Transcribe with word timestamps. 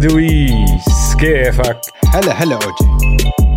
ادويس 0.00 1.16
كيفك؟ 1.20 1.80
هلا 2.14 2.32
هلا 2.32 2.54
أوجي. 2.54 2.90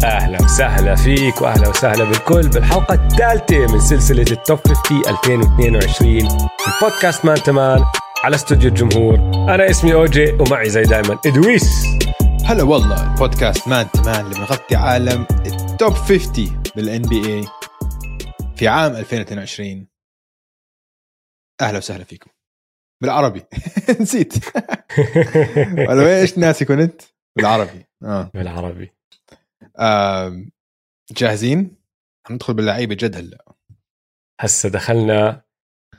أهلا 0.03 0.41
وسهلا 0.43 0.95
فيك 0.95 1.41
وأهلا 1.41 1.67
وسهلا 1.69 2.03
بالكل 2.03 2.49
بالحلقة 2.49 2.93
الثالثة 2.93 3.73
من 3.73 3.79
سلسلة 3.79 4.25
ال 4.31 4.38
top 4.38 4.59
50 4.67 5.01
2022 5.07 6.17
البودكاست 6.67 7.25
مان 7.25 7.35
تمان 7.43 7.83
على 8.23 8.35
استوديو 8.35 8.69
الجمهور. 8.69 9.15
أنا 9.33 9.69
اسمي 9.69 9.93
أوجي 9.93 10.31
ومعي 10.31 10.69
زي 10.69 10.83
دائما 10.83 11.19
ادويس 11.25 11.85
هلا 12.45 12.63
والله 12.63 13.13
البودكاست 13.13 13.67
مان 13.67 13.91
تمان 13.91 14.25
اللي 14.25 14.35
بنغطي 14.35 14.75
عالم 14.75 15.27
ال 15.45 15.57
top 15.57 15.93
50 15.93 16.63
بال 16.75 17.01
NBA 17.01 17.47
في 18.55 18.67
عام 18.67 18.91
2022 18.95 19.87
أهلا 21.61 21.77
وسهلا 21.77 22.03
فيكم. 22.03 22.32
بالعربي. 23.03 23.43
نسيت. 24.01 24.33
ولا 25.89 26.19
إيش 26.21 26.37
ناسي 26.37 26.65
كنت؟ 26.65 27.01
بالعربي. 27.35 27.85
آه. 28.03 28.31
بالعربي. 28.33 28.91
آه 29.79 30.45
جاهزين؟ 31.11 31.75
حندخل 32.27 32.53
باللعيبة 32.53 32.95
جد 32.95 33.15
هلا 33.15 33.45
هسه 34.41 34.69
دخلنا 34.69 35.41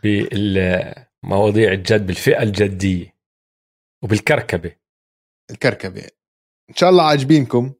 بالمواضيع 0.03 1.73
الجد 1.73 2.06
بالفئة 2.06 2.43
الجدية 2.43 3.15
وبالكركبة. 4.03 4.77
الكركبة. 5.50 6.09
إن 6.71 6.75
شاء 6.75 6.91
الله 6.91 7.05
عاجبينكم 7.05 7.73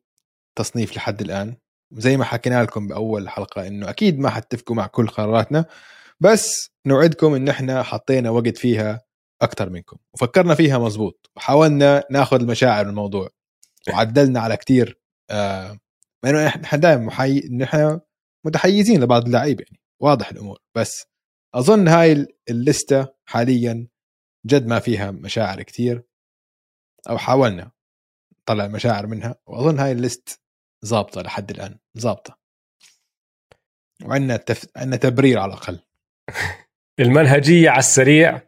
تصنيف 0.59 0.97
لحد 0.97 1.21
الآن. 1.21 1.57
زي 1.93 2.17
ما 2.17 2.25
حكينا 2.25 2.63
لكم 2.63 2.89
بأول 2.89 3.29
حلقة 3.29 3.67
إنه 3.67 3.91
أكيد 3.91 4.19
ما 4.19 4.31
حتتفقوا 4.31 4.77
مع 4.77 4.87
كل 4.87 5.07
قراراتنا 5.07 5.65
بس 6.21 6.71
نوعدكم 6.87 7.35
إن 7.35 7.49
إحنا 7.49 7.83
حطينا 7.83 8.31
وقت 8.31 8.59
فيها 8.59 9.04
أكثر 9.43 9.71
منكم. 9.71 9.97
وفكرنا 10.15 10.55
فيها 10.55 10.79
مزبوط 10.79 11.31
وحاولنا 11.37 12.05
ناخذ 12.11 12.41
المشاعر 12.41 12.89
الموضوع. 12.89 13.31
وعدلنا 13.89 14.41
على 14.41 14.57
كثير 14.57 15.01
آه 15.31 15.79
إنه 16.25 16.47
إحنا 16.47 16.79
دائما 16.79 17.05
محي... 17.05 17.41
نحن 17.41 18.01
متحيزين 18.47 19.03
لبعض 19.03 19.27
اللعيبة 19.27 19.65
يعني. 19.65 19.81
واضح 20.01 20.29
الأمور. 20.29 20.59
بس 20.75 21.07
أظن 21.55 21.89
هاي 21.89 22.27
الليسته 22.51 23.09
حاليا 23.25 23.89
جد 24.47 24.67
ما 24.67 24.79
فيها 24.79 25.11
مشاعر 25.11 25.63
كثير 25.63 26.03
أو 27.11 27.19
حاولنا 27.19 27.71
نطلع 28.43 28.65
المشاعر 28.65 29.07
منها. 29.07 29.35
وأظن 29.47 29.79
هاي 29.79 29.93
الليست 29.93 30.41
ظابطة 30.85 31.23
لحد 31.23 31.51
الآن. 31.51 31.79
ظابطة. 31.99 32.39
وعندنا 34.05 34.37
تف... 34.37 34.67
عندنا 34.77 34.97
تبرير 34.97 35.39
على 35.39 35.53
الأقل. 35.53 35.81
المنهجية 37.01 37.71
على 37.71 37.79
السريع. 37.79 38.41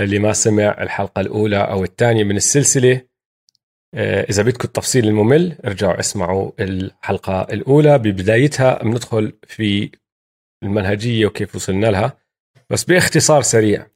اللي 0.00 0.18
ما 0.18 0.32
سمع 0.32 0.82
الحلقة 0.82 1.20
الأولى 1.20 1.56
أو 1.56 1.84
الثانية 1.84 2.24
من 2.24 2.36
السلسلة. 2.36 3.02
آه، 3.94 4.22
إذا 4.30 4.42
بدكم 4.42 4.64
التفصيل 4.68 5.08
الممل 5.08 5.58
ارجعوا 5.64 6.00
اسمعوا 6.00 6.52
الحلقة 6.60 7.42
الأولى. 7.42 7.98
ببدايتها 7.98 8.82
بندخل 8.82 9.32
في 9.46 9.90
المنهجية 10.62 11.26
وكيف 11.26 11.56
وصلنا 11.56 11.86
لها. 11.86 12.18
بس 12.70 12.84
باختصار 12.84 13.42
سريع 13.42 13.86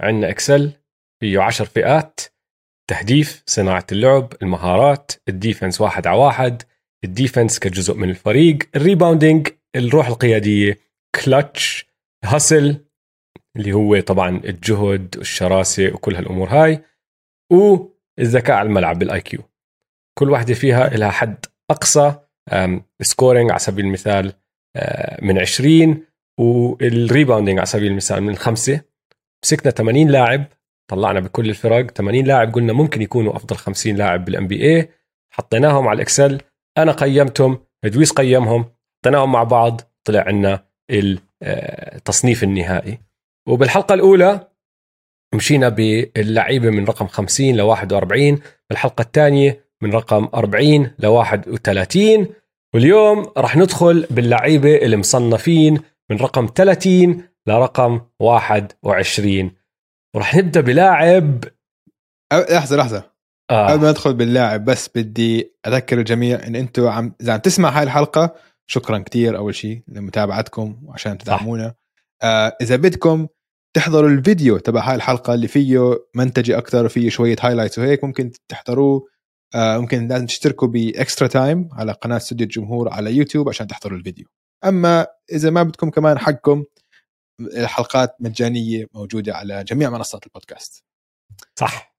عندنا 0.00 0.30
Excel 0.30 0.72
فيه 1.20 1.40
عشر 1.40 1.64
فئات. 1.64 2.20
تهديف 2.90 3.42
صناعة 3.46 3.86
اللعب 3.92 4.32
المهارات 4.42 5.12
ال 5.28 5.34
defense 5.34 5.80
واحد 5.80 6.06
على 6.06 6.18
واحد 6.18 6.62
ال 7.04 7.11
defense 7.11 7.58
كجزء 7.58 7.94
من 7.94 8.10
الفريق 8.10 8.58
ال 8.76 8.83
rebounding 8.83 9.48
الروح 9.76 10.06
القيادية 10.06 10.78
clutch 11.14 11.86
hustle 12.24 12.85
اللي 13.56 13.72
هو 13.72 14.00
طبعا 14.00 14.28
الجهد 14.44 15.14
والشراسة 15.16 15.94
وكل 15.94 16.14
هالأمور 16.14 16.48
هاي 16.48 16.82
والذكاء 17.52 18.56
على 18.56 18.68
الملعب 18.68 18.98
بال 18.98 19.20
IQ 19.20 19.40
كل 20.18 20.30
واحدة 20.30 20.54
فيها 20.54 20.88
لها 20.88 21.10
حد 21.10 21.46
أقصى 21.70 22.14
scoring 23.02 23.50
على 23.50 23.58
سبيل 23.58 23.84
المثال 23.84 24.32
من 25.22 25.38
20 25.38 26.04
وال 26.40 26.60
rebounding 26.60 27.58
على 27.58 27.66
سبيل 27.66 27.90
المثال 27.90 28.22
من 28.22 28.36
خمسة. 28.36 28.80
مسكنا 29.44 29.70
80 29.72 30.08
لاعب 30.08 30.44
طلعنا 30.90 31.20
بكل 31.20 31.50
الفرق 31.50 31.90
80 31.90 32.24
لاعب 32.24 32.54
قلنا 32.54 32.72
ممكن 32.72 33.02
يكونوا 33.02 33.36
أفضل 33.36 33.56
50 33.56 33.96
لاعب 33.96 34.24
بال 34.24 34.46
NBA 34.46 34.90
حطيناهم 35.32 35.88
على 35.88 35.96
الاكسل 35.96 36.40
أنا 36.78 36.92
قيمتهم 36.92 37.58
ادويس 37.84 38.12
قيمهم 38.12 38.64
حطيناهم 38.98 39.32
مع 39.32 39.42
بعض 39.42 39.80
طلع 40.04 40.20
عنا 40.20 40.66
التصنيف 41.42 42.44
النهائي. 42.44 42.98
وبالحلقة 43.46 43.94
الأولى 43.94 44.48
مشينا 45.34 45.68
باللعيبة 45.68 46.70
من 46.70 46.84
رقم 46.84 47.06
50 47.06 47.56
ل 47.56 47.60
41 47.60 48.40
بالحلقة 48.70 49.02
الثانية 49.02 49.64
من 49.82 49.92
رقم 49.92 50.28
40 50.34 50.90
ل 50.98 51.06
31 51.06 52.26
واليوم 52.74 53.32
راح 53.36 53.56
ندخل 53.56 54.06
باللعيبة 54.10 54.76
المصنفين 54.76 55.80
من 56.10 56.16
رقم 56.16 56.48
30 56.54 57.22
لرقم 57.46 58.00
21 58.20 59.50
وراح 60.14 60.34
نبدأ 60.34 60.60
بلاعب 60.60 61.44
لحظة 62.32 62.76
لحظة. 62.76 63.16
آه. 63.50 63.70
قبل 63.70 63.82
ما 63.82 63.90
ندخل 63.90 64.14
باللاعب 64.14 64.64
بس 64.64 64.90
بدي 64.94 65.52
أذكر 65.66 65.98
الجميع 65.98 66.46
إن 66.46 66.56
أنتم 66.56 66.88
عم 66.88 67.14
إذا 67.20 67.32
عم 67.32 67.38
تسمع 67.38 67.68
هاي 67.68 67.82
الحلقة 67.82 68.34
شكرا 68.66 68.98
كثير 68.98 69.36
أول 69.36 69.54
شيء 69.54 69.82
لمتابعتكم 69.88 70.76
وعشان 70.84 71.18
تدعمونا. 71.18 71.74
آه 72.22 72.56
إذا 72.60 72.76
بدكم 72.76 73.26
تحضروا 73.76 74.10
الفيديو 74.10 74.58
تبع 74.58 74.80
هاي 74.80 74.94
الحلقة 74.94 75.34
اللي 75.34 75.48
فيه 75.48 75.78
مونتاج 76.14 76.58
أكثر 76.58 76.84
وفيه 76.84 77.08
شوية 77.08 77.36
highlights 77.40 77.78
وهيك 77.78 78.04
ممكن 78.04 78.32
تحضروه. 78.48 79.08
آه 79.54 79.78
ممكن 79.78 80.08
لازم 80.08 80.26
تشتركوا 80.26 80.68
ب 80.68 80.78
Extra 80.78 81.28
Time 81.28 81.68
على 81.72 81.92
قناة 81.92 82.16
استوديو 82.16 82.44
الجمهور 82.44 82.88
على 82.88 83.16
يوتيوب 83.16 83.48
عشان 83.48 83.66
تحضروا 83.66 83.98
الفيديو. 83.98 84.26
أما 84.64 85.06
إذا 85.32 85.50
ما 85.50 85.62
بدكم 85.62 85.90
كمان 85.90 86.18
حقكم 86.18 86.64
الحلقات 87.40 88.16
مجانية 88.20 88.86
موجودة 88.94 89.34
على 89.34 89.64
جميع 89.64 89.90
منصات 89.90 90.26
البودكاست. 90.26 90.84
صح. 91.58 91.96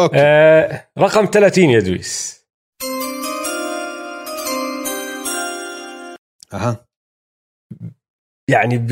أوكي. 0.00 0.16
آه 0.18 0.88
رقم 0.98 1.26
30 1.26 1.64
يا 1.64 1.80
دويس. 1.80 2.44
أها. 6.52 6.86
يعني 8.48 8.78
ب 8.78 8.90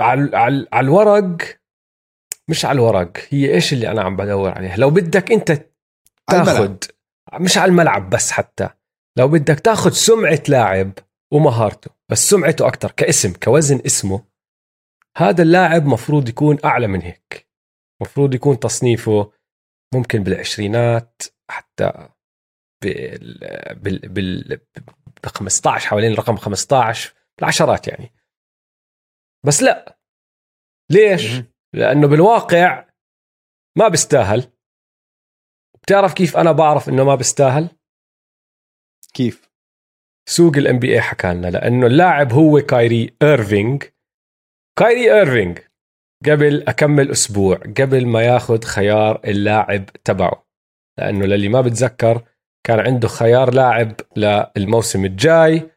على 0.00 0.36
على 0.36 0.66
على 0.72 0.84
الورق 0.84 1.36
مش 2.48 2.64
على 2.64 2.76
الورق 2.76 3.12
هي 3.28 3.54
إيش 3.54 3.72
اللي 3.72 3.90
أنا 3.90 4.02
عم 4.02 4.16
بدور 4.16 4.50
عليه 4.50 4.76
لو 4.76 4.90
بدك 4.90 5.32
أنت 5.32 5.66
تاخذ 6.30 6.76
مش 7.32 7.58
على 7.58 7.68
الملعب 7.68 8.10
بس 8.10 8.30
حتى 8.30 8.68
لو 9.18 9.28
بدك 9.28 9.60
تاخذ 9.60 9.90
سمعة 9.90 10.42
لاعب 10.48 10.92
ومهارته 11.32 11.90
بس 12.10 12.30
سمعته 12.30 12.66
أكثر 12.66 12.90
كاسم 12.90 13.32
كوزن 13.32 13.80
اسمه 13.86 14.24
هذا 15.16 15.42
اللاعب 15.42 15.86
مفروض 15.86 16.28
يكون 16.28 16.58
أعلى 16.64 16.86
من 16.86 17.02
هيك 17.02 17.48
مفروض 18.02 18.34
يكون 18.34 18.58
تصنيفه 18.58 19.32
ممكن 19.94 20.22
بالعشرينات 20.22 21.22
حتى 21.50 22.08
بال 22.82 23.38
بال 23.74 23.98
بال 24.08 24.60
ب 25.24 25.26
15 25.26 25.88
حوالين 25.88 26.12
الرقم 26.12 26.36
15 26.36 27.14
بالعشرات 27.38 27.88
يعني. 27.88 28.12
بس 29.46 29.62
لا 29.62 29.98
ليش؟ 30.90 31.42
لأنه 31.74 32.08
بالواقع 32.08 32.88
ما 33.78 33.88
بيستاهل 33.88 34.52
بتعرف 35.82 36.14
كيف 36.14 36.36
أنا 36.36 36.52
بعرف 36.52 36.88
إنه 36.88 37.04
ما 37.04 37.14
بيستاهل؟ 37.14 37.70
كيف؟ 39.14 39.50
سوق 40.28 40.56
ال 40.56 40.78
NBA 40.78 41.00
حكى 41.00 41.34
لنا 41.34 41.46
لأنه 41.46 41.86
اللاعب 41.86 42.32
هو 42.32 42.60
كايري 42.60 43.16
ايرفينج 43.22 43.82
كايري 44.78 45.14
ايرفينج 45.14 45.58
قبل 46.26 46.68
أكمل 46.68 47.10
أسبوع 47.10 47.56
قبل 47.56 48.06
ما 48.06 48.22
ياخذ 48.22 48.64
خيار 48.64 49.20
اللاعب 49.24 49.84
تبعه 49.86 50.46
لأنه 50.98 51.26
اللي 51.26 51.48
ما 51.48 51.60
بتذكر 51.60 52.24
كان 52.66 52.80
عنده 52.80 53.08
خيار 53.08 53.54
لاعب 53.54 54.00
للموسم 54.16 55.04
الجاي 55.04 55.70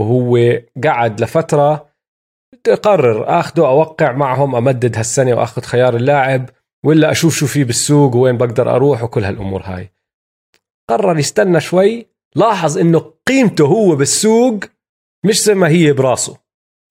وهو 0.00 0.38
قعد 0.84 1.20
لفترة 1.20 1.93
قرر 2.82 3.40
اخذه 3.40 3.66
أوقع 3.66 4.12
معهم 4.12 4.56
أمدد 4.56 4.96
هالسنة 4.96 5.34
وآخذ 5.34 5.62
خيار 5.62 5.96
اللاعب 5.96 6.50
ولا 6.84 7.10
أشوف 7.10 7.36
شو 7.36 7.46
في 7.46 7.64
بالسوق 7.64 8.16
وين 8.16 8.36
بقدر 8.36 8.76
أروح 8.76 9.02
وكل 9.02 9.24
هالأمور 9.24 9.62
هاي. 9.62 9.92
قرر 10.90 11.18
يستنى 11.18 11.60
شوي 11.60 12.06
لاحظ 12.36 12.78
إنه 12.78 13.12
قيمته 13.28 13.66
هو 13.66 13.96
بالسوق 13.96 14.64
مش 15.26 15.42
زي 15.44 15.54
ما 15.54 15.68
هي 15.68 15.92
براسه. 15.92 16.36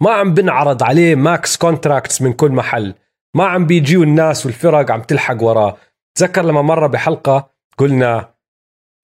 ما 0.02 0.12
عم 0.12 0.34
بنعرض 0.34 0.84
عليه 0.84 1.16
max 1.16 1.58
contracts 1.58 2.22
من 2.22 2.34
كل 2.34 2.52
محل. 2.52 2.94
ما 3.36 3.46
عم 3.46 3.66
بيجيوا 3.66 4.04
الناس 4.04 4.46
والفرق 4.46 4.92
عم 4.92 5.02
تلحق 5.02 5.44
وراه. 5.44 5.78
تذكر 6.16 6.46
لما 6.46 6.62
مرة 6.62 6.88
بحلقة 6.88 7.50
قلنا 7.78 8.34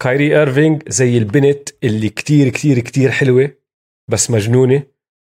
كايري 0.02 0.40
ايرفينج 0.40 0.90
زي 0.90 1.18
البنت 1.18 1.70
اللي 1.84 2.10
كتير 2.10 2.50
كتير 2.50 2.80
كتير 2.80 3.12
حلوة 3.12 3.52
بس 4.08 4.32
مجنونة. 4.32 4.84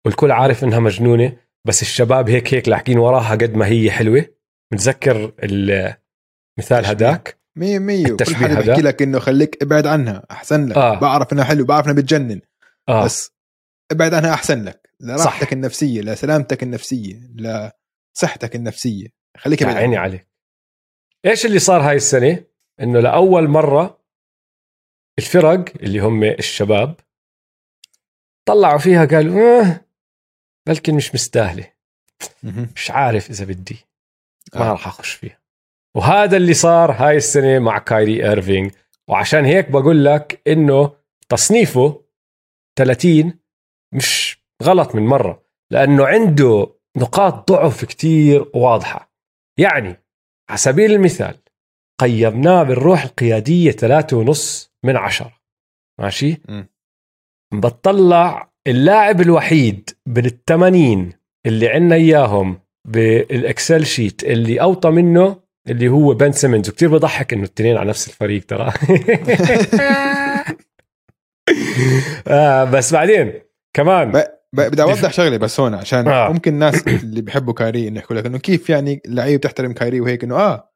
والكل 0.05 0.31
عارف 0.31 0.63
إنها 0.63 0.79
مجنونة 0.79 1.37
بس 1.67 1.81
الشباب 1.81 2.29
هيك 2.29 2.53
هيك 2.53 2.69
لاحقين 2.69 2.97
وراها 2.97 3.31
قد 3.31 3.55
ما 3.55 3.67
هي 3.67 3.91
حلوة. 3.91 4.25
متذكر 4.73 5.33
المثال 5.43 6.85
هداك؟ 6.85 7.41
100 7.55 7.79
100 7.79 8.05
كل 8.05 8.11
التشبيه 8.11 8.37
حدا 8.37 8.53
هذا. 8.53 8.65
بيحكي 8.65 8.81
لك 8.81 9.01
إنه 9.01 9.19
خليك 9.19 9.63
ابعد 9.63 9.87
عنها 9.87 10.25
أحسن 10.31 10.67
لك. 10.67 10.77
آه. 10.77 10.99
بعرف 10.99 11.33
إنها 11.33 11.43
حلو 11.43 11.65
بعرف 11.65 11.85
إنها 11.85 11.95
بتجنن. 11.95 12.41
آه. 12.89 13.05
بس 13.05 13.31
ابعد 13.91 14.13
عنها 14.13 14.33
أحسن 14.33 14.63
لك. 14.63 14.89
لراحتك 14.99 15.47
صح. 15.47 15.53
النفسية 15.53 16.01
لسلامتك 16.01 16.63
النفسية 16.63 17.19
لصحتك 17.35 18.55
النفسية. 18.55 19.07
خليك 19.37 19.63
ابعد 19.63 19.75
عيني. 19.75 19.97
عليك. 19.97 20.27
إيش 21.25 21.45
اللي 21.45 21.59
صار 21.59 21.81
هاي 21.81 21.95
السنة؟ 21.95 22.43
إنه 22.81 22.99
لأول 22.99 23.47
مرة 23.47 24.01
الفرق 25.19 25.65
اللي 25.83 25.99
هم 25.99 26.23
الشباب 26.23 26.95
طلعوا 28.45 28.77
فيها 28.77 29.05
قالوا 29.05 29.61
آه 29.61 29.85
بلكن 30.67 30.95
مش 30.95 31.15
مستاهلة. 31.15 31.71
مش 32.75 32.91
عارف 32.91 33.29
إذا 33.29 33.45
بدي. 33.45 33.77
ما 34.55 34.61
آه. 34.61 34.71
راح 34.71 34.87
أخش 34.87 35.11
فيها. 35.11 35.41
وهذا 35.95 36.37
اللي 36.37 36.53
صار 36.53 36.91
هاي 36.91 37.17
السنة 37.17 37.59
مع 37.59 37.77
كايري 37.77 38.29
ايرفينج 38.29 38.71
وعشان 39.07 39.45
هيك 39.45 39.71
بقول 39.71 40.05
لك 40.05 40.41
إنه 40.47 40.95
تصنيفه 41.29 42.03
30 42.79 43.39
مش 43.93 44.41
غلط 44.63 44.95
من 44.95 45.05
مرة. 45.05 45.43
لأنه 45.71 46.05
عنده 46.07 46.75
نقاط 46.97 47.51
ضعف 47.51 47.85
كتير 47.85 48.51
واضحة. 48.53 49.13
يعني 49.59 49.95
على 50.49 50.57
سبيل 50.57 50.91
المثال 50.91 51.37
قيمناه 51.99 52.63
بالروح 52.63 53.03
القيادية 53.03 53.71
ثلاثة 53.71 54.17
ونص 54.17 54.73
من 54.85 54.97
عشرة. 54.97 55.41
ماشي؟ 55.99 56.41
مم. 56.49 56.67
بتطلع 57.53 58.50
اللاعب 58.67 59.21
الوحيد 59.21 59.89
من 60.07 60.25
الثمانين 60.25 61.13
اللي 61.45 61.69
عنا 61.69 61.95
إياهم 61.95 62.59
بال 62.87 63.15
Excel 63.15 63.85
sheet 63.85 64.23
اللي 64.23 64.61
أوطى 64.61 64.89
منه 64.89 65.41
اللي 65.67 65.87
هو 65.89 66.13
بن 66.13 66.31
سيمنز. 66.31 66.69
وكتير 66.69 66.89
بضحك 66.89 67.33
إنه 67.33 67.43
الاثنين 67.43 67.77
على 67.77 67.89
نفس 67.89 68.07
الفريق 68.07 68.45
ترى. 68.45 68.73
آه 72.27 72.63
بس 72.63 72.93
بعدين 72.93 73.33
كمان 73.75 74.11
ب- 74.11 74.23
بدي 74.53 74.81
أوضح 74.81 75.13
شغلة 75.13 75.37
بس 75.37 75.59
هون 75.59 75.73
عشان 75.73 76.07
آه. 76.07 76.29
ممكن 76.33 76.53
الناس 76.53 76.87
اللي 76.87 77.21
بيحبوا 77.21 77.53
كايري 77.53 77.87
إنه 77.87 77.99
يحكوا 77.99 78.15
لك 78.15 78.25
إنه 78.25 78.37
كيف 78.37 78.69
يعني 78.69 79.01
اللعيبه 79.05 79.37
بتحترم 79.37 79.73
كايري 79.73 80.01
وهيك 80.01 80.23
إنه 80.23 80.35
آه 80.35 80.71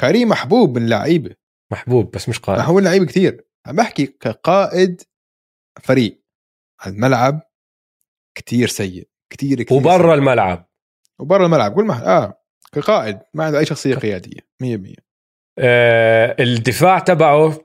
كايري 0.00 0.24
محبوب 0.24 0.78
من 0.78 0.84
اللعيبه 0.84 1.30
محبوب 1.72 2.10
بس 2.10 2.28
مش 2.28 2.38
قائد. 2.38 2.58
محبوب 2.60 2.76
من 2.76 2.82
اللعيبه 2.82 3.06
كثير 3.06 3.44
عم 3.66 3.76
بحكي 3.76 4.06
كقائد 4.06 5.02
فريق. 5.82 6.23
الملعب 6.86 7.40
كثير 8.38 8.68
سيء 8.68 9.08
كثير 9.32 9.62
كثير 9.62 9.78
وبرا 9.78 10.14
الملعب. 10.14 10.68
وبرا 11.18 11.46
الملعب 11.46 11.74
كل 11.74 11.84
ما 11.84 12.16
آه 12.16 12.40
كقائد 12.72 13.18
ما 13.34 13.44
عنده 13.44 13.58
أي 13.58 13.66
شخصية 13.66 13.94
قيادية 13.94 14.40
100% 14.62 14.94
آه 15.58 16.36
الدفاع 16.40 16.98
تبعه 16.98 17.58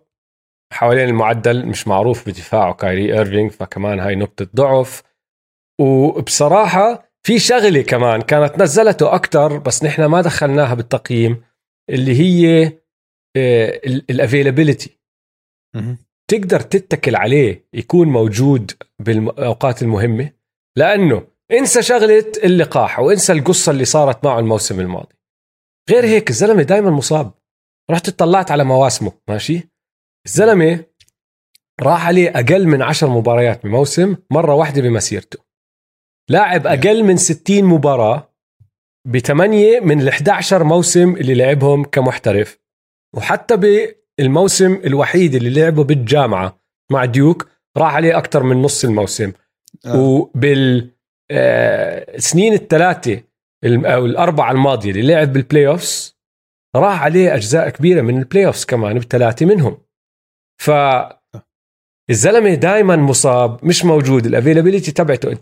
حوالين 0.74 1.10
المعدل 1.10 1.66
مش 1.66 1.88
معروف 1.88 2.30
بدفاعه 2.30 2.74
كايري 2.74 3.13
ايرفينج 3.13 3.51
فكمان 3.51 4.00
هاي 4.00 4.16
نقطة 4.16 4.48
ضعف. 4.56 5.04
وبصراحة 5.81 7.10
في 7.24 7.39
شغلة 7.39 7.81
كمان 7.81 8.22
كانت 8.22 8.62
نزلته 8.62 9.15
أكتر 9.15 9.57
بس 9.57 9.83
نحن 9.83 10.06
ما 10.06 10.22
دخلناها 10.22 10.74
بالتقييم 10.74 11.44
اللي 11.89 12.19
هي 12.19 12.72
الافيلابيلتي 14.10 15.00
تقدر 16.30 16.60
تتكل 16.60 17.16
عليه 17.16 17.68
يكون 17.74 18.08
موجود 18.08 18.72
بالأوقات 19.00 19.81
المهمة؟ 19.81 20.31
لأنه 20.78 21.28
انسى 21.52 21.81
شغلة 21.81 22.31
اللقاح 22.44 23.00
وانسى 23.00 23.34
القصة 23.34 23.72
اللي 23.72 23.86
صارت 23.86 24.26
معه 24.26 24.40
الموسم 24.40 24.80
الماضي. 24.80 25.16
غير 25.90 26.06
هيك 26.06 26.30
الزلمة 26.30 26.64
دائما 26.64 26.90
مصاب. 26.90 27.31
رحت 27.92 28.08
اطلعت 28.08 28.52
على 28.52 28.64
مواسمه 28.64 29.12
ماشي؟ 29.30 29.70
الزلمة 30.26 30.86
راح 31.81 32.08
عليه 32.08 32.30
أقل 32.30 32.68
من 32.68 32.82
عشر 32.82 33.10
مباريات 33.10 33.64
بموسم 33.64 34.16
مرة 34.32 34.54
واحدة 34.54 34.82
بمسيرته. 34.82 35.40
لاعب 36.30 36.68
أقل 36.68 37.04
من 37.04 37.18
60 37.18 37.64
مباراة 37.64 38.34
بثمانية 39.08 39.80
من 39.80 40.02
ال 40.02 40.08
11 40.08 40.64
موسم 40.64 41.16
اللي 41.16 41.34
لعبهم 41.34 41.84
كمحترف. 41.84 42.60
وحتى 43.16 43.58
بالموسم 44.19 44.74
الوحيد 44.86 45.36
اللي 45.36 45.50
لعبه 45.62 45.83
بالجامعة 45.83 46.60
مع 46.92 47.06
ديوك 47.06 47.48
راح 47.77 47.95
عليه 47.95 48.18
أكثر 48.18 48.44
من 48.44 48.62
نص 48.62 48.83
الموسم. 48.86 49.31
آه. 49.86 49.95
وبالسنين 50.00 50.94
الثلاثة 52.54 53.21
الم- 53.63 53.86
أو 53.86 54.06
الأربعة 54.06 54.51
الماضية 54.51 54.92
اللي 54.92 55.01
لعب 55.13 55.33
بال 55.34 55.68
playoffs 55.68 56.18
راح 56.75 57.04
عليه 57.04 57.36
أجزاء 57.36 57.69
كبيرة 57.69 58.01
من 58.01 58.18
ال 58.19 58.46
playoffs 58.46 58.66
كمان 58.66 59.00
بثلاثة 59.00 59.45
منهم. 59.45 59.77
ف 60.62 60.72
الزلمة 62.10 62.54
دائما 62.54 62.95
مصاب 62.95 63.65
مش 63.65 63.86
موجود. 63.86 64.25
ال 64.25 64.31
availability 64.31 64.92
تبعته 64.92 65.33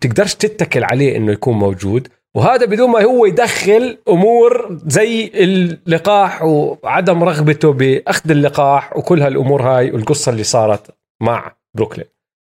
تقدرش 0.00 0.34
تتكل 0.34 0.84
عليه 0.84 1.16
إنه 1.16 1.32
يكون 1.32 1.54
موجود. 1.58 2.08
وهذا 2.36 2.66
بدون 2.66 2.90
ما 2.90 3.04
هو 3.04 3.26
يدخل 3.26 3.98
أمور 4.08 4.78
زي 4.86 5.26
اللقاح 5.34 6.42
وعدم 6.42 7.24
رغبته 7.24 7.72
بأخذ 7.72 8.30
اللقاح 8.30 8.96
وكل 8.96 9.22
هالأمور 9.22 9.62
هاي 9.62 9.90
والقصة 9.90 10.32
اللي 10.32 10.44
صارت 10.44 10.96
مع 11.22 11.56
بروكلين. 11.76 12.06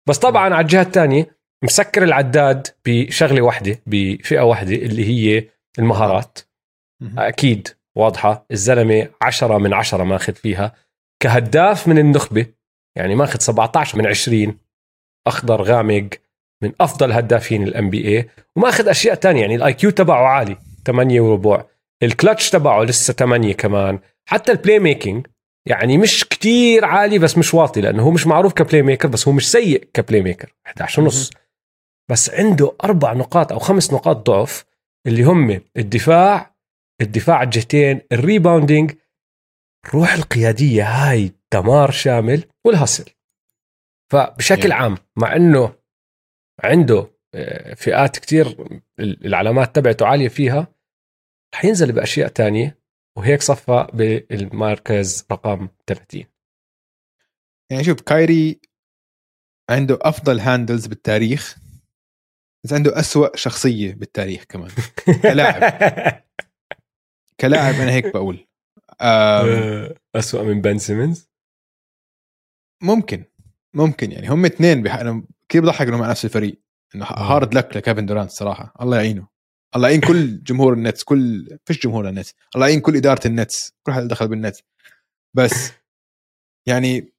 بس 0.09 0.17
طبعا 0.17 0.53
على 0.53 0.61
الجهة 0.61 0.81
الثانية 0.81 1.37
مسكر 1.63 2.03
العداد 2.03 2.67
بشغلة 2.85 3.41
واحدة 3.41 3.81
بفئة 3.85 4.41
واحدة 4.41 4.75
اللي 4.75 5.05
هي 5.05 5.47
المهارات. 5.79 6.39
أكيد 7.17 7.67
واضحة 7.97 8.45
الزلمة 8.51 9.09
عشرة 9.21 9.57
من 9.57 9.73
عشرة 9.73 10.03
ماخذ 10.03 10.33
فيها. 10.33 10.75
كهداف 11.23 11.87
من 11.87 11.97
النخبة 11.97 12.45
يعني 12.97 13.15
ماخذ 13.15 13.39
17 13.39 13.97
من 13.97 14.07
20 14.07 14.57
أخضر 15.27 15.61
غامق 15.61 16.09
من 16.63 16.71
أفضل 16.81 17.11
هدافين 17.11 17.63
ال 17.63 17.89
NBA 17.89 18.29
وماخذ 18.55 18.87
أشياء 18.89 19.15
تانية 19.15 19.41
يعني 19.41 19.55
ال 19.55 19.73
IQ 19.73 19.89
تبعه 19.89 20.27
عالي 20.27 20.57
8 20.87 21.21
وربع. 21.21 21.63
الكلتش 22.03 22.49
تبعه 22.49 22.83
لسه 22.83 23.13
8 23.13 23.53
كمان. 23.53 23.99
حتى 24.29 24.51
ال 24.51 24.79
playmaking 24.79 25.27
يعني 25.67 25.97
مش 25.97 26.25
كتير 26.25 26.85
عالي 26.85 27.19
بس 27.19 27.37
مش 27.37 27.53
واطي 27.53 27.81
لأنه 27.81 28.03
هو 28.03 28.11
مش 28.11 28.27
معروف 28.27 28.53
ك 28.53 28.81
playmaker 28.81 29.07
بس 29.07 29.27
هو 29.27 29.33
مش 29.33 29.51
سيء 29.51 29.89
ك 29.93 30.21
playmaker 30.21 30.55
11 30.67 31.01
ونص 31.01 31.29
بس 32.11 32.29
عنده 32.29 32.75
أربع 32.83 33.13
نقاط 33.13 33.51
أو 33.51 33.59
خمس 33.59 33.93
نقاط 33.93 34.29
ضعف 34.29 34.65
اللي 35.07 35.23
هم 35.23 35.61
الدفاع 35.77 36.55
الدفاع 37.01 37.43
الجهتين 37.43 38.01
ال 38.11 38.19
rebounding 38.19 38.91
الروح 39.85 40.13
القيادية 40.13 40.83
هاي 40.83 41.31
دمار 41.53 41.91
شامل 41.91 42.43
وال 42.65 42.75
hustle 42.75 43.05
فبشكل 44.11 44.69
Yeah. 44.69 44.75
عام 44.75 44.97
مع 45.17 45.35
إنه 45.35 45.73
عنده 46.63 47.11
آه، 47.33 47.73
فئات 47.73 48.17
كتير 48.17 48.79
العلامات 48.99 49.75
تبعته 49.75 50.05
عالية 50.07 50.27
فيها 50.27 50.67
حينزل 51.55 51.91
بأشياء 51.91 52.27
تانية 52.27 52.79
وهيك 53.17 53.41
صفى 53.41 53.87
بالمركز 53.93 55.25
رقم 55.31 55.67
30 55.87 56.23
يعني 57.71 57.83
شوف 57.83 58.01
كايري 58.01 58.59
عنده 59.69 59.99
أفضل 60.01 60.39
handles 60.39 60.87
بالتاريخ 60.87 61.57
بس 62.63 62.73
عنده 62.73 62.99
أسوأ 62.99 63.37
شخصية 63.37 63.93
بالتاريخ 63.93 64.43
كمان. 64.43 64.71
كلاعب. 65.23 65.61
كلاعب 67.39 67.73
أنا 67.73 67.91
هيك 67.91 68.13
بقول. 68.13 68.47
آم، 69.01 69.89
أسوأ 70.15 70.43
من 70.43 70.61
بن 70.61 70.77
سيمنز 70.77 71.29
ممكن. 72.83 73.23
ممكن 73.73 74.11
يعني 74.11 74.29
هم 74.29 74.45
اثنين 74.45 74.83
بح... 74.83 74.95
أنا 74.95 75.23
كثير 75.49 75.61
بضحك 75.61 75.87
انهم 75.87 75.99
مع 75.99 76.09
نفس 76.09 76.25
الفريق؟ 76.25 76.61
إنه 76.95 77.05
hard 77.05 77.53
luck 77.53 77.77
لكيفن 77.77 78.05
دورانت 78.05 78.31
صراحة. 78.31 78.73
الله 78.81 78.97
يعينه. 78.97 79.27
الله 79.75 79.87
يعين 79.87 80.01
كل 80.01 80.43
جمهور 80.43 80.73
النتس 80.73 81.03
كل 81.03 81.47
فيش 81.65 81.83
جمهور 81.83 82.09
النتس 82.09 82.33
الله 82.55 82.67
يعين 82.67 82.79
كل 82.79 82.95
إدارة 82.95 83.27
النتس. 83.27 83.73
كل 83.83 83.91
حدا 83.91 84.07
دخل 84.07 84.27
بالنتس. 84.27 84.63
بس 85.35 85.71
يعني 86.67 87.13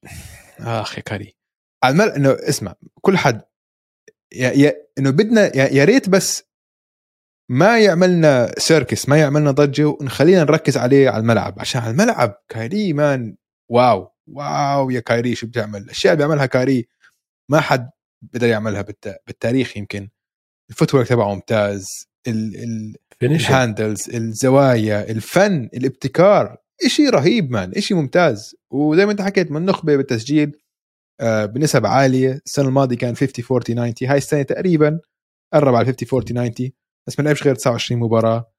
اخ 0.59 0.97
يا 0.97 1.03
كايري 1.03 1.37
على 1.83 1.91
المل 1.91 2.09
إنه 2.09 2.37
اسمع 2.49 2.75
كل 3.01 3.17
حد 3.17 3.41
يا 4.33 4.49
يا 4.51 4.73
إنه 4.97 5.09
بدنا 5.09 5.57
يا, 5.57 5.67
يا 5.67 5.83
ريت 5.85 6.09
بس 6.09 6.43
ما 7.49 7.79
يعملنا 7.79 8.51
circus 8.57 9.09
ما 9.09 9.17
يعملنا 9.17 9.51
ضجة 9.51 9.85
ونخلينا 9.85 10.43
نركز 10.43 10.77
عليه 10.77 11.09
على 11.09 11.21
الملعب. 11.21 11.59
عشان 11.59 11.81
على 11.81 11.91
الملعب 11.91 12.43
كايري 12.49 12.93
man 12.93 13.37
wow 13.71 14.11
wow 14.27 14.89
يا 14.89 14.99
كايري 14.99 15.35
شو 15.35 15.47
بتعمل؟ 15.47 15.81
الاشياء 15.81 16.13
اللي 16.13 16.25
بيعملها 16.25 16.45
كايري 16.45 16.87
ما 17.51 17.59
حد 17.59 17.89
بيقدر 18.21 18.47
يعملها 18.47 18.81
بالت... 18.81 19.17
بالتاريخ 19.27 19.77
يمكن. 19.77 20.09
ال 20.69 20.73
footwork 20.73 21.07
تبعه 21.07 21.33
ممتاز 21.33 21.87
ال... 22.27 22.55
ال... 22.63 22.95
ال 23.23 23.34
handles 23.34 24.09
الزوايا 24.15 25.11
الفن 25.11 25.69
الابتكار 25.73 26.57
إشي 26.85 27.09
رهيب 27.09 27.51
man 27.51 27.71
إشي 27.77 27.93
ممتاز. 27.93 28.55
وزي 28.71 29.05
ما 29.05 29.11
أنت 29.11 29.21
حكيت 29.21 29.51
من 29.51 29.65
نخبة 29.65 29.95
بالتسجيل 29.95 30.57
آه 31.21 31.45
بنسب 31.45 31.85
عالية. 31.85 32.41
السنة 32.45 32.67
الماضية 32.67 32.97
كان 32.97 33.15
50 33.15 33.45
40 33.51 33.93
90 33.93 34.11
هاي 34.11 34.17
السنة 34.17 34.41
تقريبا 34.41 34.99
قرب 35.53 35.75
على 35.75 35.85
50 35.85 36.07
40 36.13 36.53
90 36.53 36.71
بس 37.07 37.19
ما 37.19 37.23
لعبش 37.23 37.43
غير 37.43 37.55
29 37.55 38.01
مباراة. 38.01 38.51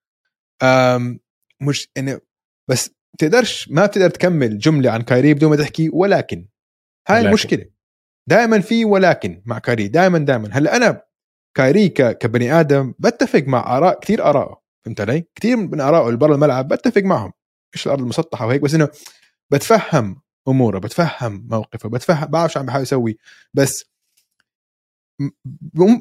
مش 1.63 1.89
إنه 1.97 2.21
بس 2.71 2.91
بتقدرش 3.15 3.69
ما 3.71 3.87
بتقدر 3.87 4.11
تكمل 4.11 4.59
جملة 4.59 4.91
عن 4.91 5.03
كايري 5.03 5.35
بدون 5.35 5.51
ما 5.51 5.57
تحكي 5.57 5.91
ولكن 5.93 6.49
هاي 7.09 7.17
ولكن. 7.17 7.29
المشكلة. 7.29 7.65
دائما 8.29 8.61
في 8.61 8.85
ولكن 8.85 9.43
مع 9.47 9.59
كايري 9.59 9.89
دائما 9.89 10.19
دائما. 10.19 10.49
هلأ 10.53 10.77
أنا 10.77 11.03
كايري 11.57 11.89
ك- 11.89 12.19
كبني 12.19 12.61
آدم 12.61 12.95
بتفق 12.99 13.43
مع 13.47 13.77
آراء 13.77 14.01
كثير 14.01 14.25
آراءه 14.25 14.63
فهمت 14.85 15.01
علي؟ 15.01 15.25
كثير 15.35 15.57
من 15.57 15.81
آرائه 15.81 16.07
اللي 16.07 16.19
برا 16.19 16.35
الملعب 16.35 16.69
بتفق 16.69 17.03
معهم. 17.03 17.33
مش 17.75 17.87
الأرض 17.87 18.01
المسطحة 18.01 18.47
وهيك 18.47 18.63
بس 18.63 18.75
إنه 18.75 18.89
بتفهم 19.51 20.21
أموره 20.49 20.79
بتفهم 20.79 21.47
موقفه 21.51 21.89
بتفهم 21.89 22.27
بعرف 22.29 22.53
شو 22.53 22.61
عم 22.61 22.67
بحاول 22.67 22.83
يسوي. 22.83 23.19
بس 23.55 23.85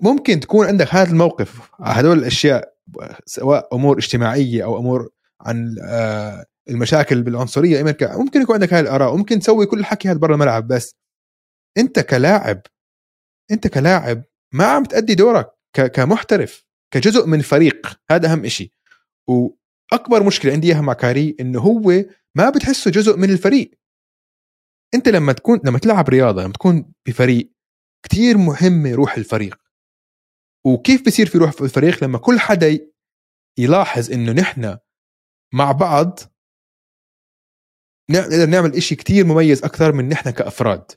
ممكن 0.03 0.39
تكون 0.39 0.67
عندك 0.67 0.95
هذا 0.95 1.11
الموقف. 1.11 1.69
على 1.79 1.99
هدول 1.99 2.17
الأشياء 2.17 2.73
سواء 3.25 3.75
أمور 3.75 3.97
اجتماعية 3.97 4.63
أو 4.63 4.77
أمور 4.79 5.09
عن 5.41 5.75
آه، 5.89 6.45
المشاكل 6.69 7.21
بالعنصرية 7.23 7.83
ممكن 8.01 8.41
يكون 8.41 8.55
عندك 8.55 8.73
هاي 8.73 8.79
الآراء 8.81 9.15
ممكن 9.15 9.39
تسوي 9.39 9.65
كل 9.65 9.79
الحكي 9.79 10.09
هذا 10.09 10.17
برا 10.17 10.33
الملعب 10.35 10.67
بس 10.67 10.95
أنت 11.77 11.99
كلاعب 11.99 12.61
أنت 13.51 13.67
كلاعب 13.67 14.23
ما 14.53 14.65
عم 14.65 14.83
تأدي 14.83 15.15
دورك 15.15 15.51
كمحترف 15.93 16.65
كجزء 16.93 17.25
من 17.25 17.41
فريق 17.41 17.99
هذا 18.11 18.31
أهم 18.31 18.45
إشي. 18.45 18.71
وأكبر 19.27 20.23
مشكلة 20.23 20.51
عندي 20.51 20.67
إياها 20.67 20.81
مع 20.81 20.93
كاري 20.93 21.35
إنه 21.39 21.59
هو 21.59 22.05
ما 22.35 22.49
بتحسه 22.49 22.91
جزء 22.91 23.17
من 23.17 23.29
الفريق. 23.29 23.71
أنت 24.95 25.09
لما 25.09 25.33
تكون 25.33 25.59
لما 25.65 25.79
تلعب 25.79 26.09
رياضة 26.09 26.43
لما 26.43 26.53
تكون 26.53 26.93
بفريق 27.07 27.51
كتير 28.05 28.37
مهمه 28.37 28.93
روح 28.93 29.17
الفريق. 29.17 29.61
وكيف 30.65 31.05
بصير 31.05 31.25
في 31.25 31.37
روح 31.37 31.51
في 31.51 31.61
الفريق 31.61 32.03
لما 32.03 32.17
كل 32.17 32.39
حدا 32.39 32.79
يلاحظ 33.59 34.11
إنه 34.11 34.31
نحن 34.31 34.77
مع 35.53 35.71
بعض 35.71 36.19
نقدر 38.11 38.45
نعمل 38.45 38.75
إشي 38.75 38.95
كتير 38.95 39.25
مميز 39.25 39.63
أكثر 39.63 39.91
من 39.91 40.09
نحن 40.09 40.29
كأفراد. 40.29 40.91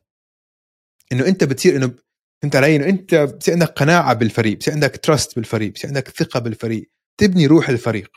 إنه 1.12 1.26
أنت 1.26 1.44
بتصير 1.44 1.76
إنه 1.76 1.94
فهمت 2.42 2.56
علي؟ 2.56 2.76
إنه 2.76 2.86
أنت 2.86 3.14
بصير 3.14 3.54
عندك 3.54 3.68
قناعة 3.68 4.14
بالفريق 4.14 4.58
بصير 4.58 4.74
عندك 4.74 4.96
trust 4.96 5.36
بالفريق 5.36 5.72
بصير 5.72 5.90
عندك 5.90 6.08
ثقة 6.08 6.40
بالفريق 6.40 6.90
تبني 7.20 7.46
روح 7.46 7.68
الفريق. 7.68 8.10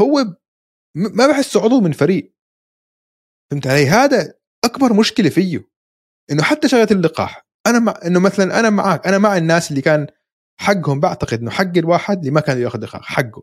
هو 0.00 0.24
ما 0.96 1.26
بحسه 1.26 1.62
عضو 1.64 1.80
من 1.80 1.92
فريق. 1.92 2.34
فهمت 3.50 3.66
علي؟ 3.66 3.86
هذا 3.86 4.34
أكبر 4.64 4.92
مشكلة 4.92 5.28
فيه. 5.28 5.68
إنه 6.30 6.42
حتى 6.42 6.68
شغلة 6.68 6.88
اللقاح 6.90 7.46
أنا 7.66 7.78
مع 7.78 7.94
إنه 8.06 8.20
مثلا 8.20 8.60
أنا 8.60 8.70
معك 8.70 9.06
أنا 9.06 9.18
مع 9.18 9.36
الناس 9.36 9.70
اللي 9.70 9.82
كان 9.82 10.06
حقهم 10.60 11.00
بعتقد 11.00 11.40
إنه 11.40 11.50
حق 11.50 11.76
الواحد 11.76 12.18
اللي 12.18 12.30
ما 12.30 12.40
كان 12.40 12.58
ياخذ 12.62 12.84
لقاح 12.84 13.02
حقه. 13.02 13.42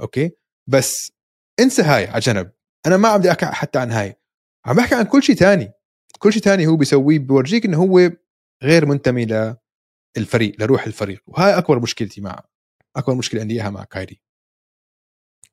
okay؟ 0.00 0.30
بس 0.68 1.12
انسى 1.60 1.82
هاي 1.82 2.06
على 2.06 2.20
جنب. 2.20 2.52
أنا 2.86 2.96
ما 2.96 3.08
عم 3.08 3.18
بدي 3.18 3.30
أحكي 3.30 3.46
حتى 3.46 3.78
عن 3.78 3.90
هاي. 3.90 4.14
عم 4.66 4.76
بحكي 4.76 4.94
عن 4.94 5.04
كل 5.04 5.22
شيء 5.22 5.36
تاني. 5.36 5.72
كل 6.18 6.32
شيء 6.32 6.42
تاني 6.42 6.66
هو 6.66 6.76
بيسويه 6.76 7.18
بورجيك 7.18 7.64
إنه 7.64 7.78
هو 7.78 8.10
غير 8.62 8.86
منتمي 8.86 9.54
للفريق 10.16 10.54
لروح 10.58 10.86
الفريق. 10.86 11.22
وهاي 11.26 11.58
أكبر 11.58 11.80
مشكلتي 11.80 12.20
مع 12.20 12.44
أكبر 12.96 13.14
مشكلة 13.14 13.40
عندي 13.40 13.54
إياها 13.54 13.70
مع 13.70 13.84
كايري. 13.84 14.20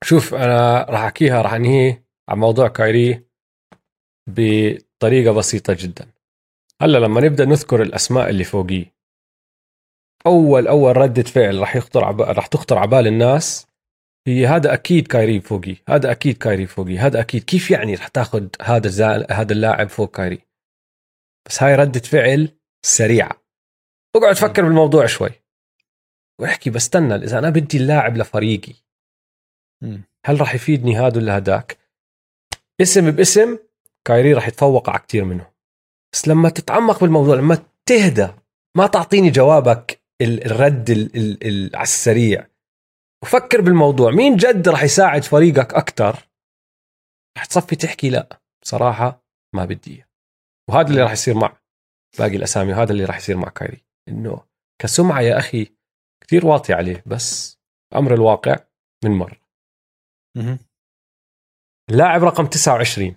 شوف 0.04 0.34
أنا 0.34 0.86
راح 0.89 1.01
أحكيها 1.01 1.42
راح 1.42 1.54
أنهي 1.54 2.04
على 2.30 2.39
موضوع 2.39 2.68
كايري 2.68 3.24
بطريقة 4.28 5.32
بسيطة 5.32 5.78
جدا. 5.80 6.12
هلأ 6.82 6.98
لما 6.98 7.22
نبدأ 7.22 7.46
نذكر 7.46 7.82
الأسماء 7.82 8.30
اللي 8.30 8.44
فوقيه. 8.44 9.00
أول 10.25 10.68
أول 10.68 10.98
ردة 10.98 11.24
فعل 11.24 11.60
راح 11.60 11.75
يخطر 11.75 12.04
عب... 12.04 12.22
راح 12.22 12.48
تخطر 12.48 12.78
على 12.78 12.88
بال 12.88 13.08
الناس 13.08 13.68
هي 14.28 14.48
هذا 14.48 14.74
أكيد 14.74 15.08
كايري 15.08 15.42
فوقي 15.42 15.75
هذا 15.89 16.12
أكيد 16.12 16.38
كايري 16.38 16.68
فوقي 16.68 16.98
هذا 16.98 17.20
أكيد. 17.20 17.44
كيف 17.44 17.72
يعني 17.72 17.96
رح 17.96 18.08
تاخذ 18.08 18.48
هذا. 18.62 19.25
هذا 19.32 19.54
اللاعب 19.54 19.89
فوق 19.89 20.16
كايري؟ 20.16 20.49
بس 21.48 21.63
هاي 21.63 21.75
ردة 21.75 22.00
فعل 22.00 22.58
سريعة. 22.86 23.41
اقعد 24.15 24.36
فكر 24.36 24.62
بالموضوع 24.62 25.05
شوي. 25.05 25.29
وأحكي 26.41 26.69
بستنى 26.69 27.15
إذا 27.15 27.39
أنا 27.39 27.50
بدي 27.50 27.77
اللاعب 27.77 28.17
لفريقي. 28.17 28.74
هل 30.25 30.39
راح 30.41 30.55
يفيدني 30.55 30.98
هذا 31.00 31.17
ولا 31.17 31.38
هداك؟ 31.38 31.77
اسم 32.81 33.12
باسم 33.12 33.58
كايري 34.08 34.34
راح 34.34 34.48
يتفوق 34.48 34.89
على 34.89 35.00
كثير 35.00 35.24
منه. 35.24 35.51
بس 36.13 36.27
لما 36.27 36.50
تتعمق 36.50 37.00
بالموضوع 37.01 37.36
لما 37.36 37.65
تهدى 37.86 38.27
ما 38.77 38.88
تعطيني 38.88 39.29
جوابك 39.29 40.01
ال- 40.22 40.46
الرد 40.46 40.89
ال- 40.89 41.15
ال- 41.17 41.48
ال- 41.48 41.75
على 41.75 41.84
السريع. 41.84 42.48
وفكر 43.24 43.62
بالموضوع. 43.62 44.12
مين 44.12 44.36
جد 44.36 44.69
راح 44.69 44.84
يساعد 44.84 45.24
فريقك 45.24 45.74
أكثر 45.74 46.27
راح 47.38 47.46
تصفي 47.46 47.75
تحكي 47.75 48.10
لا. 48.10 48.39
بصراحة 48.63 49.24
ما 49.55 49.65
بدي 49.65 49.96
إياه. 49.96 50.09
وهذا 50.69 50.89
اللي 50.89 51.01
راح 51.01 51.11
يصير 51.11 51.38
مع 51.38 51.57
باقي 52.19 52.35
الأسامي 52.35 52.73
وهذا 52.73 52.91
اللي 52.91 53.05
راح 53.05 53.17
يصير 53.17 53.38
مع 53.38 53.49
كايري. 53.49 53.85
إنه 54.07 54.45
كسمعة 54.81 55.21
يا 55.21 55.38
أخي 55.39 55.75
كثير 56.23 56.45
واطي 56.45 56.73
عليه 56.73 57.03
بس 57.05 57.57
أمر 57.95 58.13
الواقع 58.13 58.55
من 59.03 59.11
مر. 59.11 59.41
اللاعب 61.89 62.23
رقم 62.23 62.45
29 62.45 63.15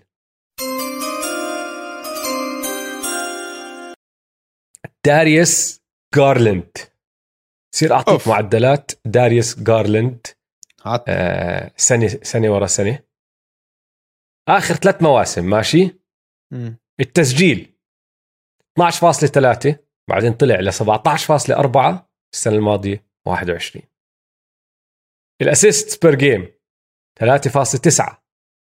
داريوس 5.07 5.81
جارلند 6.15 6.77
صير 7.75 7.93
أعطيك 7.93 8.09
أوف. 8.09 8.29
معدلات. 8.29 8.93
داريوس 9.05 9.59
جارلند 9.59 10.27
آه 11.09 11.73
سنة 11.77 12.09
سنة 12.09 12.51
ورا 12.55 12.67
سنة. 12.67 12.99
آخر 14.49 14.75
ثلاث 14.75 15.03
مواسم 15.03 15.45
ماشي؟ 15.51 16.01
مم. 16.53 16.82
التسجيل 17.01 17.79
12.3 18.81 19.75
بعدين 20.11 20.33
طلع 20.33 20.61
ل 20.61 20.73
17.4 20.73 22.03
السنة 22.35 22.55
الماضية 22.55 23.07
21 23.27 23.85
ال 25.43 25.52
assist 25.52 26.07
per 26.07 26.15
game 26.15 26.53
3.9 27.25 28.15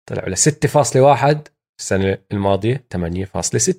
طلعوا 0.08 0.28
ل 0.28 0.36
6.1 0.36 1.36
السنة 1.80 2.18
الماضية 2.32 2.86
8.6 2.96 3.74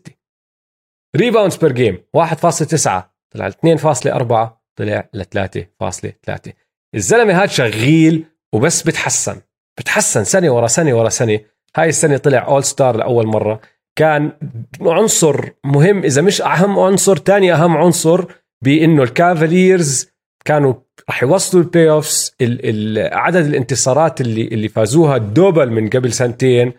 rebounds 1.15 1.55
per 1.55 1.71
game 1.71 2.05
1.9 2.17 2.89
طلع 3.33 3.47
ل 3.47 3.53
2.4 3.53 4.49
طلع 4.75 5.09
ل 5.13 5.23
3.3 5.23 6.51
الزلمة 6.95 7.33
هذا 7.33 7.47
شغيل 7.47 8.25
وبس 8.53 8.81
بتحسن 8.81 9.41
بتحسن 9.77 10.23
سنة 10.23 10.51
ورا 10.51 10.67
سنة 10.67 10.93
ورا 10.93 11.09
سنة. 11.09 11.39
هاي 11.75 11.89
السنة 11.89 12.17
طلع 12.17 12.47
all 12.47 12.63
star 12.63 12.97
لأول 12.97 13.27
مرة. 13.27 13.61
كان 13.97 14.31
عنصر 14.81 15.49
مهم. 15.63 16.03
إذا 16.03 16.21
مش 16.21 16.41
أهم 16.41 16.79
عنصر 16.79 17.17
تاني 17.17 17.53
أهم 17.53 17.77
عنصر 17.77 18.25
بإنه 18.61 19.03
الكافاليرز 19.03 20.09
كانوا 20.45 20.73
راح 21.09 21.23
يوصلوا 21.23 21.63
ال 21.63 21.89
playoffs 21.89 22.35
عدد 23.11 23.45
الانتصارات 23.45 24.21
اللي 24.21 24.47
اللي 24.47 24.67
فازوها 24.67 25.17
double 25.17 25.71
من 25.71 25.89
قبل 25.89 26.13
سنتين. 26.13 26.73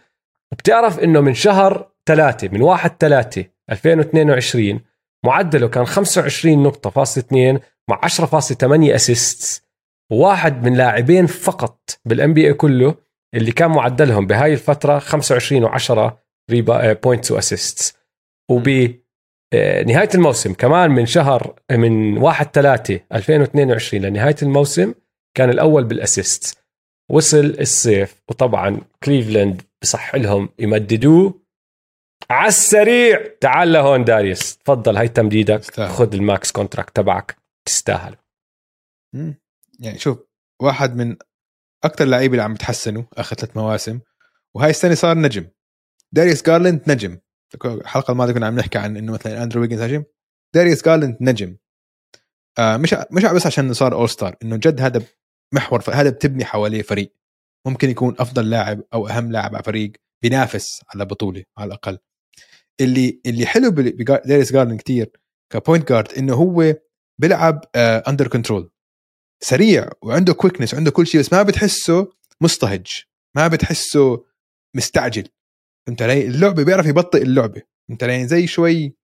وبتعرف 0.53 0.99
إنه 0.99 1.21
من 1.21 1.35
شهر 1.35 1.89
ثلاثة 2.07 2.49
من 2.49 2.63
واحد 2.63 2.93
ثلاثة 3.01 3.45
2022 3.71 4.81
معدله 5.25 5.69
كان 5.69 5.85
25 5.85 6.63
نقطة 6.63 6.91
فاصلة 6.91 7.25
2 7.25 7.59
مع 7.91 8.01
10.8 8.07 8.95
assist 8.95 9.65
وواحد 10.13 10.65
من 10.65 10.75
لاعبين 10.75 11.27
فقط 11.27 11.99
بال 12.05 12.35
NBA 12.35 12.53
كله 12.53 12.95
اللي 13.35 13.53
كان 13.53 13.71
معدلهم 13.71 14.27
بهاي 14.27 14.53
الفترة 14.53 14.99
25 14.99 15.69
و10 15.69 15.91
ريبا 15.91 16.28
points 16.51 17.31
و 17.31 17.39
assists 17.39 17.95
وب 18.51 18.69
نهاية 19.87 20.09
الموسم 20.15 20.53
كمان 20.55 20.91
من 20.91 21.07
شهر 21.07 21.61
من 21.71 22.19
1 22.19 22.47
3 22.53 23.01
2022 23.13 24.03
لنهاية 24.03 24.37
الموسم 24.43 24.95
كان 25.35 25.51
الأول 25.51 25.85
بال 25.85 26.03
assist 26.03 26.59
وصل 27.11 27.57
الصيف 27.61 28.23
وطبعا 28.29 28.81
كليفلاند 29.03 29.63
بصح 29.83 30.15
لهم 30.15 30.49
يمددوه. 30.59 31.43
على 32.31 32.49
السريع! 32.49 33.27
تعال 33.41 33.73
لهون 33.73 34.05
داريوس 34.05 34.57
تفضل 34.59 34.97
هاي 34.97 35.09
تمديدك. 35.09 35.81
خذ 35.81 36.15
ال 36.15 36.24
max 36.24 36.53
contract 36.53 36.97
تبعك. 36.97 37.37
تستاهل. 37.65 38.17
يعني 39.81 39.99
شوف 39.99 40.19
واحد 40.63 40.97
من 40.97 41.17
أكثر 41.85 42.05
اللعيبه 42.05 42.33
اللي 42.33 42.43
عم 42.43 42.55
بتحسنوا 42.55 43.03
آخر 43.15 43.37
ثلاث 43.37 43.57
مواسم 43.57 44.01
وهاي 44.55 44.71
السنة 44.71 44.95
صار 44.95 45.19
نجم. 45.19 45.47
داريوس 46.15 46.43
جارلند 46.43 46.83
نجم. 46.87 47.19
الحلقة 47.65 48.13
الماضية 48.13 48.33
كنا 48.33 48.47
عم 48.47 48.57
نحكي 48.57 48.79
عن 48.79 48.97
إنه 48.97 49.13
مثلا 49.13 49.43
أندرو 49.43 49.61
ويجنز 49.61 49.83
نجم. 49.83 50.05
داريوس 50.55 50.85
جارلند 50.85 51.17
نجم. 51.21 51.57
آه 52.59 52.77
مش 52.77 52.95
مش 53.13 53.25
بس 53.25 53.47
عشان 53.47 53.75
صار 53.75 53.95
all 53.95 54.09
star 54.09 54.37
إنه 54.43 54.57
جد 54.57 54.81
هذا 54.81 55.03
محور 55.55 55.83
هذا 55.93 56.11
بتبني 56.11 56.45
حواليه 56.45 56.83
فريق. 56.83 57.15
ممكن 57.67 57.91
يكون 57.91 58.15
أفضل 58.19 58.51
لاعب 58.51 58.83
أو 58.95 59.09
أهم 59.09 59.33
لاعب 59.33 59.55
على 59.55 59.65
فريق 59.65 59.93
بينافس 60.23 60.81
على 60.95 61.05
بطولة 61.05 61.45
على 61.59 61.69
الأقل. 61.69 61.99
اللي 62.81 63.21
اللي 63.27 63.47
حلو 63.47 63.71
بداريوس 63.71 64.53
جارلند 64.53 64.81
كتير 64.81 65.11
ك 65.53 65.59
point 65.59 65.89
guard 65.89 66.13
إنه 66.13 66.35
هو 66.35 66.75
بيلعب 67.21 67.65
under 67.77 68.29
control 68.29 68.71
سريع 69.43 69.89
وعنده 70.03 70.33
quickness 70.35 70.75
وعنده 70.75 70.91
كل 70.91 71.07
شيء 71.07 71.21
بس 71.21 71.33
ما 71.33 71.43
بتحسه 71.43 72.13
مستعجل 72.41 72.87
ما 73.37 73.49
بتحسه 73.49 74.25
مستعجل. 74.77 75.29
فهمت 75.89 76.03
علي 76.03 76.27
اللعبة 76.27 76.65
بيعرف 76.65 76.87
يبطئ 76.87 77.23
اللعبة. 77.23 77.63
فهمت 77.89 78.03
علي 78.05 78.27
زي 78.27 78.47
شوي 78.47 78.97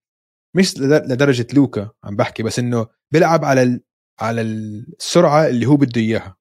مش 0.57 0.79
لد- 0.79 1.13
لدرجة 1.13 1.47
لوكا 1.55 1.91
عم 2.05 2.17
بحكي 2.17 2.43
بس 2.43 2.59
انه 2.59 2.87
بيلعب 3.13 3.45
على 3.45 3.63
ال... 3.63 3.81
على 4.21 4.41
السرعة 4.41 5.47
اللي 5.47 5.67
هو 5.67 5.77
بده 5.77 6.01
إياها. 6.01 6.37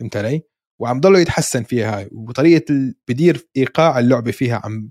فهمت 0.00 0.16
علي 0.16 0.42
وعم 0.80 1.00
ضله 1.00 1.18
يتحسن 1.20 1.62
فيها 1.62 1.98
هاي. 1.98 2.08
وطريقة 2.12 2.72
ال... 2.72 2.94
بدير 3.08 3.48
إيقاع 3.56 3.98
اللعبة 3.98 4.30
فيها 4.30 4.60
عم 4.64 4.90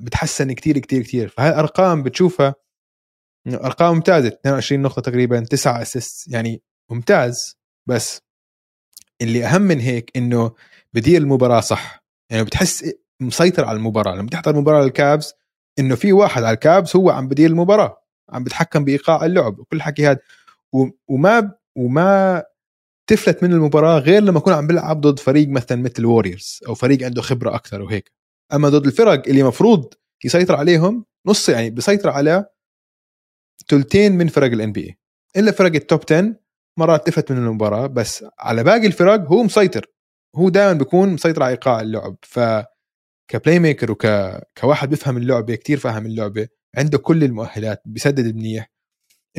بتحسن 0.00 0.52
كتير 0.52 0.78
كتير 0.78 1.02
كتير. 1.02 1.28
فهاي 1.28 1.48
الارقام 1.50 2.02
بتشوفها 2.02 2.54
أرقام 3.48 3.94
ممتازة. 3.94 4.28
22 4.28 4.82
نقطة 4.82 5.02
تقريبا 5.02 5.40
9 5.44 5.82
اسيست 5.82 6.32
يعني 6.32 6.62
ممتاز. 6.90 7.58
بس 7.88 8.20
اللي 9.22 9.44
أهم 9.46 9.62
من 9.62 9.80
هيك 9.80 10.10
إنه 10.16 10.54
بدير 10.94 11.20
المباراة 11.20 11.60
صح. 11.60 12.04
يعني 12.32 12.44
بتحس 12.44 12.94
مسيطر 13.26 13.64
على 13.64 13.76
المباراة 13.76 14.16
لما 14.16 14.28
تحضر 14.30 14.56
مباراة 14.56 14.84
الكافز 14.84 15.34
إنه 15.78 15.94
في 15.94 16.12
واحد 16.12 16.42
على 16.42 16.54
الكافز 16.54 16.96
هو 16.96 17.10
عم 17.10 17.28
بدير 17.28 17.50
المباراة 17.50 18.02
عم 18.30 18.44
بتحكم 18.44 18.84
بإيقاع 18.84 19.24
اللعب 19.24 19.58
وكل 19.58 19.82
حكي 19.82 20.06
هذا 20.06 20.18
وما 21.08 21.52
وما 21.76 22.42
تفلت 23.06 23.42
من 23.42 23.52
المباراة 23.52 23.98
غير 23.98 24.22
لما 24.22 24.38
يكون 24.38 24.52
عم 24.52 24.66
بيلعب 24.66 25.00
ضد 25.00 25.18
فريق 25.18 25.48
مثلا 25.48 25.82
مثل 25.82 26.06
ووريرز 26.06 26.60
أو 26.68 26.74
فريق 26.74 27.02
عنده 27.02 27.22
خبرة 27.22 27.54
أكثر 27.54 27.82
وهيك 27.82 28.12
أما 28.52 28.68
ضد 28.68 28.86
الفرق 28.86 29.28
اللي 29.28 29.42
مفروض 29.42 29.94
يسيطر 30.24 30.56
عليهم 30.56 31.04
نص 31.26 31.48
يعني 31.48 31.70
بيسيطر 31.70 32.10
على 32.10 32.46
ثلثين 33.68 34.12
من 34.12 34.28
فرق 34.28 34.52
ال 34.52 34.72
NBA 34.72 34.98
إلا 35.36 35.52
فرق 35.52 35.74
ال 35.74 35.80
top 35.80 36.00
10 36.10 36.34
مرات 36.78 37.06
تفلت 37.06 37.32
من 37.32 37.38
المباراة 37.38 37.86
بس 37.86 38.24
على 38.38 38.64
باقي 38.64 38.86
الفرق 38.86 39.20
هو 39.20 39.42
مسيطر 39.42 39.86
هو 40.36 40.48
دائما 40.48 40.72
بيكون 40.72 41.08
مسيطر 41.08 41.42
على 41.42 41.52
إيقاع 41.52 41.80
اللعب. 41.80 42.16
ف 42.22 42.40
ك 43.28 43.58
playmaker 43.58 43.92
وك 43.92 44.06
كواحد 44.60 44.90
بيفهم 44.90 45.16
اللعبة 45.16 45.54
كتير 45.54 45.78
فاهم 45.78 46.06
اللعبة 46.06 46.48
عنده 46.76 46.98
كل 46.98 47.24
المؤهلات 47.24 47.82
بيسدد 47.84 48.34
منيح. 48.34 48.70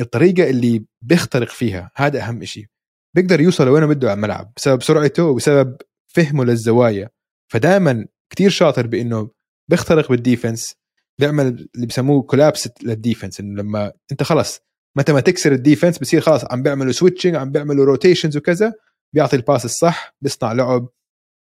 الطريقة 0.00 0.50
اللي 0.50 0.84
بيخترق 1.02 1.48
فيها 1.48 1.90
هذا 1.96 2.20
أهم 2.28 2.44
شيء 2.44 2.66
بيقدر 3.14 3.40
يوصل 3.40 3.66
لوين 3.66 3.86
بده 3.86 4.10
على 4.10 4.16
الملعب 4.16 4.52
بسبب 4.56 4.82
سرعته 4.82 5.24
وبسبب 5.24 5.76
فهمه 6.06 6.44
للزوايا. 6.44 7.10
فدائما 7.52 8.06
كتير 8.30 8.50
شاطر 8.50 8.86
بإنه 8.86 9.30
بيخترق 9.70 10.08
بال 10.08 10.23
defense 10.23 10.74
بيعمل 11.20 11.68
اللي 11.74 11.86
بسموه 11.86 12.22
collapse 12.22 12.68
لل 12.82 12.95
defense 12.95 13.40
إنه 13.40 13.62
لما 13.62 13.92
أنت 14.12 14.22
خلص 14.22 14.60
متى 14.96 15.12
ما 15.12 15.20
تكسر 15.20 15.52
ال 15.52 15.58
defense 15.58 15.98
بصير 15.98 16.20
خلاص 16.20 16.44
عم 16.44 16.62
بيعملوا 16.62 16.92
switching 16.92 17.34
عم 17.34 17.50
بيعملوا 17.50 17.84
rotations 17.84 18.36
وكذا 18.36 18.72
بيعطي 19.14 19.36
ال 19.36 19.42
pass 19.42 19.64
الصح 19.64 20.16
بيصنع 20.20 20.52
لعب. 20.52 20.88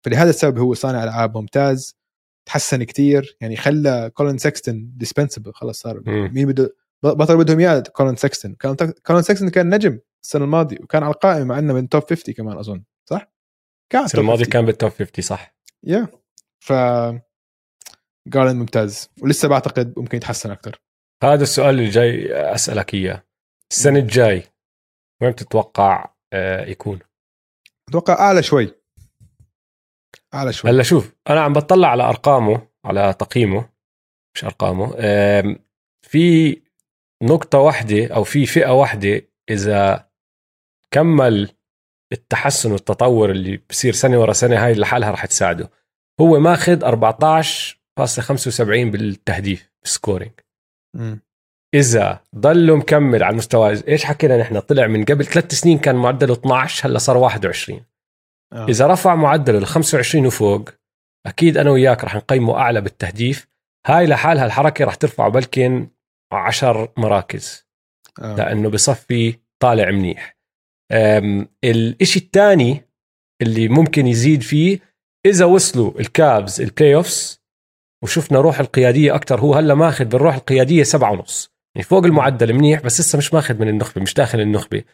فلهذا 0.05 0.31
السبب 0.31 0.59
هو 0.59 0.75
صانع 0.75 1.05
ألعاب 1.05 1.37
ممتاز. 1.37 2.00
تحسن 2.51 2.83
كتير. 2.83 3.37
يعني 3.41 3.57
خلى 3.57 4.11
كولين 4.15 4.39
سكستن 4.39 4.91
dispensable 4.97 5.53
خلص 5.53 5.81
صار. 5.81 6.03
مين 6.07 6.47
بده 6.47 6.77
بطل 7.03 7.37
بدهم 7.37 7.59
إياه 7.59 7.81
كولين 7.81 8.17
سكستن 8.17 8.55
كان 8.55 8.75
كولين 9.07 9.23
سكستن 9.23 9.49
كان 9.49 9.75
نجم 9.75 9.99
السنة 10.25 10.45
الماضية 10.45 10.79
وكان 10.81 11.03
على 11.03 11.15
القائمة 11.15 11.45
مع 11.45 11.59
إنه 11.59 11.75
من 11.75 11.89
top 11.89 12.03
50 12.03 12.35
كمان 12.35 12.59
أظن 12.59 12.83
صح؟ 13.11 13.33
كان 13.93 14.05
السنة 14.05 14.21
الماضية 14.21 14.45
كان 14.45 14.67
بال 14.67 14.76
top 14.76 14.91
50 14.91 15.11
صح. 15.21 15.55
يا 15.85 16.09
ف 16.61 16.73
جارلاند 18.29 18.57
ممتاز 18.57 19.11
ولسه 19.23 19.49
بعتقد 19.49 19.99
ممكن 19.99 20.17
يتحسن 20.17 20.51
أكثر 20.51 20.81
هذا 21.23 21.43
السؤال 21.43 21.71
اللي 21.71 21.89
جاي 21.91 22.35
أسألك 22.55 22.95
إياه. 22.95 23.25
السنة 23.71 23.99
الجاي 23.99 24.43
وين 25.23 25.31
بتتوقع 25.31 26.15
آه، 26.33 26.67
يكون؟ 26.67 26.99
أتوقع 27.89 28.15
أعلى 28.15 28.43
شوي. 28.43 28.80
أعلى 30.35 30.53
شوي. 30.53 30.71
هلا 30.71 30.83
شوف 30.83 31.15
أنا 31.31 31.41
عم 31.41 31.53
بطلع 31.53 31.89
على 31.89 32.03
أرقامه 32.03 32.69
على 32.85 33.15
تقييمه 33.19 33.69
مش 34.35 34.45
أرقامه 34.45 34.91
في 36.07 36.57
نقطة 37.23 37.59
واحدة 37.59 38.07
أو 38.07 38.25
في 38.25 38.47
فئة 38.47 38.71
واحدة 38.81 39.23
إذا 39.51 40.11
كمل 40.91 41.51
التحسن 42.13 42.73
والتطور 42.73 43.31
اللي 43.31 43.61
بصير 43.71 43.93
سنة 43.93 44.21
ورا 44.21 44.33
سنة 44.33 44.65
هاي 44.67 44.75
لحالها 44.75 45.11
رح 45.11 45.27
تساعده. 45.27 45.71
هو 46.21 46.39
ماخذ 46.41 46.85
14.75 46.85 48.61
بالتهديف 48.63 49.71
سكورينج. 49.83 50.33
إذا 51.75 52.21
ضله 52.37 52.77
مكمل 52.77 53.23
على 53.23 53.33
المستوى 53.33 53.89
إيش 53.89 54.05
حكينا 54.05 54.37
نحن؟ 54.37 54.61
طلع 54.61 54.87
من 54.87 55.05
قبل 55.05 55.25
ثلاث 55.25 55.55
سنين 55.55 55.79
كان 55.79 55.97
معدله 55.97 56.33
12 56.33 56.89
هلا 56.89 56.99
صار 56.99 57.17
21 57.17 57.81
آه. 58.53 58.67
إذا 58.69 58.87
رفع 58.87 59.15
معدله 59.15 59.59
ل 59.59 59.67
25 59.67 60.27
وفوق 60.27 60.71
أكيد 61.27 61.57
أنا 61.57 61.71
وياك 61.71 62.05
رح 62.05 62.15
نقيمه 62.17 62.59
أعلى 62.59 62.81
بالتهديف. 62.81 63.49
هاي 63.87 64.07
لحالها 64.07 64.47
الحركة 64.47 64.85
رح 64.85 64.95
ترفعه 64.95 65.29
بلكن 65.29 65.89
10 66.33 66.93
مراكز. 66.97 67.67
آه. 68.23 68.37
لأنه 68.37 68.71
بصفي 68.71 69.39
طالع 69.63 69.91
منيح. 69.91 70.37
الإشي 71.65 72.19
الثاني 72.19 72.83
اللي 73.43 73.69
ممكن 73.69 74.07
يزيد 74.07 74.43
فيه 74.43 74.79
إذا 75.27 75.45
وصلوا 75.45 76.01
الكافز 76.01 76.61
ال 76.61 76.95
playoffs 76.95 77.41
وشفنا 78.05 78.41
روح 78.41 78.61
القيادية 78.61 79.15
أكثر 79.15 79.41
هو 79.41 79.55
هلا 79.55 79.75
ماخذ 79.75 80.05
بالروح 80.05 80.35
القيادية 80.35 80.83
سبعة 80.83 81.13
ونص. 81.13 81.53
يعني 81.75 81.85
فوق 81.89 82.05
المعدل 82.05 82.53
منيح 82.53 82.81
بس 82.81 83.01
لسه 83.01 83.17
مش 83.19 83.35
ماخذ 83.35 83.59
من 83.61 83.69
النخبة 83.69 84.03
مش 84.03 84.15
داخل 84.15 84.41
النخبة. 84.41 84.85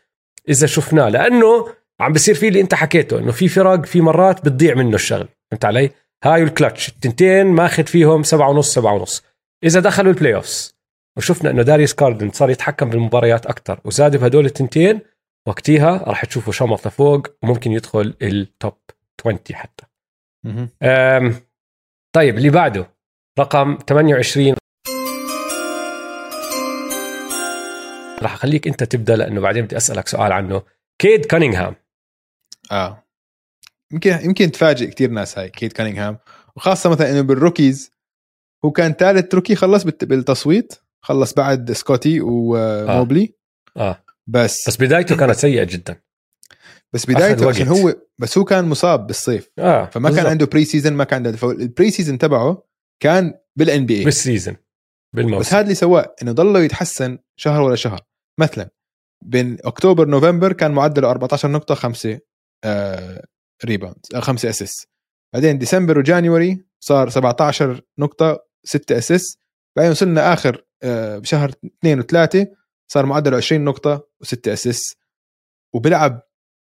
إذا 0.48 0.66
شفناه 0.66 1.08
لأنه 1.08 1.68
عم 2.00 2.12
بصير 2.12 2.34
فيه 2.34 2.48
اللي 2.48 2.60
انت 2.60 2.74
حكيته 2.74 3.18
إنه 3.18 3.32
في 3.32 3.48
فرق 3.48 3.86
في 3.86 4.00
مرات 4.00 4.44
بتضيع 4.44 4.74
منه 4.74 4.94
الشغل 4.94 5.28
فهمت 5.50 5.64
علي؟ 5.64 5.90
هاي 6.24 6.42
الكلتش 6.42 6.88
التنتين 6.88 7.46
ماخذ 7.46 7.86
فيهم 7.86 8.22
سبعة 8.22 8.50
ونص 8.50 8.74
سبعة 8.74 8.94
ونص. 8.94 9.24
إذا 9.64 9.80
دخلوا 9.80 10.12
ال 10.12 10.34
playoffs 10.34 10.74
وشفنا 11.16 11.50
إنه 11.50 11.62
داريوس 11.62 11.94
جارلند 11.94 12.30
صار 12.30 12.50
يتحكم 12.50 12.90
بالمباريات 12.90 13.46
أكثر 13.46 13.80
وزاد 13.84 14.16
بهدول 14.16 14.46
التنتين 14.46 15.00
وقتها 15.48 16.04
راح 16.06 16.24
تشوفه 16.24 16.52
شمط 16.52 16.86
لفوق 16.86 17.26
وممكن 17.42 17.72
يدخل 17.72 18.14
ال 18.22 18.35
top 18.35 18.74
20 19.20 19.38
حتى. 19.52 19.84
طيب 22.14 22.36
اللي 22.36 22.50
بعده 22.50 22.90
رقم 23.38 23.78
28 23.88 24.54
راح 28.22 28.34
أخليك 28.34 28.66
أنت 28.66 28.84
تبدأ 28.84 29.16
لأنه 29.16 29.40
بعدين 29.40 29.64
بدي 29.64 29.76
أسألك 29.76 30.08
سؤال 30.08 30.32
عنه. 30.32 30.62
كيد 30.98 31.24
كانينغهام 31.24 31.74
آه. 32.72 33.02
يمكن 33.92 34.18
يمكن 34.24 34.52
تفاجئ 34.52 34.86
كثير 34.90 35.10
ناس 35.10 35.38
هاي 35.38 35.48
كيد 35.50 35.72
كانينغهام. 35.72 36.18
وخاصة 36.56 36.90
مثلا 36.90 37.10
إنه 37.10 37.20
بال 37.20 37.36
rookies 37.36 37.90
هو 38.64 38.70
كان 38.70 38.92
ثالث 38.92 39.34
rookie 39.34 39.54
خلص 39.54 39.84
بالت- 39.84 40.04
بالتصويت 40.04 40.74
خلص 41.02 41.32
بعد 41.34 41.72
سكوتي 41.72 42.20
وموبلي. 42.20 43.34
آه. 43.76 44.04
بس 44.26 44.68
بس 44.68 44.76
بدايته 44.76 45.16
كانت 45.16 45.36
سيئة 45.36 45.64
جدا. 45.64 46.00
بس 46.92 47.06
بدايته. 47.06 47.48
عشان 47.48 47.68
هو 47.68 47.94
بس 48.18 48.38
هو 48.38 48.44
كان 48.44 48.64
مصاب 48.64 49.06
بالصيف. 49.06 49.50
آه 49.58 49.84
فما 49.86 50.10
كان 50.10 50.26
عنده 50.26 50.46
pre-season 50.46 50.92
ما 50.92 51.04
كان 51.04 51.26
عنده 51.26 51.50
ال 51.50 51.90
pre-season 51.90 52.18
تبعه 52.18 52.62
كان 53.02 53.34
بال 53.56 53.86
NBA 53.86 53.98
بال 53.98 54.04
season 54.04 54.54
بس 54.54 54.60
بالموسم 55.12 55.56
هذا 55.56 55.64
اللي 55.64 55.74
سواه 55.74 56.14
إنه 56.22 56.32
ضله 56.32 56.60
يتحسن 56.60 57.18
شهر 57.36 57.60
ولا 57.62 57.76
شهر. 57.76 58.00
مثلا 58.40 58.70
بين 59.24 59.56
أكتوبر 59.64 60.08
نوفمبر 60.08 60.52
كان 60.52 60.70
معدله 60.72 61.10
14 61.10 61.50
نقطة 61.50 61.74
5 61.74 62.10
آه 62.12 62.20
rebound 63.64 63.96
5 64.18 64.48
assist 64.48 64.88
بعدين 65.34 65.58
ديسمبر 65.58 65.98
و 65.98 66.07
January 66.07 66.64
صار 66.80 67.08
17 67.10 67.82
نقطة 67.98 68.46
6 68.64 68.98
assist 68.98 69.40
بعدين 69.76 69.90
وصلنا 69.90 70.32
آخر 70.32 70.64
آه 70.82 71.18
بشهر 71.18 71.52
2 71.84 72.02
و3 72.02 72.46
صار 72.88 73.06
معدله 73.06 73.36
20 73.36 73.64
نقطة 73.64 74.08
و6 74.24 74.48
assist 74.48 74.98
وبيلعب 75.74 76.22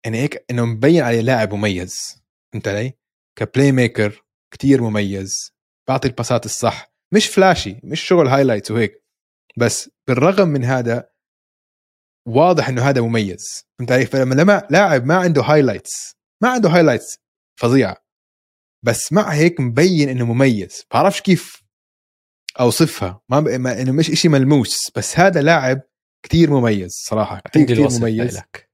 يعني 0.05 0.17
هيك 0.17 0.45
إنه 0.51 0.65
مبين 0.65 1.03
عليه 1.03 1.21
لاعب 1.21 1.53
مميز. 1.53 2.23
فهمت 2.53 2.67
علي؟ 2.67 2.93
ك 3.39 3.71
playmaker 3.71 4.25
كتير 4.51 4.81
مميز. 4.81 5.53
بعطي 5.87 6.07
الباسات 6.07 6.45
الصح. 6.45 6.93
مش 7.13 7.27
flashy 7.27 7.79
مش 7.83 8.01
شغل 8.01 8.27
highlights 8.27 8.71
وهيك. 8.71 9.03
بس 9.57 9.89
بالرغم 10.07 10.47
من 10.47 10.63
هذا 10.63 11.09
واضح 12.27 12.69
إنه 12.69 12.89
هذا 12.89 13.01
مميز. 13.01 13.65
فهمت 13.79 13.91
علي؟ 13.91 14.05
فلما 14.05 14.35
لما 14.35 14.67
لاعب 14.69 15.05
ما 15.05 15.15
عنده 15.15 15.41
highlights 15.41 16.15
ما 16.43 16.49
عنده 16.49 16.69
highlights 16.69 17.17
فظيعه 17.59 17.97
بس 18.85 19.13
مع 19.13 19.33
هيك 19.33 19.59
مبين 19.59 20.09
إنه 20.09 20.25
مميز. 20.25 20.83
بعرفش 20.93 21.21
كيف 21.21 21.63
أوصفها. 22.59 23.21
ما, 23.29 23.39
ب... 23.39 23.47
ما 23.47 23.81
إنه 23.81 23.91
مش 23.91 24.09
إشي 24.09 24.29
ملموس. 24.29 24.91
بس 24.95 25.19
هذا 25.19 25.41
لاعب 25.41 25.81
كتير 26.25 26.51
مميز 26.51 26.91
صراحة. 26.91 27.41
عندي 27.55 27.73
الوصف 27.73 28.01
مميز. 28.01 28.37
لك. 28.37 28.69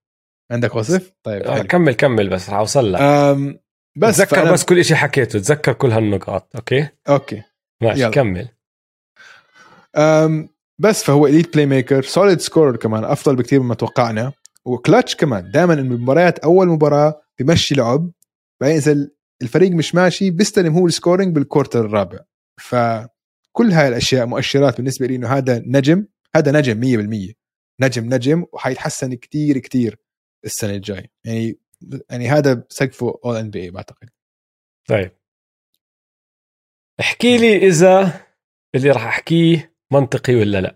عندك 0.51 0.75
وصف؟ 0.75 1.11
طيب 1.23 1.41
آه. 1.41 1.61
كمل 1.61 1.93
كمل 1.93 2.29
بس 2.29 2.49
اوصل 2.49 2.93
لك. 2.93 3.01
أم 3.01 3.59
بس 3.97 4.17
تذكر 4.17 4.35
فأنا... 4.35 4.51
بس 4.51 4.65
كل 4.65 4.85
شيء 4.85 4.97
حكيته. 4.97 5.39
تذكر 5.39 5.73
كل 5.73 5.91
هالنقاط 5.91 6.55
okay؟ 6.55 6.87
Okay. 7.09 7.43
ماشي 7.83 8.01
يلا. 8.01 8.11
كمل. 8.11 8.47
أم 9.95 10.49
بس 10.81 11.03
فهو 11.03 11.27
elite 11.27 11.53
playmaker 11.53 12.01
solid 12.01 12.39
scorer 12.39 12.75
كمان 12.75 13.03
أفضل 13.03 13.35
بكثير 13.35 13.59
مما 13.59 13.75
توقعنا. 13.75 14.33
وكلتش 14.65 15.15
كمان 15.15 15.51
دائما 15.51 15.75
بالمباريات 15.75 16.39
أول 16.39 16.67
مباراة 16.67 17.21
بمشي 17.39 17.75
لعب 17.75 18.11
بعدين 18.61 18.77
إذا 18.77 19.09
الفريق 19.41 19.71
مش 19.71 19.95
ماشي 19.95 20.31
بيستلم 20.31 20.73
هو 20.73 20.87
ال 20.87 20.93
scoring 20.93 21.35
بال 21.35 21.46
quarter 21.46 21.85
الرابع. 21.85 22.19
فكل 22.61 23.71
هاي 23.71 23.87
الأشياء 23.87 24.25
مؤشرات 24.25 24.77
بالنسبة 24.77 25.07
لي 25.07 25.15
إنه 25.15 25.27
هذا 25.27 25.63
نجم 25.65 26.05
هذا 26.35 26.51
نجم 26.51 26.81
100% 27.29 27.33
نجم 27.81 28.13
نجم 28.13 28.45
وحيتحسن 28.53 29.13
كتير 29.13 29.57
كتير 29.57 29.99
السنة 30.45 30.71
الجاي 30.71 31.11
يعني 31.25 31.59
يعني 32.09 32.29
هذا 32.29 32.63
سقفه 32.69 33.19
All-NBA 33.25 33.71
بعتقد. 33.71 34.09
طيب. 34.87 35.11
احكي 36.99 37.37
لي 37.37 37.67
إذا 37.67 38.21
اللي 38.75 38.91
راح 38.91 39.05
أحكيه 39.05 39.70
منطقي 39.91 40.35
ولا 40.35 40.61
لا؟ 40.61 40.75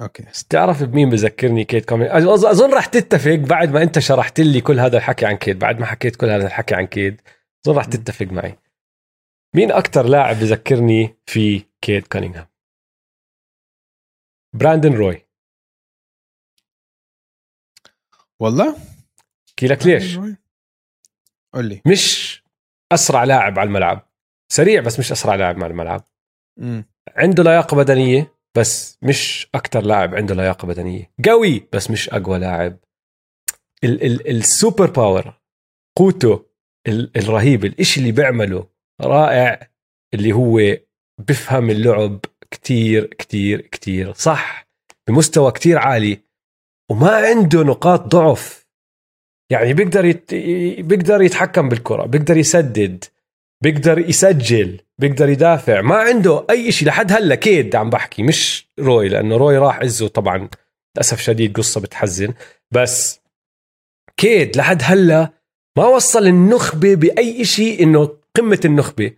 Okay. 0.00 0.24
تعرف 0.50 0.82
بمين 0.82 1.10
بذكرني 1.10 1.64
كيد 1.64 1.88
كانينغهام 1.88 2.08
أظن 2.10 2.74
راح 2.74 2.86
تتفق 2.86 3.34
بعد 3.34 3.70
ما 3.70 3.82
أنت 3.82 3.98
شرحت 3.98 4.40
لي 4.40 4.60
كل 4.60 4.80
هذا 4.80 4.96
الحكي 4.96 5.26
عن 5.26 5.36
كيد 5.36 5.58
بعد 5.58 5.78
ما 5.80 5.86
حكيت 5.86 6.16
كل 6.16 6.26
هذا 6.26 6.46
الحكي 6.46 6.74
عن 6.74 6.86
كيد 6.86 7.20
أظن 7.66 7.76
راح 7.76 7.84
تتفق 7.84 8.26
معي. 8.26 8.58
مين 9.54 9.72
أكثر 9.72 10.06
لاعب 10.06 10.36
بذكرني 10.36 11.16
في 11.26 11.64
كيد 11.80 12.06
كونينغهام؟ 12.06 12.46
براندن 14.52 14.94
روي. 14.94 15.26
والله؟ 18.40 18.76
احكي 19.48 19.66
لك 19.66 19.86
ليش؟ 19.86 20.18
قول 21.54 21.68
لي. 21.68 21.82
مش 21.86 22.42
أسرع 22.92 23.24
لاعب 23.24 23.58
على 23.58 23.66
الملعب. 23.66 24.08
سريع 24.52 24.80
بس 24.80 24.98
مش 24.98 25.12
أسرع 25.12 25.34
لاعب 25.34 25.56
على 25.56 25.70
الملعب. 25.70 26.04
مم. 26.56 26.84
عنده 27.16 27.42
لياقة 27.42 27.76
بدنية 27.76 28.32
بس 28.56 28.98
مش 29.02 29.48
أكثر 29.54 29.80
لاعب 29.80 30.14
عنده 30.14 30.34
لياقة 30.34 30.66
بدنية. 30.66 31.10
قوي 31.28 31.62
بس 31.72 31.90
مش 31.90 32.10
أقوى 32.10 32.38
لاعب. 32.38 32.76
ال- 33.84 34.02
ال- 34.06 34.28
ال 34.36 34.45
super 34.45 34.90
power 34.90 35.34
قوته 35.98 36.46
ال- 36.88 37.16
الرهيب 37.16 37.64
الإشي 37.64 38.00
اللي 38.00 38.12
بيعمله 38.12 38.66
رائع 39.00 39.68
اللي 40.14 40.32
هو 40.32 40.76
بفهم 41.28 41.70
اللعب 41.70 42.20
كتير 42.50 43.04
كتير 43.06 43.60
كتير. 43.60 44.12
صح 44.12 44.68
بمستوى 45.08 45.50
كتير 45.52 45.78
عالي 45.78 46.18
وما 46.90 47.10
عنده 47.10 47.62
نقاط 47.62 48.00
ضعف. 48.00 48.66
يعني 49.52 49.72
بيقدر 49.74 50.04
يت... 50.04 50.34
بيقدر 50.84 51.22
يتحكم 51.22 51.68
بالكرة 51.68 52.06
بيقدر 52.06 52.36
يسدد 52.36 53.04
بيقدر 53.62 53.98
يسجل. 53.98 54.80
بيقدر 54.98 55.28
يدافع. 55.28 55.80
ما 55.80 55.94
عنده 55.96 56.46
أي 56.50 56.72
شيء 56.72 56.88
لحد 56.88 57.12
هلأ. 57.12 57.34
كيد 57.34 57.76
عم 57.76 57.90
بحكي 57.90 58.22
مش 58.22 58.68
روي 58.80 59.08
لأنه 59.08 59.36
روي 59.36 59.58
راح 59.58 59.78
عزه 59.78 60.08
طبعا. 60.08 60.48
للأسف 60.96 61.20
شديد 61.20 61.56
قصة 61.56 61.80
بتحزن. 61.80 62.34
بس 62.70 63.20
كيد 64.16 64.56
لحد 64.56 64.82
هلأ 64.84 65.32
ما 65.78 65.86
وصل 65.86 66.26
النخبة 66.26 66.94
بأي 66.94 67.44
شيء 67.44 67.82
إنه 67.82 68.16
قمة 68.36 68.60
النخبة. 68.64 69.12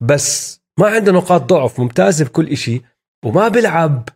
بس 0.00 0.60
ما 0.78 0.86
عنده 0.86 1.12
نقاط 1.12 1.42
ضعف 1.42 1.80
ممتازه 1.80 2.24
بكل 2.24 2.56
شيء 2.56 2.82
وما 3.24 3.48
بيلعب 3.48 4.08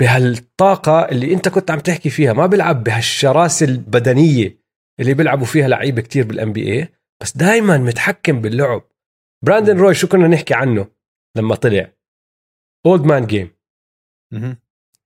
بهالطاقة 0.00 1.00
اللي 1.00 1.34
أنت 1.34 1.48
كنت 1.48 1.70
عم 1.70 1.78
تحكي 1.78 2.10
فيها. 2.10 2.32
ما 2.32 2.46
بيلعب 2.46 2.84
بهالشراسة 2.84 3.66
البدنية 3.66 4.60
اللي 5.00 5.14
بيلعبوا 5.14 5.46
فيها 5.46 5.68
لعيبة 5.68 6.02
كتير 6.02 6.24
بال 6.24 6.52
NBA 6.52 6.88
بس 7.20 7.36
دائما 7.36 7.78
متحكم 7.78 8.40
باللعب. 8.40 8.89
براندن 9.44 9.78
روي 9.78 9.94
شو 9.94 10.08
كنا 10.08 10.28
نحكي 10.28 10.54
عنه 10.54 10.90
لما 11.36 11.54
طلع؟ 11.54 11.92
Old 12.86 13.02
man 13.02 13.26
game 13.26 13.56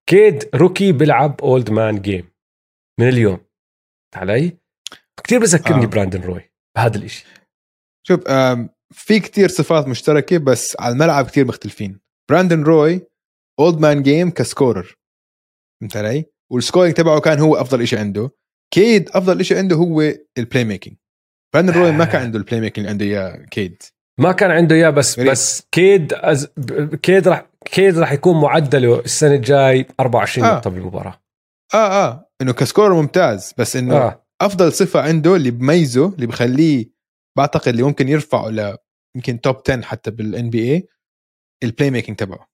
كيد 0.09 0.51
rookie 0.55 0.93
بيلعب 0.93 1.41
old 1.41 1.71
man 1.71 2.03
game 2.03 2.31
من 3.01 3.09
اليوم. 3.09 3.47
علي؟ 4.15 4.59
كثير 5.25 5.41
بذكرني 5.41 5.85
آه. 5.85 5.87
براندن 5.87 6.21
روي 6.21 6.51
بهذا 6.77 6.99
الإشي. 6.99 7.27
شوف 8.07 8.21
في 8.93 9.21
كتير 9.21 9.49
صفات 9.49 9.89
مشتركة 9.89 10.39
بس 10.39 10.77
على 10.81 10.93
الملعب 10.93 11.27
كتير 11.27 11.45
مختلفين. 11.45 12.01
براندن 12.31 12.63
روي 12.63 13.07
old 13.61 13.79
man 13.79 14.03
game 14.03 14.31
ك 14.31 14.39
scorer. 14.39 14.97
فهمت 15.81 15.97
علي؟ 15.97 16.25
وال 16.53 16.62
scoring 16.62 16.95
تبعه 16.95 17.21
كان 17.21 17.39
هو 17.39 17.57
أفضل 17.57 17.89
شيء 17.89 17.99
عنده. 17.99 18.31
كيد 18.75 19.09
أفضل 19.09 19.45
شيء 19.45 19.59
عنده 19.59 19.77
هو 19.77 20.01
ال 20.39 20.65
playmaking 20.65 20.97
براندن 21.55 21.73
روي 21.73 21.93
ما 21.93 22.05
كان 22.05 22.23
عنده 22.23 22.39
ال 22.39 22.61
playmaking 22.61 22.87
اللي 22.87 22.91
عنده 22.91 23.05
إياه 23.05 23.45
كيد. 23.45 23.83
ما 24.21 24.33
كان 24.33 24.51
عنده 24.51 24.75
إياه 24.77 24.91
بس 24.91 25.19
غريب. 25.19 25.31
بس 25.31 25.67
كيد 25.73 26.13
as... 26.13 26.49
كيد 27.03 27.29
راح 27.29 27.47
كيد 27.65 27.99
راح 27.99 28.13
يكون 28.13 28.41
معدله 28.41 29.01
السنة 29.01 29.35
الجاي 29.35 29.87
24 30.01 30.49
آه. 30.49 30.55
نقطه 30.55 30.71
بالمباراه 30.71 31.21
آه 31.75 32.07
آه 32.07 32.31
إنه 32.43 32.53
ك 32.53 32.59
scorer 32.59 32.95
ممتاز 32.95 33.55
بس 33.59 33.77
إنه 33.77 33.97
آه. 33.97 34.27
أفضل 34.41 34.73
صفة 34.73 35.01
عنده 35.01 35.37
اللي 35.37 35.51
بميزه 35.51 36.09
اللي 36.15 36.27
بخليه 36.27 36.91
بعتقد 37.37 37.69
اللي 37.69 37.83
ممكن 37.83 38.09
يرفعه 38.09 38.49
ل 38.49 38.77
يمكن 39.17 39.41
top 39.41 39.57
10 39.69 39.83
حتى 39.83 40.11
بال 40.11 40.27
NBA 40.27 40.51
ال 40.51 40.73
playmaking 40.73 42.17
تبعه 42.17 42.49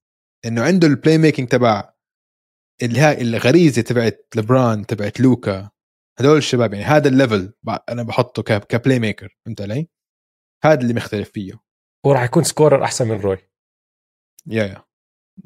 إنه 0.47 0.63
عنده 0.63 0.87
ال 0.87 1.19
playmaking 1.19 1.49
تبع 1.49 1.93
اللي 2.83 3.01
هاي 3.01 3.23
الغريزة 3.23 3.83
تبعت 3.83 4.27
لبران 4.37 4.87
تبعت 4.87 5.21
لوكا 5.21 5.71
هدول 6.19 6.37
الشباب 6.37 6.73
يعني 6.75 6.85
هذا 6.85 7.09
ال 7.09 7.16
level 7.16 7.53
أنا 7.89 8.03
بحطه 8.03 8.43
ك 8.59 8.99
playmaker 8.99 9.39
فهمت 9.45 9.61
علي؟ 9.61 9.89
هذا 10.65 10.81
اللي 10.81 10.95
مختلف 10.95 11.31
فيه. 11.31 11.53
وراح 12.07 12.23
يكون 12.23 12.43
scorer 12.43 12.85
أحسن 12.85 13.09
من 13.09 13.21
روي 13.21 13.39
yeah 14.47 14.65
yeah. 14.65 14.85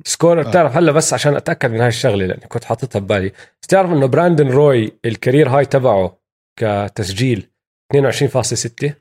scorer 0.05 0.47
آه. 0.47 0.51
بتعرف 0.51 0.77
هلا 0.77 0.93
بس 0.93 1.15
عشان 1.15 1.37
أتأكد 1.37 1.71
من 1.71 1.81
هاي 1.81 1.89
الشغلة 1.89 2.27
لأني 2.27 2.47
كنت 2.47 2.65
حاططها 2.65 2.99
ببالي. 3.01 3.33
بس 3.63 3.69
تعرف 3.69 3.91
إنه 3.91 4.07
براندن 4.07 4.49
روي 4.49 4.99
ال 5.05 5.11
career 5.11 5.49
high 5.49 5.65
تبعه 5.67 6.19
كتسجيل 6.61 7.51
22.6 7.97 8.93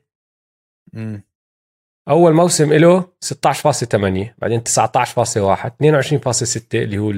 امم 0.95 1.23
أول 2.10 2.34
موسم 2.34 2.73
له 2.73 3.02
16.8 3.02 4.34
بعدين 4.38 4.60
19.1 4.60 5.69
22.6 5.69 6.62
اللي 6.73 6.97
هو 6.97 7.12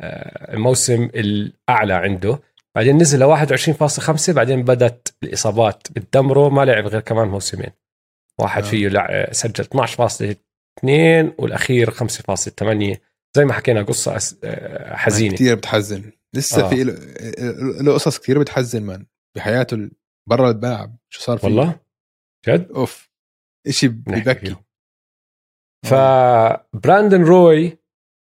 آه، 0.00 0.54
الموسم 0.54 1.04
الأعلى 1.14 1.94
عنده. 1.94 2.38
بعدين 2.76 2.96
نزل 2.96 3.18
ل 3.18 3.36
21.5 3.36 4.30
بعدين 4.30 4.62
بدت 4.62 5.14
الإصابات 5.22 5.92
بتدمره 5.92 6.48
ما 6.48 6.64
لعب 6.64 6.86
غير 6.86 7.00
كمان 7.00 7.28
موسمين. 7.28 7.70
واحد 8.40 8.62
آه. 8.62 8.66
فيه 8.66 8.88
لع... 8.88 9.32
سجل 9.32 9.64
12.2 9.64 11.34
والأخير 11.38 11.90
5.8 11.90 12.98
زي 13.36 13.44
ما 13.44 13.52
حكينا 13.52 13.82
قصة 13.82 14.16
أس... 14.16 14.36
آه، 14.44 14.96
حزينة. 14.96 15.34
كثير 15.34 15.54
بتحزن. 15.54 16.12
لسه 16.34 16.64
آه. 16.64 16.68
في 16.68 16.84
له 17.82 17.94
قصص 17.94 18.18
كثير 18.18 18.38
بتحزن 18.38 18.82
من 18.82 19.04
بحياته 19.36 19.90
برا 20.28 20.50
الملعب 20.50 20.96
شو 21.12 21.20
صار 21.20 21.38
فيه؟ 21.38 21.48
والله؟ 21.48 21.80
جد؟ 22.48 22.70
أوف. 22.72 23.10
شيء 23.70 23.88
ببكي 23.88 24.56
فبراندن 25.86 27.24
روي 27.24 27.78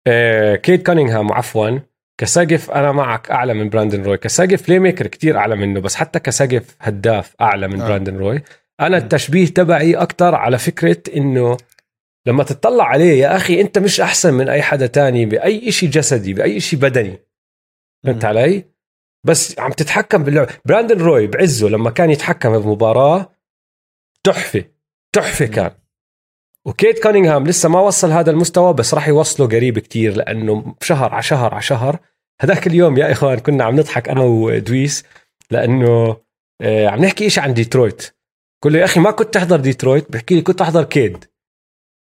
آه 0.06 0.56
كيد 0.56 0.86
كونينغهام 0.86 1.32
عفوا. 1.32 1.78
كسقف 2.20 2.70
أنا 2.70 2.92
معك 2.92 3.30
أعلى 3.30 3.54
من 3.54 3.68
براندن 3.68 4.02
روي. 4.02 4.16
كسقف 4.18 4.66
playmaker 4.66 5.06
كثير 5.06 5.36
أعلى 5.38 5.56
منه 5.56 5.80
بس 5.80 5.94
حتى 5.94 6.18
كسقف 6.18 6.76
هداف 6.80 7.34
أعلى 7.40 7.68
من 7.68 7.80
آه. 7.80 7.86
براندن 7.88 8.16
روي. 8.16 8.42
أنا 8.80 8.96
التشبيه 8.96 9.46
تبعي 9.46 9.94
أكثر 9.94 10.34
على 10.34 10.58
فكرة 10.58 11.02
إنه 11.16 11.56
لما 12.26 12.44
تطلع 12.44 12.84
عليه 12.84 13.20
يا 13.20 13.36
أخي 13.36 13.60
أنت 13.60 13.78
مش 13.78 14.00
أحسن 14.00 14.34
من 14.34 14.48
أي 14.48 14.62
حدا 14.62 14.86
تاني 14.86 15.26
بأي 15.26 15.72
شيء 15.72 15.90
جسدي 15.90 16.34
بأي 16.34 16.60
شيء 16.60 16.78
بدني. 16.78 17.18
فهمت 18.04 18.24
علي؟ 18.24 18.64
بس 19.24 19.58
عم 19.58 19.72
تتحكم 19.72 20.24
باللعب. 20.24 20.48
براندن 20.64 20.98
روي 20.98 21.26
بعزه 21.26 21.68
لما 21.68 21.90
كان 21.90 22.10
يتحكم 22.10 22.58
بمباراة 22.58 23.32
تحفة 24.24 24.64
تحفة 25.12 25.46
كان. 25.46 25.70
وكيد 26.66 27.02
كونينغهام 27.02 27.46
لسه 27.46 27.68
ما 27.68 27.80
وصل 27.80 28.10
هذا 28.10 28.30
المستوى 28.30 28.74
بس 28.74 28.94
راح 28.94 29.08
يوصله 29.08 29.46
قريب 29.46 29.78
كتير 29.78 30.16
لأنه 30.16 30.74
شهر 30.82 31.12
على 31.12 31.22
شهر 31.22 31.52
على 31.54 31.62
شهر. 31.62 31.98
هذاك 32.40 32.66
اليوم 32.66 32.98
يا 32.98 33.12
إخوان 33.12 33.38
كنا 33.38 33.64
عم 33.64 33.76
نضحك 33.76 34.08
أنا 34.08 34.22
ودويس 34.22 35.04
لأنه 35.50 36.16
آه، 36.60 36.88
عم 36.88 37.04
نحكي 37.04 37.30
شيء 37.30 37.42
عن 37.42 37.54
ديترويت. 37.54 38.15
قل 38.66 38.72
له 38.72 38.78
يا 38.78 38.84
أخي 38.84 39.00
ما 39.00 39.10
كنت 39.10 39.34
تحضر 39.34 39.60
ديترويت؟ 39.60 40.12
بحكي 40.12 40.34
لي 40.34 40.42
كنت 40.42 40.60
أحضر 40.60 40.84
كيد. 40.84 41.24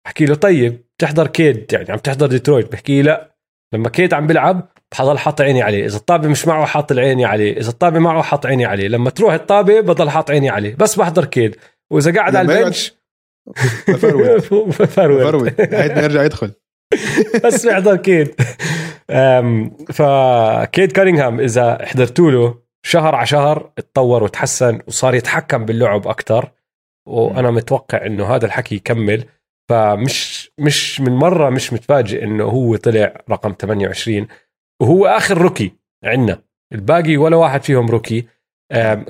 بحكي 0.05 0.25
له 0.25 0.35
طيب 0.35 0.85
تحضر 0.99 1.27
كيد؟ 1.27 1.73
يعني 1.73 1.93
عم 1.93 1.99
تحضر 1.99 2.27
ديترويت؟ 2.27 2.73
بحكي 2.73 2.93
لي 2.93 3.03
لا. 3.03 3.37
لما 3.75 3.89
كيد 3.89 4.15
عم 4.15 4.27
بيلعب 4.27 4.69
بحضل 4.93 5.19
حاط 5.19 5.41
عيني 5.41 5.63
عليه. 5.63 5.87
إذا 5.87 5.97
الطابة 5.97 6.29
مش 6.29 6.47
معه 6.47 6.67
حاط 6.67 6.93
عيني 6.93 7.25
عليه. 7.25 7.57
إذا 7.57 7.69
الطابة 7.69 7.99
معه 7.99 8.23
حاط 8.23 8.47
عيني 8.47 8.65
عليه. 8.65 8.89
لما 8.89 9.11
تروح 9.11 9.35
الطابة 9.35 9.81
بضل 9.81 10.11
حاط 10.11 10.31
عيني 10.31 10.51
عليه. 10.51 10.75
بس 10.75 10.97
بحضر 10.99 11.25
كيد. 11.25 11.57
وإذا 11.93 12.15
قاعد 12.15 12.37
على 12.37 12.59
ال 12.59 12.65
bench 12.65 12.95
بفرود 13.89 14.43
بفرود 14.81 15.55
يرجع 16.03 16.25
يدخل. 16.25 16.53
بس 17.45 17.67
بيحضر 17.67 17.97
كيد. 17.97 18.35
فكيد 19.93 20.93
كانينغهام 20.93 21.41
إذا 21.41 21.87
حضرتوا 21.87 22.31
له 22.31 22.70
شهر 22.83 23.15
على 23.15 23.27
شهر 23.27 23.73
اتطور 23.79 24.23
وتحسن 24.23 24.81
وصار 24.87 25.15
يتحكم 25.15 25.65
باللعب 25.65 26.09
أكثر 26.09 26.51
وأنا 27.09 27.51
متوقع 27.51 28.07
إنه 28.07 28.35
هذا 28.35 28.47
الحكي 28.47 28.75
يكمل. 28.75 29.25
فمش 29.69 30.51
مش 30.59 31.01
من 31.01 31.13
مرة 31.13 31.51
مش 31.51 31.73
متفاجئ 31.73 32.25
إنه 32.25 32.45
هو 32.45 32.77
طلع 32.77 33.15
رقم 33.31 33.55
28 33.61 34.27
وهو 34.83 35.07
آخر 35.07 35.39
rookie 35.39 35.73
عندنا. 36.05 36.43
الباقي 36.73 37.17
ولا 37.17 37.37
واحد 37.37 37.63
فيهم 37.63 37.89
rookie. 37.89 38.27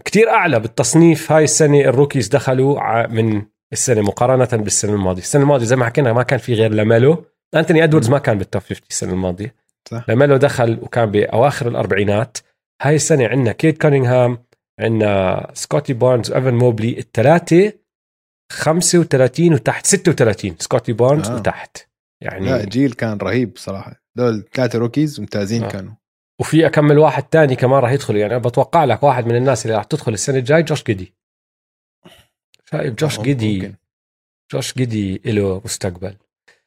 كتير 0.05 0.31
أعلى 0.31 0.61
بالتصنيف 0.61 1.33
هاي 1.33 1.45
السنة 1.45 1.81
ال 1.81 1.87
rookies 1.87 2.29
دخلوا 2.29 3.07
من 3.07 3.43
السنة 3.73 4.01
مقارنة 4.01 4.63
بالسنة 4.63 4.93
الماضية. 4.93 5.23
السنة 5.23 5.43
الماضية 5.43 5.65
زي 5.65 5.77
ما 5.77 5.85
حكينا 5.85 6.13
ما 6.13 6.23
كان 6.23 6.39
في 6.39 6.55
غير 6.55 6.73
لاميلو. 6.73 7.25
أنتوني 7.55 7.85
ادواردز 7.85 8.11
ما 8.11 8.19
كان 8.19 8.39
بال 8.39 8.48
top 8.48 8.63
50 8.63 8.83
السنة 8.91 9.13
الماضية. 9.13 9.55
صح. 9.91 10.05
لاميلو 10.09 10.37
دخل 10.37 10.79
وكان 10.83 11.11
بأواخر 11.11 11.69
الأربعينات. 11.69 12.39
هاي 12.81 12.95
السنة 12.95 13.29
عندنا 13.29 13.53
كيد 13.53 13.83
كونينغهام 13.83 14.45
عندنا 14.81 15.51
سكوتي 15.55 15.93
بارنز 15.93 16.31
وإيفان 16.31 16.55
موبلي 16.55 16.99
الثلاثه 16.99 17.73
35 18.53 19.53
وتحت 19.55 19.87
36 19.87 20.57
سكوتي 20.59 20.93
بارنز 20.93 21.29
آه. 21.31 21.35
وتحت 21.37 21.77
يعني 22.23 22.47
الجيل 22.47 22.93
كان 22.93 23.19
رهيب 23.19 23.57
صراحة 23.57 24.03
دول 24.17 24.45
ثلاثة 24.55 24.79
rookies 24.79 25.21
ممتازين 25.21 25.65
آه. 25.65 25.69
كانوا 25.69 25.93
وفي 26.41 26.67
أكمل 26.67 26.99
واحد 26.99 27.23
تاني 27.23 27.57
كمان 27.57 27.81
راح 27.81 27.93
يدخل 27.93 28.17
يعني 28.17 28.39
بتوقع 28.39 28.85
لك 28.85 29.03
واحد 29.03 29.27
من 29.27 29.37
الناس 29.37 29.67
اللي 29.67 29.77
راح 29.77 29.85
تدخل 29.85 30.13
السنة 30.13 30.39
الجاي 30.39 30.63
جوش 30.63 30.83
جدي 30.83 31.15
شايف 32.71 32.95
جوش 32.95 33.19
آه، 33.19 33.23
جدي. 33.23 33.75
جوش 34.53 34.75
جدي 34.75 35.21
له 35.25 35.61
مستقبل 35.65 36.17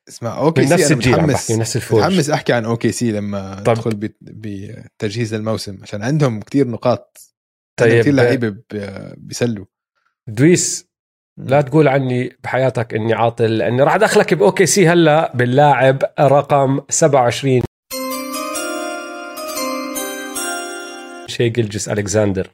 اسمع 0.09 0.37
أوكي 0.37 0.67
سي 0.67 0.73
نفس 0.73 0.91
أنا 0.91 0.95
متحمس. 0.95 1.51
نفس 1.51 1.75
الفوج. 1.75 1.99
متحمس 2.03 2.29
أحكي 2.29 2.53
عن 2.53 2.65
أوكي 2.65 2.91
سي 2.91 3.11
لما 3.11 3.55
طب. 3.65 3.69
أدخل 3.71 3.95
بت- 3.95 4.17
بتجهيز 4.21 5.33
الموسم 5.33 5.77
عشان 5.81 6.03
عندهم 6.03 6.39
كتير 6.41 6.67
نقاط 6.67 7.17
طيب. 7.79 8.01
كثير 8.01 8.13
لعيبة 8.13 8.55
بيسلوا. 9.17 9.65
دويس 10.27 10.87
لا 11.39 11.61
تقول 11.61 11.87
عني 11.87 12.37
بحياتك 12.43 12.93
إني 12.93 13.13
عاطل 13.13 13.57
لاني 13.57 13.81
راح 13.83 13.95
أدخلك 13.95 14.33
بأوكي 14.33 14.65
سي 14.65 14.87
هلا 14.87 15.35
باللاعب 15.35 16.03
رقم 16.19 16.81
27 16.89 17.61
شاي 21.27 21.49
جلجس 21.49 21.89
الكساندر 21.89 22.51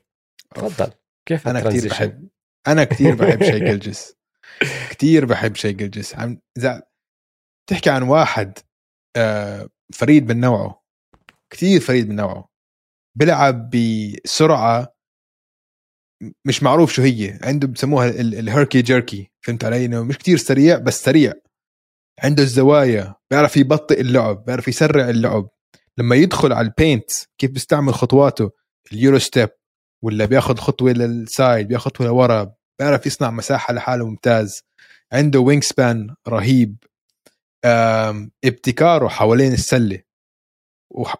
تفضل. 0.56 0.92
كيف 1.26 1.48
أنا 1.48 1.60
كثير؟ 1.70 1.90
بحب 1.90 2.28
أنا 2.68 2.84
كثير 2.84 3.16
بحب 3.16 3.44
شاي 3.44 3.60
جلجس. 3.70 4.16
كثير 4.90 5.26
بحب 5.26 5.56
شاي 5.56 5.74
جلجس. 5.74 6.16
عم 6.16 6.42
إذا 6.58 6.84
تحكي 7.70 7.90
عن 7.90 8.04
واحد 8.04 8.58
آه، 9.16 9.70
فريد 9.94 10.32
من 10.32 10.40
نوعه. 10.40 10.84
كثير 11.50 11.80
فريد 11.80 12.10
من 12.10 12.16
نوعه. 12.16 12.50
بيلعب 13.18 13.70
بسرعة 13.70 14.94
مش 16.46 16.64
معروف 16.64 16.92
شو 16.92 17.02
هي. 17.02 17.40
عنده 17.44 17.68
بسموها 17.68 18.10
ال- 18.10 18.36
ال 18.36 18.43
herky 18.43 18.82
jerky 18.82 19.32
فهمت 19.42 19.64
علي؟ 19.66 19.86
إنه 19.86 20.04
مش 20.04 20.18
كتير 20.18 20.38
سريع 20.38 20.78
بس 20.78 21.04
سريع. 21.04 21.34
عنده 22.24 22.44
الزوايا. 22.44 23.16
بيعرف 23.32 23.58
يبطئ 23.58 24.02
اللعب 24.02 24.46
بيعرف 24.46 24.68
يسرع 24.68 25.10
اللعب. 25.10 25.50
لما 25.98 26.16
يدخل 26.16 26.54
على 26.54 26.68
ال 26.68 26.75
paint 26.75 27.12
كيف 27.38 27.52
بيستعمل 27.52 27.94
خطواته؟ 27.94 28.52
ال 28.92 28.97
Euro 28.97 29.20
step 29.20 29.50
ولا 30.04 30.26
بياخذ 30.26 30.58
خطوة 30.58 30.92
لل 30.92 31.17
side 31.17 31.68
بياخذ 31.68 31.86
خطوة 31.86 32.08
لورا. 32.08 32.54
بيعرف 32.80 33.06
يصنع 33.06 33.32
مساحة 33.32 33.74
لحاله 33.74 34.06
ممتاز. 34.06 34.62
عنده 35.14 35.40
wingspan 35.40 36.16
رهيب. 36.28 36.78
ابتكاره 38.46 39.08
حوالين 39.08 39.54
السلة. 39.54 40.02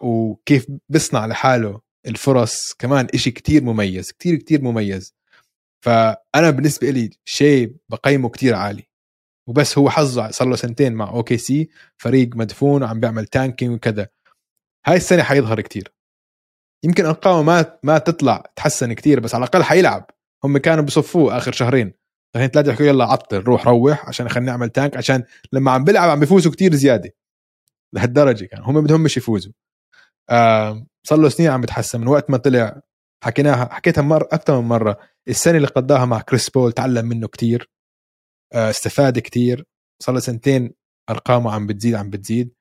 وكيف 0.02 0.68
بيصنع 0.90 1.26
لحاله 1.26 1.82
الفرص. 2.08 2.74
كمان 2.74 3.08
إشي 3.14 3.32
كتير 3.32 3.64
مميز 3.64 4.12
كتير 4.12 4.36
كتير 4.36 4.62
مميز. 4.62 5.16
فأنا 5.86 6.50
بالنسبة 6.50 6.90
لي 6.90 7.10
شاي 7.26 7.76
بقيمه 7.90 8.30
كتير 8.30 8.56
عالي. 8.56 8.90
وبس 9.48 9.78
هو 9.78 9.90
حظه 9.90 10.32
صار 10.32 10.48
له 10.48 10.56
سنتين 10.56 10.94
مع 10.94 11.10
أوكي 11.10 11.38
سي 11.38 11.70
فريق 11.98 12.36
مدفون 12.36 12.84
وعم 12.84 13.00
بيعمل 13.00 13.26
tanking 13.26 13.74
وكذا. 13.74 14.08
هاي 14.86 14.98
السنة 14.98 15.24
حيظهر 15.24 15.62
كتير. 15.62 15.94
يمكن 16.86 17.06
أرقامه 17.06 17.42
ما 17.44 17.80
ما 17.84 17.98
تطلع 17.98 18.44
تحسن 18.56 18.94
كتير 18.94 19.20
بس 19.20 19.36
على 19.36 19.44
الأقل 19.44 19.64
حيلعب. 19.64 20.10
هم 20.44 20.58
كانوا 20.58 20.84
بصفوه 20.84 21.38
آخر 21.38 21.52
شهرين. 21.52 21.94
شهرين 22.36 22.50
ثلاثة 22.50 22.72
يحكوا 22.72 22.86
يلا 22.86 23.06
عطل 23.06 23.38
روح 23.38 23.68
روح 23.68 24.08
عشان 24.08 24.30
خلينا 24.30 24.52
نعمل 24.52 24.70
tank 24.70 24.98
عشان 24.98 25.24
لما 25.54 25.72
عم 25.72 25.84
بيلعب 25.84 26.10
عم 26.10 26.20
بيفوزوا 26.20 26.52
كتير 26.52 26.76
زيادة. 26.76 27.12
لهالدرجة 27.96 28.46
كان 28.46 28.62
هم 28.64 28.82
بدهم 28.84 29.02
مش 29.04 29.18
يفوزوا. 29.18 29.54
آه 30.30 30.86
صار 31.08 31.20
له 31.20 31.30
سنين 31.30 31.50
عم 31.50 31.62
بتحسن 31.62 32.02
من 32.02 32.08
وقت 32.08 32.30
ما 32.30 32.38
طلع 32.38 32.82
حكيناها 33.24 33.74
حكيتها 33.74 34.02
مر 34.02 34.24
أكثر 34.32 34.62
من 34.62 34.68
مرة 34.68 35.00
السنة 35.28 35.58
اللي 35.58 35.68
قضاها 35.68 36.06
مع 36.06 36.22
كريس 36.22 36.50
بول 36.50 36.72
تعلم 36.72 37.06
منه 37.06 37.28
كتير 37.28 37.70
آه 38.54 38.70
استفاد 38.70 39.20
كتير 39.20 39.66
صار 40.04 40.16
له 40.16 40.22
سنتين 40.22 40.74
أرقامه 41.10 41.52
عم 41.52 41.68
بتزيد 41.68 41.96
عم 41.96 42.10
بتزيد. 42.10 42.54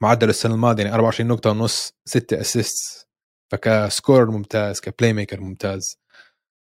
معدل 0.00 0.28
السنة 0.28 0.54
الماضية 0.54 0.82
يعني 0.84 0.94
24 0.94 1.28
نقطة 1.30 1.50
ونص 1.50 1.92
6 2.08 2.40
assist 2.40 3.08
فك 3.52 3.71
scorer 3.71 4.30
ممتاز 4.30 4.80
ك 4.80 5.12
playmaker 5.12 5.40
ممتاز. 5.40 5.98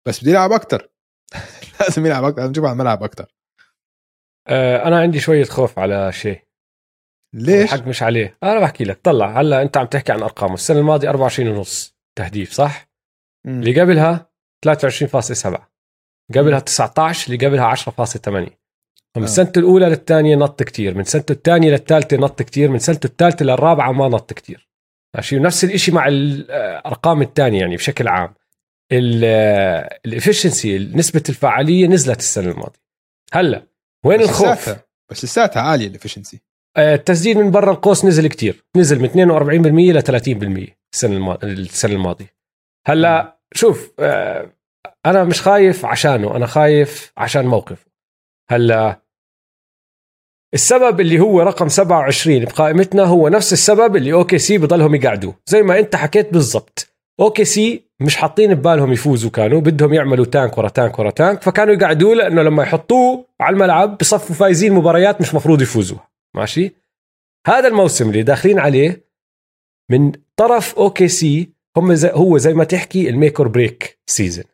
بس 0.08 0.22
بده 0.22 0.32
يلعب 0.32 0.52
أكثر 0.52 0.90
لازم 1.80 2.06
يلعب 2.06 2.24
أكثر 2.24 2.50
نشوف 2.50 2.66
على 2.66 2.74
الملعب 2.74 3.04
أكثر 3.04 3.26
آه 4.48 4.88
أنا 4.88 5.00
عندي 5.00 5.20
شوية 5.20 5.44
خوف 5.44 5.80
على 5.80 6.12
شاي. 6.12 6.42
ليش؟ 7.34 7.74
الحق 7.74 7.88
مش 7.88 8.04
عليه. 8.04 8.38
أنا 8.44 8.60
بحكي 8.60 8.84
لك 8.84 9.00
طلع 9.04 9.42
هلأ 9.42 9.62
أنت 9.62 9.78
عم 9.78 9.86
تحكي 9.86 10.12
عن 10.12 10.22
أرقامه. 10.24 10.54
السنة 10.54 10.80
الماضية 10.80 11.10
24 11.10 11.50
ونص 11.50 11.98
تهديف 12.18 12.52
صح؟ 12.52 12.90
مم. 13.46 13.60
اللي 13.60 13.82
قبلها 13.82 14.32
23.7 14.68 15.60
قبلها 16.36 16.60
19 16.60 17.34
اللي 17.34 17.48
قبلها 17.48 17.76
10.8 17.76 17.82
فمن 19.16 19.24
آه. 19.24 19.26
سنته 19.26 19.60
الأولى 19.60 19.86
للثانية 19.90 20.36
نط 20.36 20.64
كتير 20.64 20.98
من 20.98 21.04
سنته 21.04 21.32
الثانية 21.32 21.72
للثالثة 21.72 22.18
نط 22.18 22.42
كتير 22.42 22.70
من 22.70 22.80
سنته 22.80 23.08
الثالثة 23.08 23.46
للرابعة 23.46 23.92
ما 23.92 24.08
نط 24.08 24.34
كتير. 24.34 24.70
ماشي؟ 25.16 25.38
ونفس 25.38 25.64
الشيء 25.64 25.94
مع 25.94 26.08
الارقام 26.08 27.22
الثانية 27.22 27.60
يعني 27.60 27.76
بشكل 27.76 28.08
عام. 28.08 28.34
ال 28.92 29.09
efficiency 29.09 30.80
نسبة 30.80 31.24
الفعالية 31.30 31.88
نزلت 31.88 32.20
السنة 32.20 32.52
الماضية. 32.52 32.82
هلا 33.34 33.68
وين 34.06 34.20
بس 34.20 34.30
الخوف؟ 34.30 34.48
لساتها 34.48 34.86
بس 35.12 35.26
لساتها 35.26 35.62
عالية 35.62 35.88
ال 35.88 35.93
efficiency 35.93 36.42
آه، 36.78 36.96
التسديد 36.96 37.38
من 37.38 37.52
برا 37.52 37.72
القوس 37.72 38.06
نزل 38.06 38.28
كتير. 38.28 38.64
نزل 38.76 39.00
من 39.00 39.10
42% 39.10 39.94
ل 39.94 40.02
30% 40.02 40.76
السنة 40.94 41.16
الماضية 41.16 41.48
السنة 41.48 41.94
الماضية. 41.94 42.36
هلا 42.88 43.40
شوف 43.54 43.92
آه، 44.00 44.52
أنا 45.06 45.24
مش 45.24 45.42
خايف 45.42 45.86
عشانه 45.86 46.36
أنا 46.36 46.46
خايف 46.46 47.14
عشان 47.18 47.46
موقفه. 47.46 47.92
هلا 48.50 49.02
السبب 50.54 51.02
اللي 51.02 51.20
هو 51.20 51.42
رقم 51.42 51.68
27 51.68 52.46
بقائمتنا 52.46 53.04
هو 53.04 53.28
نفس 53.30 53.54
السبب 53.54 53.96
اللي 53.96 54.14
أوكي 54.14 54.38
سي 54.38 54.58
بضلهم 54.58 54.96
يقعدوا 54.96 55.34
زي 55.46 55.62
ما 55.64 55.80
أنت 55.80 55.96
حكيت 55.96 56.34
بالضبط. 56.34 56.91
أوكي 57.22 57.46
سي 57.46 57.92
مش 58.00 58.16
حاطين 58.16 58.54
ببالهم 58.54 58.94
يفوزوا 58.94 59.30
كانوا 59.30 59.62
بدهم 59.62 59.94
يعملوا 59.94 60.26
tank 60.26 60.58
ورا 60.58 60.70
tank 60.70 61.00
ورا 61.00 61.12
tank 61.12 61.42
فكانوا 61.42 61.74
يقعدوه 61.74 62.16
لأنه 62.16 62.42
لما 62.42 62.64
يحطوه 62.64 63.26
على 63.40 63.54
الملعب 63.54 63.98
بصفوا 63.98 64.36
فايزين 64.36 64.74
مباريات 64.74 65.22
مش 65.22 65.36
مفروض 65.36 65.62
يفوزوها 65.62 66.10
ماشي؟ 66.36 66.76
هذا 67.48 67.68
الموسم 67.68 68.10
اللي 68.10 68.24
داخلين 68.24 68.60
عليه 68.60 69.06
من 69.92 70.12
طرف 70.36 70.76
أوكي 70.76 71.08
سي 71.08 71.54
هم 71.78 71.94
زي 71.94 72.12
هو 72.14 72.38
زي 72.38 72.54
ما 72.54 72.64
تحكي 72.64 73.10
ال 73.10 73.16
make 73.16 73.40
or 73.40 73.48
break 73.48 74.00
season 74.06 74.46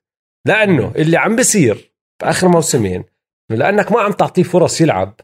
لأنه 0.48 0.92
اللي 0.96 1.18
عم 1.18 1.36
بصير 1.36 1.94
بآخر 2.22 2.48
موسمين 2.48 3.04
لأنك 3.50 3.92
ما 3.92 4.02
عم 4.02 4.12
تعطيه 4.12 4.44
فرص 4.44 4.82
يلعب. 4.82 5.20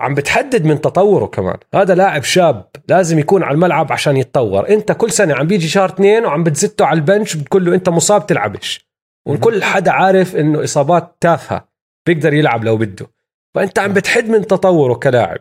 عم 0.00 0.14
بتحدد 0.14 0.64
من 0.64 0.80
تطوره 0.80 1.26
كمان. 1.26 1.56
هذا 1.74 1.94
لاعب 1.94 2.22
شاب 2.22 2.66
لازم 2.88 3.18
يكون 3.18 3.42
على 3.42 3.54
الملعب 3.54 3.92
عشان 3.92 4.16
يتطور. 4.16 4.68
انت 4.68 4.92
كل 4.92 5.10
سنة 5.10 5.34
عم 5.34 5.46
بيجي 5.46 5.68
شهر 5.68 5.88
اثنين 5.88 6.24
وعم 6.24 6.44
بتزته 6.44 6.84
على 6.84 6.96
ال 6.96 7.03
bench 7.03 7.36
بتقول 7.36 7.64
له 7.64 7.74
انت 7.74 7.88
مصاب 7.88 8.26
تلعبش. 8.26 8.86
وكل 9.28 9.62
حدا 9.64 9.90
عارف 9.90 10.36
انه 10.36 10.64
اصابات 10.64 11.16
تافهة 11.20 11.68
بيقدر 12.06 12.34
يلعب 12.34 12.64
لو 12.64 12.76
بده. 12.76 13.06
فانت 13.54 13.78
عم 13.78 13.92
بتحد 13.92 14.28
من 14.28 14.46
تطوره 14.46 14.94
كلاعب. 14.94 15.38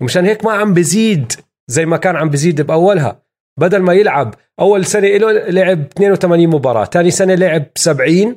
ومشان 0.00 0.24
هيك 0.24 0.44
ما 0.44 0.52
عم 0.52 0.74
بزيد 0.74 1.32
زي 1.68 1.86
ما 1.86 1.96
كان 1.96 2.16
عم 2.16 2.28
بزيد 2.28 2.60
بأولها. 2.60 3.22
بدل 3.60 3.78
ما 3.78 3.92
يلعب 3.92 4.34
أول 4.60 4.84
سنة 4.84 5.08
له 5.08 5.32
لعب 5.32 5.80
82 5.80 6.48
مباراة 6.48 6.84
ثاني 6.84 7.10
سنة 7.10 7.34
لعب 7.34 7.66
70 7.74 8.36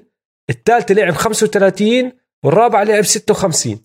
الثالثه 0.50 0.96
لعب 0.96 1.14
35 1.14 2.12
والرابعه 2.44 2.84
لعب 2.84 3.04
56 3.04 3.85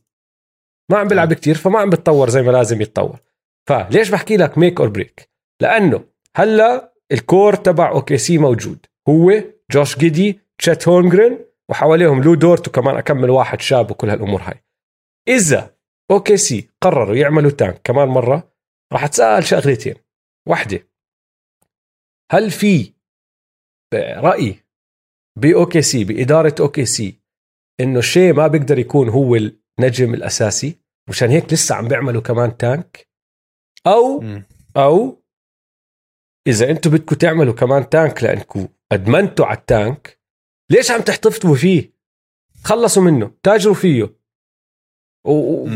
ما 0.91 0.99
عم 0.99 1.09
بيلعب 1.09 1.33
كتير 1.33 1.55
فما 1.55 1.79
عم 1.79 1.91
بتطور 1.91 2.29
زي 2.31 2.43
ما 2.43 2.51
لازم 2.51 2.81
يتطور. 2.81 3.21
فليش 3.69 4.11
بحكي 4.11 4.37
لك 4.37 4.59
make 4.59 4.81
or 4.81 4.89
break 4.89 5.31
لأنه 5.63 6.05
هلا 6.37 6.95
ال 7.13 7.21
core 7.21 7.55
تبع 7.55 7.91
أوكي 7.91 8.19
سي 8.19 8.39
موجود. 8.39 8.87
هو 9.09 9.33
جوش 9.71 9.99
جيدي 9.99 10.41
تشيت 10.59 10.89
هولمجرين 10.89 11.39
وحواليهم 11.71 12.23
لو 12.23 12.35
دورت 12.35 12.69
وكمان 12.69 12.97
أكمل 12.97 13.31
واحد 13.31 13.61
شاب 13.61 13.91
وكل 13.91 14.11
هالأمور 14.11 14.43
هاي. 14.43 14.65
إذا 15.29 15.77
أوكي 16.11 16.37
سي 16.37 16.71
قرروا 16.81 17.17
يعملوا 17.17 17.51
tank 17.51 17.81
كمان 17.85 18.09
مرة 18.09 18.53
راح 18.93 19.05
أتساءل 19.05 19.45
شغلتين. 19.45 19.95
واحدة 20.49 20.89
هل 22.33 22.51
في 22.51 22.93
رأي 23.95 24.57
باوكي 25.39 25.83
سي 25.83 26.05
بإدارة 26.05 26.55
أوكي 26.61 26.85
سي 26.85 27.21
إنه 27.81 28.01
شاي 28.01 28.33
ما 28.33 28.47
بيقدر 28.47 28.79
يكون 28.79 29.09
هو 29.09 29.37
النجم 29.81 30.15
الأساسي 30.15 30.79
مشان 31.09 31.31
هيك 31.31 31.53
لسه 31.53 31.75
عم 31.75 31.89
بيعملوا 31.89 32.23
كمان 32.23 32.57
tank 32.57 33.09
أو. 33.87 34.25
أو 34.77 35.23
إذا 36.47 36.71
أنتم 36.71 36.91
بدكم 36.91 37.17
تعملوا 37.17 37.55
كمان 37.55 37.89
tank 37.89 38.23
لانكم 38.23 38.69
أدمنتوا 38.93 39.47
على 39.47 39.59
ال 39.59 39.71
tank 39.71 40.21
ليش 40.71 40.91
عم 40.91 41.01
تحتفظوا 41.01 41.57
فيه؟ 41.57 41.93
خلصوا 42.65 43.03
منه 43.03 43.31
تاجروا 43.43 43.75
فيه. 43.75 44.15
و. 45.27 45.69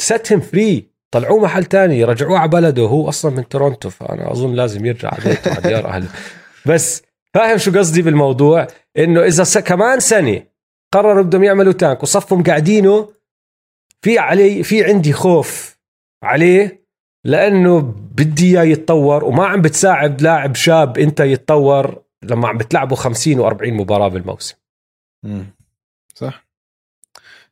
ستهم 0.00 0.40
فري 0.40 0.90
طلعوه 1.10 1.42
محل 1.42 1.64
تاني 1.64 2.04
رجعوه 2.04 2.38
على 2.38 2.50
بلده. 2.50 2.82
هو 2.82 3.08
أصلا 3.08 3.30
من 3.36 3.48
تورونتو 3.48 3.90
فأنا 3.90 4.32
أظن 4.32 4.54
لازم 4.54 4.86
يرجع 4.86 5.08
على 5.08 5.24
بيته 5.24 5.50
على 5.50 5.60
ديار 5.60 5.86
أهله. 5.86 6.08
بس 6.68 7.02
فاهم 7.34 7.58
شو 7.58 7.78
قصدي 7.78 8.02
بالموضوع؟ 8.02 8.66
إنه 8.98 9.22
إذا 9.22 9.44
س... 9.44 9.58
كمان 9.58 10.00
سنة 10.00 10.42
قرروا 10.92 11.22
بدهم 11.22 11.44
يعملوا 11.44 11.72
تانك 11.72 12.02
وصفهم 12.02 12.42
قاعدينه 12.42 13.17
في 14.04 14.18
علي 14.18 14.62
في 14.62 14.84
عندي 14.84 15.12
خوف 15.12 15.78
عليه 16.22 16.88
لأنه 17.24 17.80
بدي 18.16 18.46
إياه 18.46 18.64
يتطور 18.64 19.24
وما 19.24 19.46
عم 19.46 19.62
بتساعد 19.62 20.22
لاعب 20.22 20.54
شاب 20.54 20.98
أنت 20.98 21.20
يتطور 21.20 22.04
لما 22.22 22.48
عم 22.48 22.58
بتلعبه 22.58 22.96
50 22.96 23.50
و40 23.50 23.62
مباراة 23.62 24.08
بالموسم. 24.08 24.56
مم. 25.24 25.46
صح. 26.14 26.48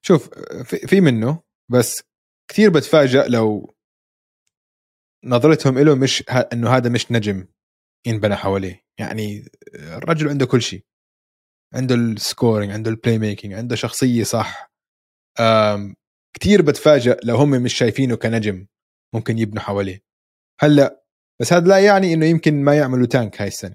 شوف 0.03 0.31
في 0.65 1.01
منه 1.01 1.43
بس 1.71 2.03
كثير 2.51 2.71
بتفاجئ 2.71 3.29
لو 3.29 3.75
نظرتهم 5.25 5.79
له 5.79 5.95
مش 5.95 6.25
ه... 6.31 6.39
إنه 6.39 6.71
هذا 6.71 6.91
مش 6.91 7.13
نجم 7.13 7.47
ينبنى 8.07 8.37
حواليه. 8.37 8.85
يعني 8.99 9.45
الرجل 9.75 10.29
عنده 10.29 10.47
كل 10.47 10.63
شيء. 10.63 10.85
عنده 11.75 11.95
ال 11.95 12.04
scoring 12.05 12.73
عنده 12.73 12.91
ال 12.91 13.19
playmaking 13.19 13.55
عنده 13.55 13.77
شخصية 13.77 14.23
صح. 14.25 14.71
أم... 16.37 16.41
كثير 16.41 16.63
بتفاجئ 16.63 17.19
لو 17.25 17.37
هم 17.37 17.51
مش 17.51 17.75
شايفينه 17.75 18.17
كنجم 18.17 18.67
ممكن 19.15 19.39
يبنوا 19.39 19.63
حواليه 19.63 20.03
هلأ 20.61 21.03
بس 21.41 21.53
هذا 21.53 21.69
لا 21.69 21.79
يعني 21.79 22.15
إنه 22.15 22.27
يمكن 22.27 22.63
ما 22.63 22.77
يعملوا 22.77 23.07
tank 23.07 23.43
هاي 23.43 23.49
السنة 23.49 23.75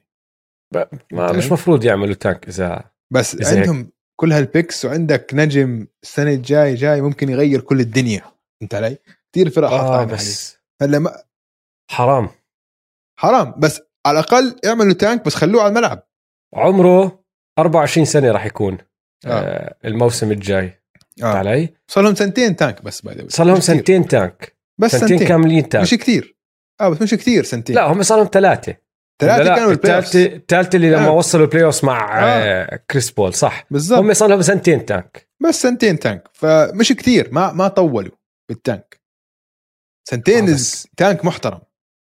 ما. 1.11 1.31
مش 1.31 1.51
مفروض 1.51 1.83
يعملوا 1.83 2.13
tank 2.13 2.47
إذا 2.47 2.91
بس 3.13 3.35
إذا 3.35 3.51
هيك. 3.51 3.57
عندهم 3.57 3.91
كل 4.19 4.33
هال 4.33 4.48
picks 4.48 4.85
وعندك 4.85 5.31
نجم 5.33 5.87
السنة 6.03 6.31
الجاي 6.31 6.75
جاي 6.75 7.01
ممكن 7.01 7.29
يغير 7.29 7.61
كل 7.61 7.79
الدنيا 7.79 8.21
انت 8.61 8.75
علي 8.75 8.97
كثير 9.31 9.49
فرق 9.49 9.69
آه 9.69 10.03
بس 10.03 10.57
هلأ 10.81 10.99
ما 10.99 11.23
حرام 11.91 12.29
حرام 13.19 13.59
بس 13.59 13.81
على 14.05 14.19
الأقل 14.19 14.59
اعملوا 14.65 14.93
tank 14.93 15.25
بس 15.25 15.35
خلوه 15.35 15.61
على 15.61 15.69
الملعب 15.69 16.07
عمره 16.55 17.23
24 17.59 18.05
سنة 18.05 18.31
راح 18.31 18.45
يكون 18.45 18.77
آه. 19.25 19.29
آه. 19.29 19.77
الموسم 19.85 20.31
الجاي 20.31 20.80
آه. 21.23 21.25
علي؟ 21.25 21.73
صار 21.87 22.03
لهم 22.03 22.15
سنتين 22.15 22.55
tank 22.55 22.81
بس 22.83 23.01
باي 23.01 23.29
صار 23.29 23.47
لهم 23.47 23.59
سنتين 23.59 24.07
tank 24.07 24.55
بس 24.77 24.91
سنتين, 24.91 25.07
سنتين, 25.07 25.27
كاملين 25.27 25.69
tank 25.69 25.83
مش 25.83 25.93
كثير 25.93 26.37
آه 26.81 26.89
بس 26.89 27.01
مش 27.01 27.13
كثير 27.13 27.43
سنتين. 27.43 27.75
لا 27.75 27.83
هم 27.91 28.03
صار 28.03 28.17
لهم 28.17 28.29
ثلاثة. 28.33 28.75
ثلاثة 29.21 29.43
لا، 29.43 29.55
كانوا 29.55 29.69
بال 29.69 29.78
play 29.78 29.97
الثالثة 29.99 30.75
اللي 30.75 30.89
لما 30.91 31.07
آه. 31.07 31.11
وصلوا 31.11 31.45
ال 31.45 31.63
playoff 31.63 31.83
مع 31.83 32.19
آه. 32.23 32.23
آه. 32.25 32.79
كريس 32.91 33.11
بول 33.11 33.33
صح. 33.33 33.65
بالضبط. 33.71 33.99
هم 33.99 34.13
صار 34.13 34.29
لهم 34.29 34.41
سنتين 34.41 34.85
tank 34.85 35.27
بس 35.43 35.61
سنتين 35.61 35.99
tank 35.99 36.29
فمش 36.33 36.91
كثير 36.93 37.29
ما 37.31 37.51
ما 37.51 37.67
طولوا 37.67 38.11
بال 38.49 38.66
tank 38.66 39.01
سنتين 40.09 40.43
آه، 40.47 40.51
آه 40.51 40.53
بس- 40.55 40.87
tank 40.97 41.25
محترم. 41.25 41.59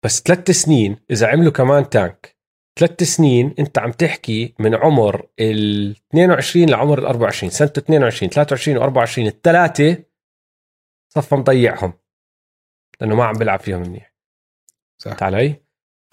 بس 0.05 0.21
ثلاث 0.25 0.51
سنين 0.51 0.97
إذا 1.12 1.27
عملوا 1.27 1.51
كمان 1.51 1.89
tank 1.89 2.35
ثلاث 2.79 3.03
سنين 3.03 3.55
انت 3.59 3.79
عم 3.79 3.91
تحكي 3.91 4.53
من 4.59 4.75
عمر 4.75 5.27
ال 5.39 5.95
22 6.11 6.69
لعمر 6.69 6.99
ال 6.99 7.05
24 7.05 7.49
سنة 7.49 7.71
22 7.77 8.29
23 8.29 8.79
و24 9.07 9.17
الثلاثة 9.19 9.97
صفى 11.09 11.35
مضيعهم 11.35 11.93
لأنه 13.01 13.15
ما 13.15 13.25
عم 13.25 13.33
بيلعب 13.33 13.59
فيهم 13.59 13.81
منيح 13.81 14.13
صح 15.01 15.23
علي؟ 15.23 15.55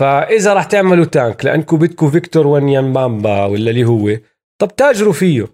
فإذا 0.01 0.55
راح 0.55 0.65
تعملوا 0.65 1.05
tank 1.05 1.45
لانكم 1.45 1.79
بدكم 1.79 2.11
فيكتور 2.11 2.47
ونيانبامبا 2.47 3.45
ولا 3.45 3.71
اللي 3.71 3.85
هو 3.85 4.19
طب 4.61 4.77
تاجروا 4.77 5.13
فيه 5.13 5.47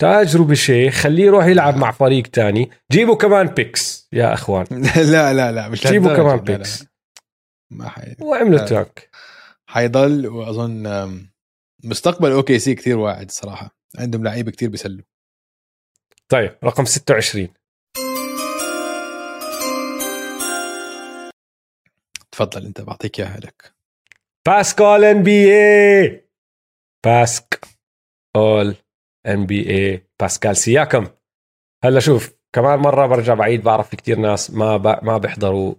تاجروا 0.00 0.46
بشيء 0.46 0.90
خليه 0.90 1.24
يروح 1.24 1.46
يلعب 1.46 1.76
مع 1.76 1.90
فريق 1.90 2.26
تاني 2.26 2.70
جيبوا 2.92 3.16
كمان 3.16 3.46
picks 3.46 4.08
يا 4.12 4.34
أخوان 4.34 4.66
لا 5.12 5.32
لا 5.32 5.52
لا 5.52 5.68
مش 5.68 5.86
جيبوا. 5.86 6.16
كمان 6.16 6.36
لا، 6.36 6.44
لا. 6.52 6.56
picks 6.56 6.84
ما 7.70 7.88
حي... 7.88 8.16
واعملوا 8.20 8.58
لا. 8.58 8.64
tank 8.64 9.08
حيضل 9.72 10.26
وأظن 10.26 10.86
مستقبل 11.84 12.32
OKC 12.32 12.74
كثير 12.74 12.98
واعد 12.98 13.30
صراحة. 13.30 13.76
عندهم 13.98 14.24
لعيبة 14.24 14.50
كثير 14.50 14.68
بيسلوا. 14.68 15.04
طيب 16.28 16.58
رقم 16.64 16.84
26 16.84 17.48
تفضل 22.32 22.66
أنت 22.66 22.80
بعطيك 22.80 23.20
إياها 23.20 23.40
لك. 23.40 23.74
باسكال 24.46 25.04
NBA 25.04 26.28
باسك. 27.04 27.60
All-NBA 28.36 30.06
باسكال 30.20 30.56
سياكم. 30.56 31.06
هلا 31.84 32.00
شوف 32.00 32.32
كمان 32.54 32.78
مرة 32.78 33.06
برجع 33.06 33.34
بعيد 33.34 33.62
بعرف 33.62 33.90
في 33.90 33.96
كتير 33.96 34.18
ناس 34.18 34.50
ما 34.50 34.76
ب... 34.76 35.04
ما 35.04 35.18
بيحضروا 35.18 35.74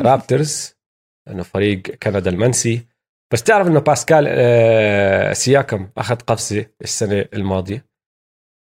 الرابترز 0.00 0.72
انه 1.28 1.42
فريق 1.42 1.82
كندا 1.82 2.30
المنسي. 2.30 2.86
بس 3.32 3.42
تعرف 3.42 3.66
إنه 3.66 3.80
باسكال 3.80 4.26
آه، 4.28 5.32
سياكم 5.32 5.88
أخذ 5.98 6.16
قفزة 6.16 6.66
السنة 6.82 7.24
الماضية. 7.34 7.86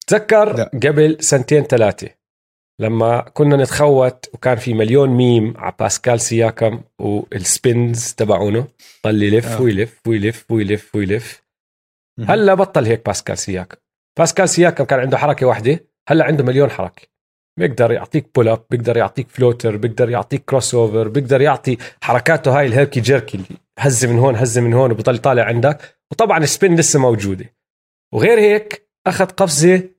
تذكر 0.07 0.57
لا. 0.57 0.71
قبل 0.83 1.17
سنتين 1.19 1.63
ثلاثة 1.63 2.09
لما 2.79 3.21
كنا 3.21 3.55
نتخوت 3.55 4.29
وكان 4.33 4.57
في 4.57 4.73
مليون 4.73 5.09
ميم 5.09 5.57
على 5.57 5.73
باسكال 5.79 6.19
سياكم 6.19 6.81
وال 6.99 7.32
spins 7.32 8.13
تبعونه. 8.13 8.67
ضل 9.07 9.23
يلف 9.23 9.47
آه. 9.47 9.61
ويلف 9.61 10.01
ويلف 10.07 10.51
ويلف 10.51 10.95
ويلف. 10.95 11.43
هلأ 12.19 12.53
بطل 12.53 12.85
هيك 12.85 13.05
باسكال 13.05 13.37
سياكم. 13.37 13.77
باسكال 14.19 14.49
سياكم 14.49 14.83
كان 14.83 14.99
عنده 14.99 15.17
حركة 15.17 15.45
واحدة 15.45 15.79
هلأ 16.09 16.25
عنده 16.25 16.43
مليون 16.43 16.69
حركة. 16.69 17.07
بيقدر 17.59 17.91
يعطيك 17.91 18.25
pull 18.35 18.47
up 18.47 18.63
بيقدر 18.69 18.97
يعطيك 18.97 19.29
floater 19.29 19.77
بيقدر 19.77 20.09
يعطيك 20.09 20.43
crossover 20.45 21.07
بيقدر 21.07 21.41
يعطي 21.41 21.77
حركاته 22.01 22.59
هاي 22.59 22.65
ال 22.65 22.71
herky 22.71 22.99
jerky 22.99 23.37
اللي 23.37 23.47
هز 23.79 24.05
من 24.05 24.19
هون 24.19 24.35
هز 24.35 24.59
من 24.59 24.73
هون 24.73 24.91
وبضل 24.91 25.17
طالع 25.17 25.43
عندك. 25.43 25.95
وطبعا 26.11 26.37
ال 26.37 26.45
spin 26.45 26.75
لسه 26.75 26.99
موجودة. 26.99 27.53
وغير 28.13 28.39
هيك 28.39 28.89
أخذ 29.07 29.25
قفزة 29.25 29.89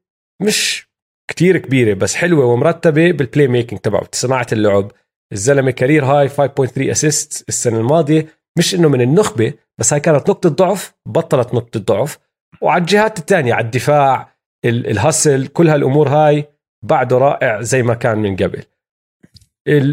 مش 0.42 0.88
كتير 1.31 1.59
كبيرة 1.59 1.94
بس 1.94 2.14
حلوة 2.14 2.44
ومرتبة 2.44 3.11
بال 3.12 3.49
playmaking 3.49 3.81
تبعه. 3.81 4.09
بصناعه 4.12 4.46
اللعب. 4.53 4.92
الزلمة 5.33 5.70
career 5.71 6.05
high 6.05 6.29
5.3 6.29 6.90
assist 6.90 7.49
السنة 7.49 7.79
الماضية. 7.81 8.27
مش 8.59 8.75
إنه 8.75 8.88
من 8.88 9.01
النخبة 9.01 9.53
بس 9.79 9.92
هاي 9.92 10.01
كانت 10.01 10.31
نقطة 10.31 10.49
ضعف 10.49 10.94
بطلت 11.07 11.55
نقطة 11.55 11.81
ضعف. 11.81 12.18
وعلى 12.61 12.81
الجهات 12.81 13.18
الثانية 13.18 13.55
على 13.55 13.64
الدفاع 13.64 14.35
ال- 14.64 14.87
ال 14.90 14.99
hustle 14.99 15.47
كل 15.46 15.68
هالأمور 15.68 16.09
هاي 16.09 16.49
بعده 16.83 17.19
رائع 17.19 17.61
زي 17.61 17.83
ما 17.83 17.95
كان 17.95 18.19
من 18.19 18.37
قبل. 18.37 18.64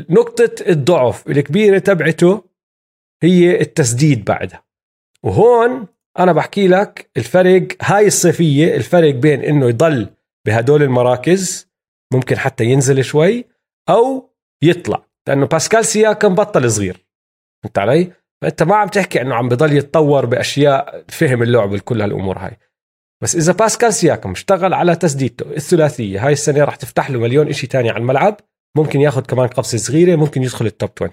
نقطة 0.10 0.56
الضعف 0.68 1.28
الكبيرة 1.28 1.80
تبعته 1.80 2.44
هي 3.24 3.62
التسديد 3.62 4.26
بعدها. 4.26 4.64
وهون 5.24 5.88
أنا 6.20 6.32
بحكي 6.32 6.68
لك 6.68 7.10
الفرق 7.18 7.68
هاي 7.82 8.08
الصيفية 8.08 8.76
الفرق 8.76 9.14
بين 9.14 9.44
إنه 9.44 9.70
يضل 9.70 10.10
بهدول 10.48 10.84
المراكز 10.84 11.68
ممكن 12.14 12.38
حتى 12.38 12.66
ينزل 12.66 13.04
شوي 13.04 13.46
أو 13.90 14.30
يطلع. 14.62 15.06
لأنه 15.28 15.46
باسكال 15.46 15.86
سياكم 15.86 16.36
بطل 16.36 16.72
صغير. 16.72 17.06
فهمت 17.64 17.78
علي؟ 17.78 18.12
فأنت 18.42 18.64
ما 18.64 18.76
عم 18.76 18.88
تحكي 18.88 19.22
إنه 19.22 19.36
عم 19.36 19.50
بضل 19.50 19.78
يتطور 19.78 20.26
بأشياء 20.26 21.04
فهم 21.10 21.44
اللعب 21.44 21.78
كل 21.78 22.02
هالأمور 22.02 22.38
هاي. 22.38 22.58
بس 23.24 23.36
إذا 23.36 23.54
باسكال 23.54 23.94
سياكم 23.94 24.32
اشتغل 24.32 24.74
على 24.74 24.96
تسديدته 24.96 25.52
الثلاثية 25.52 26.26
هاي 26.26 26.34
السنة 26.34 26.64
راح 26.64 26.76
تفتح 26.76 27.10
له 27.10 27.20
مليون 27.20 27.54
شيء 27.54 27.70
تاني 27.70 27.90
على 27.90 28.02
الملعب 28.02 28.38
ممكن 28.78 29.02
ياخذ 29.02 29.22
كمان 29.22 29.48
قفزة 29.48 29.78
صغيرة 29.78 30.16
ممكن 30.16 30.44
يدخل 30.44 30.66
التوب 30.66 30.90
20 31.02 31.12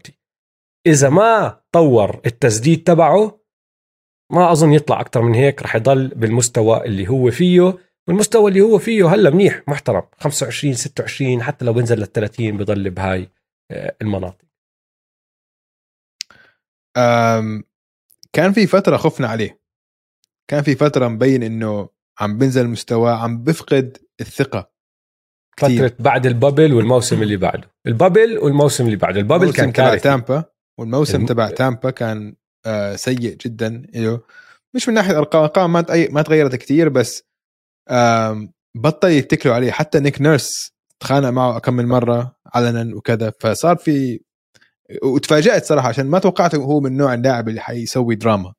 إذا 0.87 1.09
ما 1.09 1.61
طور 1.73 2.21
التسديد 2.27 2.83
تبعه 2.83 3.45
ما 4.33 4.53
أظن 4.53 4.73
يطلع 4.73 5.01
أكثر 5.01 5.23
من 5.23 5.35
هيك 5.35 5.63
راح 5.63 5.77
يضل 5.77 6.09
بالمستوى 6.09 6.85
اللي 6.85 7.09
هو 7.09 7.31
فيه. 7.31 7.79
والمستوى 8.09 8.49
اللي 8.51 8.61
هو 8.61 8.79
فيه 8.79 9.15
هلا 9.15 9.31
منيح 9.31 9.63
محترم. 9.69 10.03
25 10.19 10.75
26 10.75 11.43
حتى 11.43 11.65
لو 11.65 11.73
بنزل 11.73 11.99
لل 11.99 12.13
30 12.13 12.57
بضل 12.57 12.91
بهاي 12.91 13.31
آه، 13.71 13.97
المناطق. 14.03 14.45
كان 18.33 18.53
في 18.53 18.67
فترة 18.67 18.97
خفنا 18.97 19.29
عليه. 19.29 19.61
كان 20.51 20.63
في 20.63 20.75
فترة 20.75 21.09
مبين 21.09 21.43
إنه 21.43 21.89
عم 22.21 22.39
بنزل 22.39 22.69
مستواه 22.69 23.13
عم 23.23 23.43
بفقد 23.43 23.99
الثقة. 24.21 24.71
كتير. 25.57 25.89
فترة 25.89 26.03
بعد 26.05 26.27
ال 26.27 26.33
bubble 26.33 26.73
والموسم 26.75 27.23
اللي 27.23 27.37
بعده. 27.37 27.71
ال 27.87 27.94
bubble 27.94 28.39
والموسم 28.39 28.85
اللي 28.85 28.97
بعده. 28.97 29.21
ال 29.21 29.25
bubble 29.25 29.53
كان 29.53 29.73
تبع 29.73 29.97
تامبا 29.97 30.45
والموسم 30.79 31.17
الم- 31.19 31.27
تبع 31.27 31.51
تامبا 31.51 31.91
كان 31.91 32.35
آه 32.67 32.97
سيء 32.97 33.17
جدا 33.17 33.87
أيوه 33.95 34.25
مش 34.75 34.89
من 34.89 34.95
ناحية 34.95 35.19
أرقام 35.19 35.43
أرقام 35.43 35.73
ما. 35.73 35.85
ما 36.11 36.23
تغيرت 36.23 36.55
كثير 36.57 36.89
بس 36.89 37.23
آم 37.91 38.53
بطل 38.77 39.09
يتكلوا 39.09 39.55
عليه. 39.55 39.71
حتى 39.71 40.01
نيك 40.01 40.21
نيرس 40.21 40.73
تخانق 41.01 41.29
معه 41.29 41.59
كم 41.59 41.75
من 41.75 41.87
مرة 41.87 42.37
علنا 42.55 42.97
وكذا. 42.97 43.33
فصار 43.41 43.77
في 43.77 44.21
وتفاجأت 45.03 45.65
صراحة 45.65 45.89
عشان 45.89 46.07
ما 46.07 46.19
توقعت 46.19 46.55
هو 46.55 46.81
من 46.81 46.97
نوع 46.97 47.15
اللاعب 47.15 47.49
اللي 47.49 47.61
حيسوي 47.61 48.15
دراما. 48.15 48.55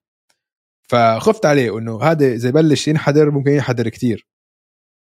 فخفت 0.90 1.46
عليه 1.46 1.78
إنه 1.78 2.04
هذا 2.04 2.34
إذا 2.34 2.50
يبلش 2.50 2.88
ينحدر 2.88 3.32
ممكن 3.32 3.52
ينحدر 3.52 3.90
كثير 3.90 4.28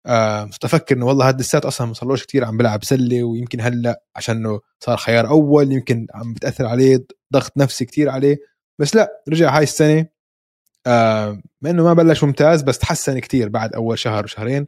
آه 0.05 0.49
أفكر 0.63 0.95
إنه 0.95 1.05
والله 1.05 1.29
هذا 1.29 1.39
لساته 1.39 1.65
أصلا 1.65 1.87
ما 1.87 1.93
صارلوش 1.93 2.25
كثير 2.25 2.45
عم 2.45 2.57
بلعب 2.57 2.83
سلة 2.83 3.23
ويمكن 3.23 3.61
هلأ 3.61 4.03
عشانه 4.15 4.59
صار 4.79 4.97
خيار 4.97 5.29
أول 5.29 5.71
يمكن 5.71 6.07
عم 6.13 6.33
بتأثر 6.33 6.65
عليه 6.65 7.05
ضغط 7.33 7.57
نفسي 7.57 7.85
كثير 7.85 8.09
عليه. 8.09 8.37
بس 8.79 8.95
لأ 8.95 9.23
رجع 9.29 9.57
هاي 9.57 9.63
السنة 9.63 10.05
آه 10.87 11.41
مع 11.61 11.69
إنه 11.69 11.83
ما 11.83 11.93
بلش 11.93 12.23
ممتاز 12.23 12.61
بس 12.61 12.79
تحسن 12.79 13.19
كثير 13.19 13.49
بعد 13.49 13.73
أول 13.73 13.99
شهر 13.99 14.23
وشهرين 14.23 14.67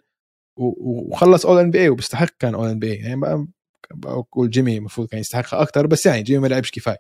وخلص 0.58 1.46
All-NBA 1.46 1.90
وبيستحق 1.90 2.30
كان 2.40 2.56
All-NBA 2.56 2.98
يعني 2.98 3.48
بقول 3.96 4.50
جيمي 4.50 4.78
المفروض 4.78 5.08
كان 5.08 5.20
يستحقها 5.20 5.62
أكثر 5.62 5.88
بس 5.88 6.06
يعني 6.06 6.24
جيمي 6.24 6.40
ما 6.40 6.48
لعبش 6.48 6.72
كفاية. 6.72 6.98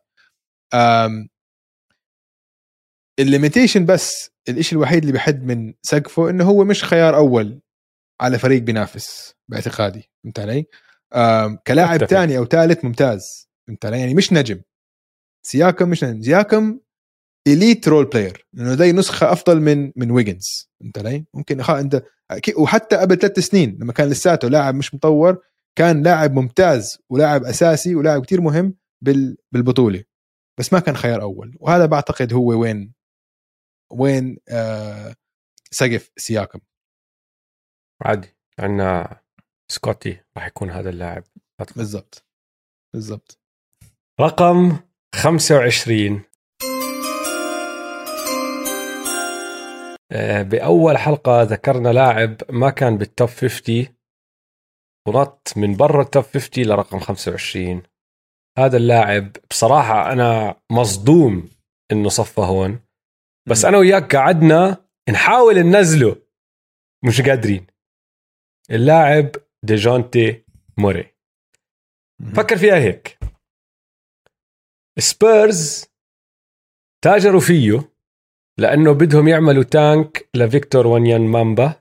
ال 3.19 3.25
limitation 3.25 3.85
بس 3.85 4.31
الشيء 4.49 4.77
الوحيد 4.77 4.99
اللي 4.99 5.13
بحد 5.13 5.43
من 5.43 5.73
سقفه 5.81 6.29
إنه 6.29 6.43
هو 6.43 6.63
مش 6.63 6.83
خيار 6.83 7.15
أول 7.15 7.61
على 8.21 8.39
فريق 8.39 8.61
بينافس 8.61 9.33
باعتقادي 9.49 10.11
فهمت 10.23 10.39
علي؟ 10.39 10.65
كلاعب 11.67 12.05
ثاني 12.05 12.37
أو 12.37 12.45
ثالث 12.45 12.85
ممتاز 12.85 13.49
فهمت 13.67 13.85
علي؟ 13.85 13.99
يعني 13.99 14.13
مش 14.13 14.33
نجم 14.33 14.61
سياكم 15.45 15.89
مش 15.89 16.03
نجم 16.03 16.21
سياكم 16.21 16.79
elite 17.47 17.87
role 17.87 18.05
player 18.05 18.47
لأنه 18.53 18.75
زي 18.75 18.91
نسخة 18.91 19.31
أفضل 19.31 19.61
من 19.61 19.91
من 19.95 20.11
ويجنز 20.11 20.69
فهمت 20.79 20.97
علي؟ 20.97 21.25
ممكن 21.33 21.61
أنت 21.61 22.03
وحتى 22.57 22.95
قبل 22.95 23.17
ثلاث 23.17 23.39
سنين 23.39 23.77
لما 23.81 23.93
كان 23.93 24.09
لساته 24.09 24.47
لاعب 24.47 24.75
مش 24.75 24.93
مطور 24.93 25.41
كان 25.75 26.03
لاعب 26.03 26.33
ممتاز 26.33 26.97
ولاعب 27.09 27.43
أساسي 27.43 27.95
ولاعب 27.95 28.25
كتير 28.25 28.41
مهم 28.41 28.75
بالبطولة 29.51 30.03
بس 30.59 30.73
ما 30.73 30.79
كان 30.79 30.95
خيار 30.95 31.21
أول 31.21 31.57
وهذا 31.59 31.85
بعتقد 31.85 32.33
هو 32.33 32.47
وين 32.47 32.93
وين 33.93 34.37
آه 34.49 35.15
سقف 35.71 36.11
سياكم 36.17 36.59
عادي 38.01 38.35
عندنا 38.59 39.21
سكوتي 39.71 40.21
راح 40.37 40.47
يكون 40.47 40.69
هذا 40.69 40.89
اللاعب. 40.89 41.23
بالضبط. 41.75 42.25
بالضبط. 42.93 43.39
رقم 44.21 44.79
25 45.15 46.23
آه، 50.11 50.41
بأول 50.41 50.97
حلقة 50.97 51.41
ذكرنا 51.43 51.89
لاعب 51.89 52.37
ما 52.49 52.69
كان 52.69 52.97
بال 52.97 53.10
top 53.10 53.29
50 53.29 53.87
ونط 55.07 55.53
من 55.57 55.75
برا 55.75 56.01
ال 56.01 56.07
top 56.07 56.23
50 56.23 56.65
لرقم 56.65 56.99
25 56.99 57.83
هذا 58.57 58.77
اللاعب 58.77 59.37
بصراحة 59.49 60.11
أنا 60.11 60.55
مصدوم 60.71 61.49
إنه 61.91 62.09
صفى 62.09 62.41
هون. 62.41 62.79
بس 63.49 63.65
أنا 63.65 63.77
وياك 63.77 64.15
قعدنا 64.15 64.85
نحاول 65.09 65.55
ننزله. 65.55 66.15
مش 67.03 67.21
قادرين. 67.21 67.67
اللاعب 68.71 69.31
ديجونتي 69.63 70.43
موري. 70.77 71.13
فكر 72.35 72.57
فيها 72.57 72.75
هيك. 72.75 73.19
سبيرز 74.99 75.85
تاجروا 77.03 77.39
فيه 77.39 77.91
لأنه 78.57 78.91
بدهم 78.91 79.27
يعملوا 79.27 79.63
tank 79.63 80.29
لفيكتور 80.35 80.87
وانيان 80.87 81.21
مامبا 81.21 81.73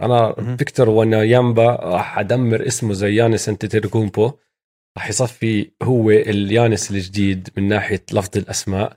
أنا 0.00 0.56
فيكتور 0.56 0.88
وانيامبا 0.88 1.66
راح 1.76 2.18
أدمر 2.18 2.66
اسمه 2.66 2.92
زي 2.92 3.14
يانس 3.14 3.48
انتيتيركومبو. 3.48 4.32
راح 4.96 5.08
يصفي 5.08 5.70
هو 5.82 6.10
اليانس 6.10 6.90
الجديد 6.90 7.48
من 7.56 7.68
ناحية 7.68 8.04
لفظ 8.12 8.36
الأسماء. 8.36 8.96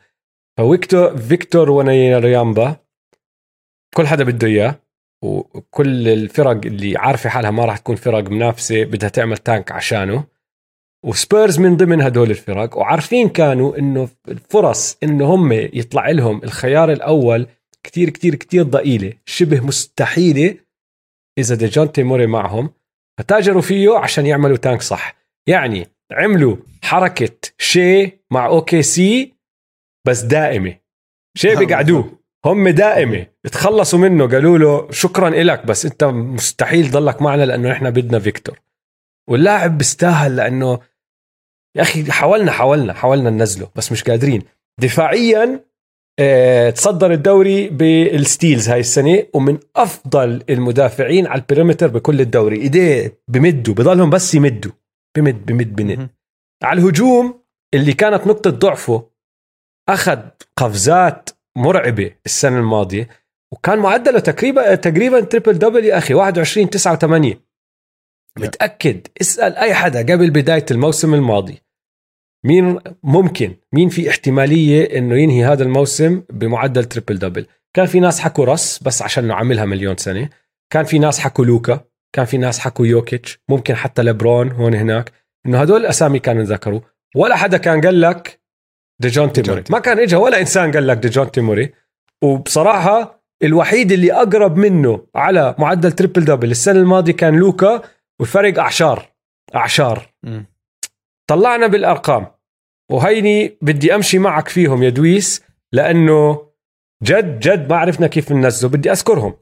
فويكتور 0.58 1.18
فيكتور 1.18 1.72
ونيامبا 1.72 2.76
كل 3.96 4.08
حدا 4.08 4.24
بده 4.24 4.48
إياه 4.48 4.80
وكل 5.24 6.08
الفرق 6.08 6.66
اللي 6.66 6.98
عارفة 6.98 7.30
حالها 7.30 7.52
ما 7.52 7.66
راح 7.66 7.78
تكون 7.78 7.96
فرق 7.96 8.30
منافسة 8.30 8.84
بدها 8.84 9.10
تعمل 9.10 9.38
tank 9.38 9.72
عشانه. 9.72 10.24
وسبيرز 11.06 11.60
من 11.60 11.78
ضمن 11.78 12.02
هدول 12.02 12.30
الفرق 12.30 12.78
وعارفين 12.78 13.30
كانوا 13.30 13.78
إنه 13.78 14.10
الفرص 14.28 14.98
إنه 15.04 15.26
هم 15.26 15.52
يطلع 15.54 16.10
لهم 16.10 16.44
الخيار 16.44 16.92
الأول 16.92 17.48
كتير 17.84 18.10
كتير 18.10 18.36
كتير 18.36 18.64
ضئيلة 18.64 19.14
شبه 19.26 19.66
مستحيلة 19.66 20.56
إذا 21.38 21.56
ديجونتي 21.56 22.04
موري 22.04 22.28
معهم. 22.28 22.70
فتاجروا 23.18 23.62
فيه 23.62 23.98
عشان 23.98 24.26
يعملوا 24.26 24.58
تانك 24.58 24.82
صح. 24.82 25.16
يعني 25.48 25.88
عملوا 26.12 26.58
حركة 26.84 27.38
شي 27.58 28.20
مع 28.32 28.46
أوكي 28.46 28.82
سي 28.82 29.33
بس 30.08 30.22
دائمة. 30.22 30.76
شي 31.38 31.48
نعم، 31.48 31.66
بيقعدوه. 31.66 32.20
هم 32.46 32.70
دائمة. 32.70 33.28
تخلصوا 33.44 34.00
منه 34.00 34.28
قالوا 34.28 34.58
له 34.58 34.92
شكرا 34.92 35.30
لك 35.30 35.66
بس 35.66 35.86
أنت 35.86 36.04
مستحيل 36.04 36.92
ضلك 36.92 37.22
معنا 37.22 37.44
لأنه 37.44 37.72
إحنا 37.72 37.90
بدنا 37.90 38.20
فيكتور. 38.20 38.60
واللاعب 39.30 39.78
بيستاهل 39.78 40.36
لأنه 40.36 40.80
يا 41.78 41.82
أخي 41.82 42.12
حاولنا 42.12 42.52
حاولنا 42.52 42.94
حاولنا 42.94 43.30
ننزله 43.30 43.70
بس 43.76 43.92
مش 43.92 44.04
قادرين. 44.04 44.42
دفاعيا 44.82 45.66
آه 46.20 46.70
تصدر 46.70 47.12
الدوري 47.12 47.70
بالستيلز 47.70 48.70
هاي 48.70 48.80
السنة 48.80 49.24
ومن 49.34 49.58
أفضل 49.76 50.44
المدافعين 50.50 51.28
على 51.28 51.42
البريمتر 51.42 51.88
بكل 51.88 52.22
الدوري. 52.22 52.62
إيديه 52.62 53.22
بمدوا 53.28 53.74
بضلهم 53.74 54.10
بس 54.10 54.36
يمدوا. 54.36 54.72
بمد 55.18 55.46
بمد 55.46 55.76
بمد. 55.76 56.10
على 56.64 56.82
الهجوم 56.82 57.44
اللي 57.74 57.94
كانت 57.94 58.28
نقطة 58.28 58.50
ضعفه 58.50 59.13
أخذ 59.90 60.20
قفزات 60.58 61.30
مرعبة 61.58 62.16
السنة 62.26 62.60
الماضية 62.60 63.10
وكان 63.52 63.80
معدله 63.80 64.20
تقريبا 64.20 64.76
تقريبا 64.76 65.22
triple 65.22 65.54
double 65.54 65.86
يا 65.86 65.98
أخي 65.98 66.14
21 66.14 66.70
9 66.70 66.96
8 66.96 67.40
متأكد؟ 68.40 69.08
اسأل 69.22 69.56
أي 69.56 69.74
حدا 69.74 70.00
قبل 70.14 70.30
بداية 70.30 70.66
الموسم 70.72 71.14
الماضي. 71.14 71.62
مين 72.46 72.80
ممكن؟ 73.04 73.56
مين 73.74 73.90
في 73.90 74.10
احتمالية 74.10 74.98
إنه 74.98 75.16
ينهي 75.16 75.46
هذا 75.46 75.64
الموسم 75.64 76.24
بمعدل 76.30 76.86
triple 76.86 77.20
double 77.20 77.46
كان 77.74 77.86
في 77.86 78.00
ناس 78.00 78.20
حكوا 78.20 78.46
Russ 78.46 78.84
بس 78.84 79.02
عشان 79.02 79.24
انه 79.24 79.34
عملها 79.34 79.66
مليون 79.66 79.98
سنة. 79.98 80.30
كان 80.70 80.86
في 80.86 81.00
ناس 81.00 81.20
حكوا 81.20 81.46
لوكا 81.46 81.80
كان 82.16 82.26
في 82.26 82.38
ناس 82.38 82.60
حكوا 82.60 82.88
يوكيتش 82.88 83.40
ممكن 83.50 83.76
حتى 83.76 84.02
لبرون 84.02 84.52
هون 84.52 84.74
هناك. 84.74 85.12
إنه 85.46 85.62
هدول 85.62 85.82
الأسامي 85.82 86.20
كانوا 86.20 86.44
ذكروا 86.44 86.82
ولا 87.16 87.36
حدا 87.36 87.58
كان 87.58 87.82
قال 87.82 88.02
لك 88.02 88.43
ديجونتي 89.02 89.34
موراي. 89.34 89.64
ما 89.70 89.80
كان 89.80 90.00
اجى 90.00 90.16
ولا 90.16 90.40
إنسان 90.40 90.72
قال 90.72 90.88
لك 90.88 90.98
ديجونتي 90.98 91.32
موراي. 91.32 91.74
وبصراحة 92.24 93.24
الوحيد 93.44 93.92
اللي 93.92 94.14
أقرب 94.14 94.58
منه 94.58 95.08
على 95.16 95.56
معدل 95.60 95.92
triple 95.92 96.26
double 96.26 96.52
السنة 96.52 96.80
الماضية 96.80 97.14
كان 97.14 97.36
لوكا 97.36 97.82
والفرق 98.20 98.60
أعشار. 98.60 99.10
أعشار. 99.56 100.14
م. 100.24 100.44
طلعنا 101.30 101.68
بالأرقام. 101.68 102.28
وهيني 102.92 103.58
بدي 103.62 103.96
أمشي 103.96 104.20
معك 104.20 104.48
فيهم 104.48 104.84
يا 104.84 104.90
دويس 104.90 105.44
لأنه 105.74 106.48
جد 107.04 107.40
جد 107.40 107.70
ما 107.70 107.78
عرفنا 107.78 108.08
كيف 108.08 108.32
ننزله. 108.32 108.72
بدي 108.72 108.92
أذكرهم. 108.92 109.34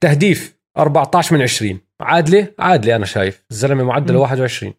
تهديف 0.00 0.58
14 0.78 1.34
من 1.36 1.42
20 1.42 1.80
عادلة؟ 2.00 2.54
عادلة 2.58 2.96
أنا 2.96 3.06
شايف. 3.06 3.44
الزلمة 3.50 3.84
معدله 3.84 4.18
21 4.18 4.74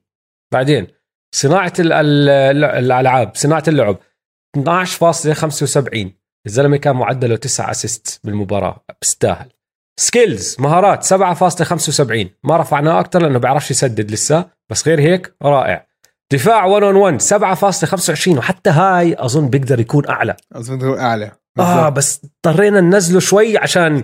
بعدين 0.53 0.87
صناعة 1.35 1.73
الألعاب 1.79 3.31
صناعة 3.35 3.63
اللعب. 3.67 3.97
12.75 4.57 6.07
الزلمة 6.45 6.77
كان 6.77 6.95
معدله 6.95 7.35
9 7.35 7.71
assist 7.71 8.19
بالمباراة. 8.23 8.83
بستاهل 9.01 9.49
skills 9.99 10.55
مهارات 10.59 11.03
7.75 11.03 12.27
ما 12.43 12.57
رفعناه 12.57 12.99
أكثر 12.99 13.21
لأنه 13.21 13.39
بيعرفش 13.39 13.71
يسدد 13.71 14.11
لسه 14.11 14.45
بس 14.69 14.87
غير 14.87 14.99
هيك 14.99 15.35
رائع. 15.43 15.85
دفاع 16.31 16.65
1 16.65 16.83
on 16.83 16.95
1 16.95 17.21
7.25 17.21 18.37
وحتى 18.37 18.69
هاي 18.69 19.15
أظن 19.19 19.49
بيقدر 19.49 19.79
يكون 19.79 20.07
أعلى. 20.09 20.35
أظن 20.53 20.75
يكون 20.75 20.99
أعلى. 20.99 21.31
بالزبط. 21.55 21.73
آه 21.77 21.89
بس 21.89 22.21
اضطرينا 22.23 22.81
ننزله 22.81 23.19
شوي 23.19 23.57
عشان 23.57 24.03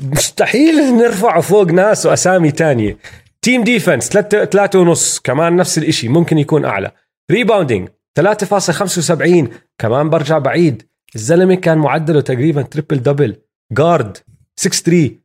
مستحيل 0.00 0.96
نرفعه 0.96 1.40
فوق 1.40 1.66
ناس 1.66 2.06
وأسامي 2.06 2.50
تانية. 2.52 2.98
team 3.44 3.64
defense 3.64 4.08
3 4.08 4.44
3 4.44 4.78
ونص 4.78 5.20
كمان 5.20 5.56
نفس 5.56 5.78
الشيء 5.78 6.10
ممكن 6.10 6.38
يكون 6.38 6.64
أعلى. 6.64 6.92
rebounding 7.30 7.88
3.75 8.20 9.48
كمان 9.78 10.10
برجع 10.10 10.38
بعيد. 10.38 10.88
الزلمة 11.14 11.54
كان 11.54 11.78
معدله 11.78 12.20
تقريبا 12.20 12.62
triple 12.62 13.02
double 13.02 13.42
guard 13.72 14.18
6 14.56 15.18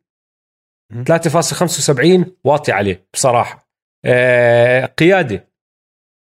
3 1.06 2.26
3.75 2.26 2.30
واطي 2.44 2.72
عليه 2.72 3.08
بصراحة. 3.14 3.70
آه 4.06 4.86
قيادة 4.86 5.50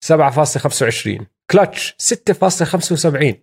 7.25 0.05 1.25
كلتش 1.51 1.97
6.75 2.31 3.35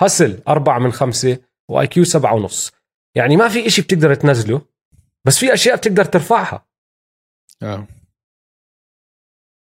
هسل 0.00 0.42
4 0.48 0.78
من 0.78 0.92
5 0.92 1.38
وآي 1.68 1.86
كيو 1.86 2.04
7 2.04 2.34
ونص. 2.34 2.72
يعني 3.16 3.36
ما 3.36 3.48
في 3.48 3.66
إشي 3.66 3.82
بتقدر 3.82 4.14
تنزله 4.14 4.62
بس 5.24 5.38
في 5.38 5.54
أشياء 5.54 5.76
بتقدر 5.76 6.04
ترفعها. 6.04 6.73
آه. 7.62 7.86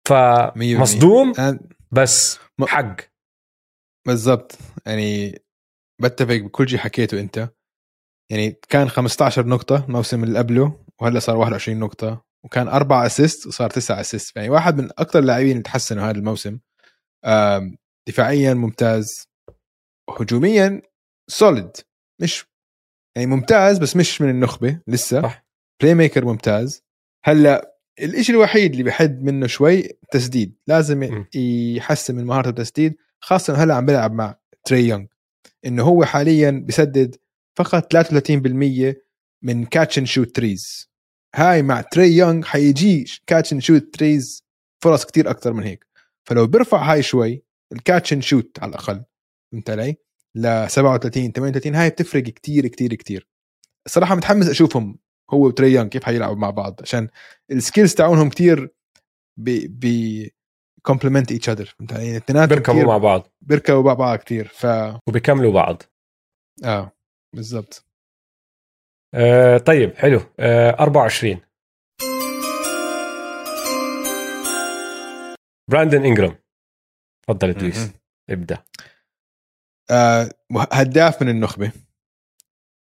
فمصدوم 0.08 1.34
بس 1.92 2.40
حق. 2.68 2.96
بالضبط. 4.08 4.58
يعني 4.86 5.42
بتفق 6.02 6.36
بكل 6.36 6.70
شيء 6.70 6.80
حكيته 6.80 7.20
أنت. 7.20 7.50
يعني 8.32 8.52
كان 8.52 8.90
15 8.90 9.48
نقطة 9.48 9.86
الموسم 9.86 10.24
اللي 10.24 10.40
قبله 10.40 10.86
وهلأ 11.02 11.20
صار 11.20 11.38
21 11.38 11.80
نقطة. 11.80 12.26
وكان 12.46 12.68
أربعة 12.68 13.06
assist 13.06 13.48
وصار 13.48 13.70
تسعة 13.70 14.02
assist 14.02 14.38
يعني 14.38 14.50
واحد 14.50 14.78
من 14.78 14.90
أكثر 14.98 15.20
اللاعبين 15.20 15.52
اللي 15.52 15.64
تحسنوا 15.64 16.04
هذا 16.04 16.18
الموسم. 16.18 16.60
دفاعيا 18.08 18.54
ممتاز. 18.54 19.28
هجوميا 20.20 20.82
solid 21.30 21.72
مش 22.22 22.46
يعني 23.18 23.28
ممتاز 23.28 23.78
بس 23.78 23.96
مش 23.96 24.22
من 24.22 24.30
النخبة 24.30 24.82
لسه. 24.88 25.22
صح. 25.22 25.46
playmaker 25.82 26.26
ممتاز. 26.26 26.84
هلأ 27.26 27.71
الإشي 28.02 28.32
الوحيد 28.32 28.72
اللي 28.72 28.84
بحد 28.84 29.24
منه 29.24 29.48
شوي 29.48 29.90
تسديد. 30.12 30.56
لازم. 30.68 31.26
يحسن 31.36 32.16
من 32.16 32.26
مهارته 32.26 32.50
التسديد 32.50 32.96
خاصة 33.20 33.54
هلأ 33.64 33.76
عم 33.76 33.86
بيلعب 33.86 34.14
مع 34.14 34.36
تري 34.66 34.88
يونغ. 34.88 35.06
إنه 35.66 35.84
هو 35.84 36.06
حاليا 36.06 36.66
بسدد 36.68 37.16
فقط 37.56 37.94
33% 37.94 38.96
من 39.44 39.66
catch 39.66 39.98
and 39.98 40.08
shoot 40.08 40.36
threes 40.36 40.90
هاي 41.36 41.64
مع 41.64 41.82
تري 41.82 42.18
يونغ 42.18 42.46
حيجي 42.46 43.06
catch 43.28 43.54
and 43.54 43.62
shoot 43.62 43.94
threes 43.94 44.44
فرص 44.84 45.06
كتير 45.06 45.30
أكثر 45.30 45.54
من 45.54 45.64
هيك. 45.64 45.86
فلو 46.24 46.48
بيرفع 46.48 46.92
هاي 46.92 47.04
شوي 47.04 47.44
ال 47.72 47.79
catch 47.79 48.14
and 48.14 48.24
shoot 48.24 48.58
على 48.62 48.70
الأقل 48.70 49.04
فهمت 49.52 49.70
علي؟ 49.70 49.96
ل 50.36 50.70
37 50.70 51.32
38 51.32 51.76
هاي 51.76 51.90
بتفرق 51.90 52.24
كتير 52.24 52.68
كتير 52.68 52.94
كتير. 52.94 53.28
الصراحة 53.86 54.16
متحمس 54.16 54.50
أشوفهم 54.50 55.00
هو 55.34 55.48
وتري 55.48 55.74
يونغ 55.74 55.88
كيف 55.88 56.04
حيلعبوا 56.04 56.36
مع 56.36 56.50
بعض 56.50 56.80
عشان 56.82 57.10
ال 57.52 57.58
skills 57.58 57.94
تاعونهم 57.94 58.30
كتير 58.30 58.70
ب 59.38 60.28
complement 60.82 61.32
each 61.32 61.50
other 61.50 61.66
فهمت 61.66 61.94
علي؟ 61.94 62.12
الاثنين 62.12 62.46
بيركبوا 62.46 62.84
مع 62.84 62.98
بعض. 62.98 63.28
بيركبوا 63.42 63.84
مع 63.84 63.94
بعض 63.94 64.20
كثير 64.20 64.48
ف 64.48 64.66
وبيكملوا 65.08 65.54
بعض. 65.54 65.84
آه 66.64 66.92
بالضبط. 67.36 67.86
آه 69.14 69.58
طيب 69.58 69.96
حلو. 69.96 70.20
آه 70.40 70.72
24 70.72 71.42
براندن 75.72 76.06
إنجرام. 76.06 76.36
تفضل 77.24 77.50
ادريس 77.50 77.92
ابدأ. 78.30 78.64
آه 79.92 80.30
هداف 80.72 81.22
من 81.22 81.30
النخبة. 81.30 81.72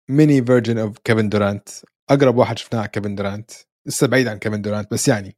mini 0.09 0.45
version 0.45 0.77
of 0.77 0.97
كيفن 0.97 1.29
دورانت. 1.29 1.69
أقرب 2.09 2.37
واحد 2.37 2.57
شفناه 2.57 2.85
كيفن 2.85 3.15
دورانت 3.15 3.51
لسه 3.85 4.07
بعيد 4.07 4.27
عن 4.27 4.37
كيفن 4.39 4.61
دورانت 4.61 4.91
بس 4.91 5.07
يعني 5.07 5.37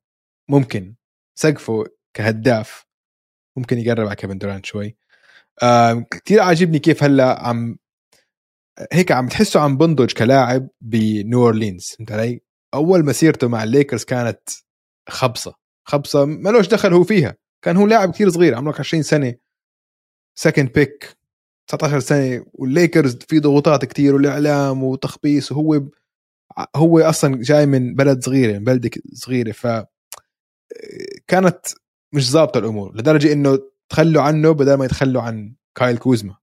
ممكن 0.50 0.96
سقفه 1.40 1.84
كهداف 2.14 2.86
ممكن 3.58 3.78
يقرب 3.78 4.08
على 4.08 4.16
كيفن 4.16 4.38
دورانت 4.38 4.66
شوي 4.66 4.98
آه 5.64 6.06
كثير 6.12 6.42
عاجبني 6.42 6.80
كيف 6.80 7.04
هلا 7.04 7.48
عم 7.48 7.78
هيك 8.92 9.12
عم 9.12 9.28
تحسه 9.28 9.60
عم 9.60 9.78
بنضج 9.78 10.14
كلاعب 10.14 10.70
بنيو 10.82 11.42
أورلينز 11.42 11.86
فهمت 11.86 12.12
علي؟ 12.12 12.42
أول 12.74 13.06
مسيرته 13.06 13.48
مع 13.48 13.64
الليكرز 13.64 14.04
كانت 14.04 14.50
خبصة 15.10 15.56
خبصة 15.88 16.26
مالوش 16.26 16.68
دخل 16.68 16.94
هو 16.94 17.04
فيها 17.04 17.36
كان 17.62 17.78
هو 17.78 17.88
لاعب 17.88 18.12
كثير 18.12 18.30
صغير 18.30 18.56
عمره 18.56 18.76
20 18.80 19.04
سنة 19.04 19.36
second 20.36 20.72
pick 20.72 21.18
19 21.68 22.00
سنة 22.00 22.46
والليكرز 22.54 23.16
في 23.16 23.40
ضغوطات 23.40 23.86
كثير 23.86 24.16
والإعلام 24.16 24.84
وتخبيص 24.84 25.52
وهو 25.52 25.82
هو 26.76 27.00
أصلا 27.00 27.42
جاي 27.42 27.66
من 27.66 27.96
بلد 27.96 28.24
صغيرة 28.24 28.58
من 28.58 28.64
بلدة 28.64 28.90
صغيرة 29.14 29.52
ف 29.52 29.68
كانت 31.28 31.60
مش 32.14 32.32
ظابطة 32.32 32.58
الأمور 32.58 32.98
لدرجة 32.98 33.34
إنه 33.34 33.60
تخلوا 33.90 34.22
عنه 34.22 34.52
بدل 34.52 34.74
ما 34.74 34.86
يتخلوا 34.86 35.22
عن 35.22 35.56
كايل 35.76 35.98
كوزما. 35.98 36.38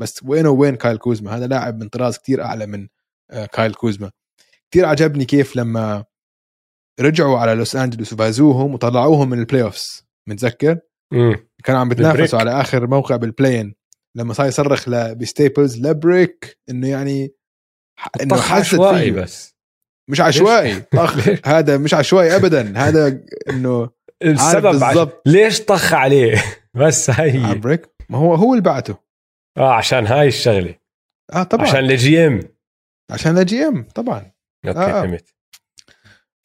بس 0.00 0.22
وينه 0.24 0.50
وين 0.50 0.76
كايل 0.76 0.96
كوزما؟ 0.96 1.36
هذا 1.36 1.46
لاعب 1.46 1.78
من 1.80 1.88
طراز 1.88 2.18
كتير 2.18 2.42
أعلى 2.42 2.66
من 2.66 2.88
آه، 3.30 3.46
كايل 3.46 3.74
كوزما. 3.74 4.10
كتير 4.70 4.84
عجبني 4.86 5.24
كيف 5.24 5.56
لما 5.56 6.04
رجعوا 7.00 7.38
على 7.38 7.54
لوس 7.54 7.76
أنجلوس 7.76 8.12
وفازوهم 8.12 8.74
وطلعوهم 8.74 9.30
من 9.30 9.38
ال 9.38 9.62
playoffs 9.62 10.06
متذكر؟ 10.26 10.78
كانوا 11.64 11.80
عم 11.80 11.88
بتنافسوا 11.88 12.38
على 12.38 12.60
آخر 12.60 12.86
موقع 12.86 13.16
بال 13.16 13.29
play-in 13.29 13.74
لما 14.16 14.34
صار 14.34 14.46
يصرخ 14.46 14.88
ب 14.88 15.00
Staples 15.00 15.80
لبريك 15.86 16.58
إنه 16.70 16.88
يعني 16.88 17.34
إنه 18.22 18.40
حاسس 18.40 18.74
عشوائي 18.74 19.10
بس. 19.10 19.56
مش 20.10 20.20
عشوائي. 20.20 20.80
طخ. 20.80 21.28
هذا 21.44 21.78
مش 21.78 21.94
عشوائي 21.94 22.36
ابدا. 22.36 22.78
هذا 22.78 23.20
إنه 23.50 23.90
السبب 24.22 24.84
عش... 24.84 25.08
ليش 25.26 25.60
طخ 25.60 25.94
عليه؟ 25.94 26.44
بس 26.74 27.10
هي 27.10 27.54
بريك 27.54 27.86
ما 28.08 28.18
هو 28.18 28.34
هو 28.34 28.52
اللي 28.52 28.62
بعته. 28.62 28.96
آه 29.58 29.72
عشان 29.72 30.06
هاي 30.06 30.28
الشغلة. 30.28 30.74
آه 31.32 31.42
طبعا. 31.42 31.66
عشان 31.66 31.80
لجي 31.80 32.26
ام 32.26 32.40
عشان 33.10 33.38
لجي 33.38 33.64
ام 33.64 33.82
طبعا. 33.94 34.32
أوكي 34.66 34.78
آه. 34.78 35.02
فهمت 35.02 35.34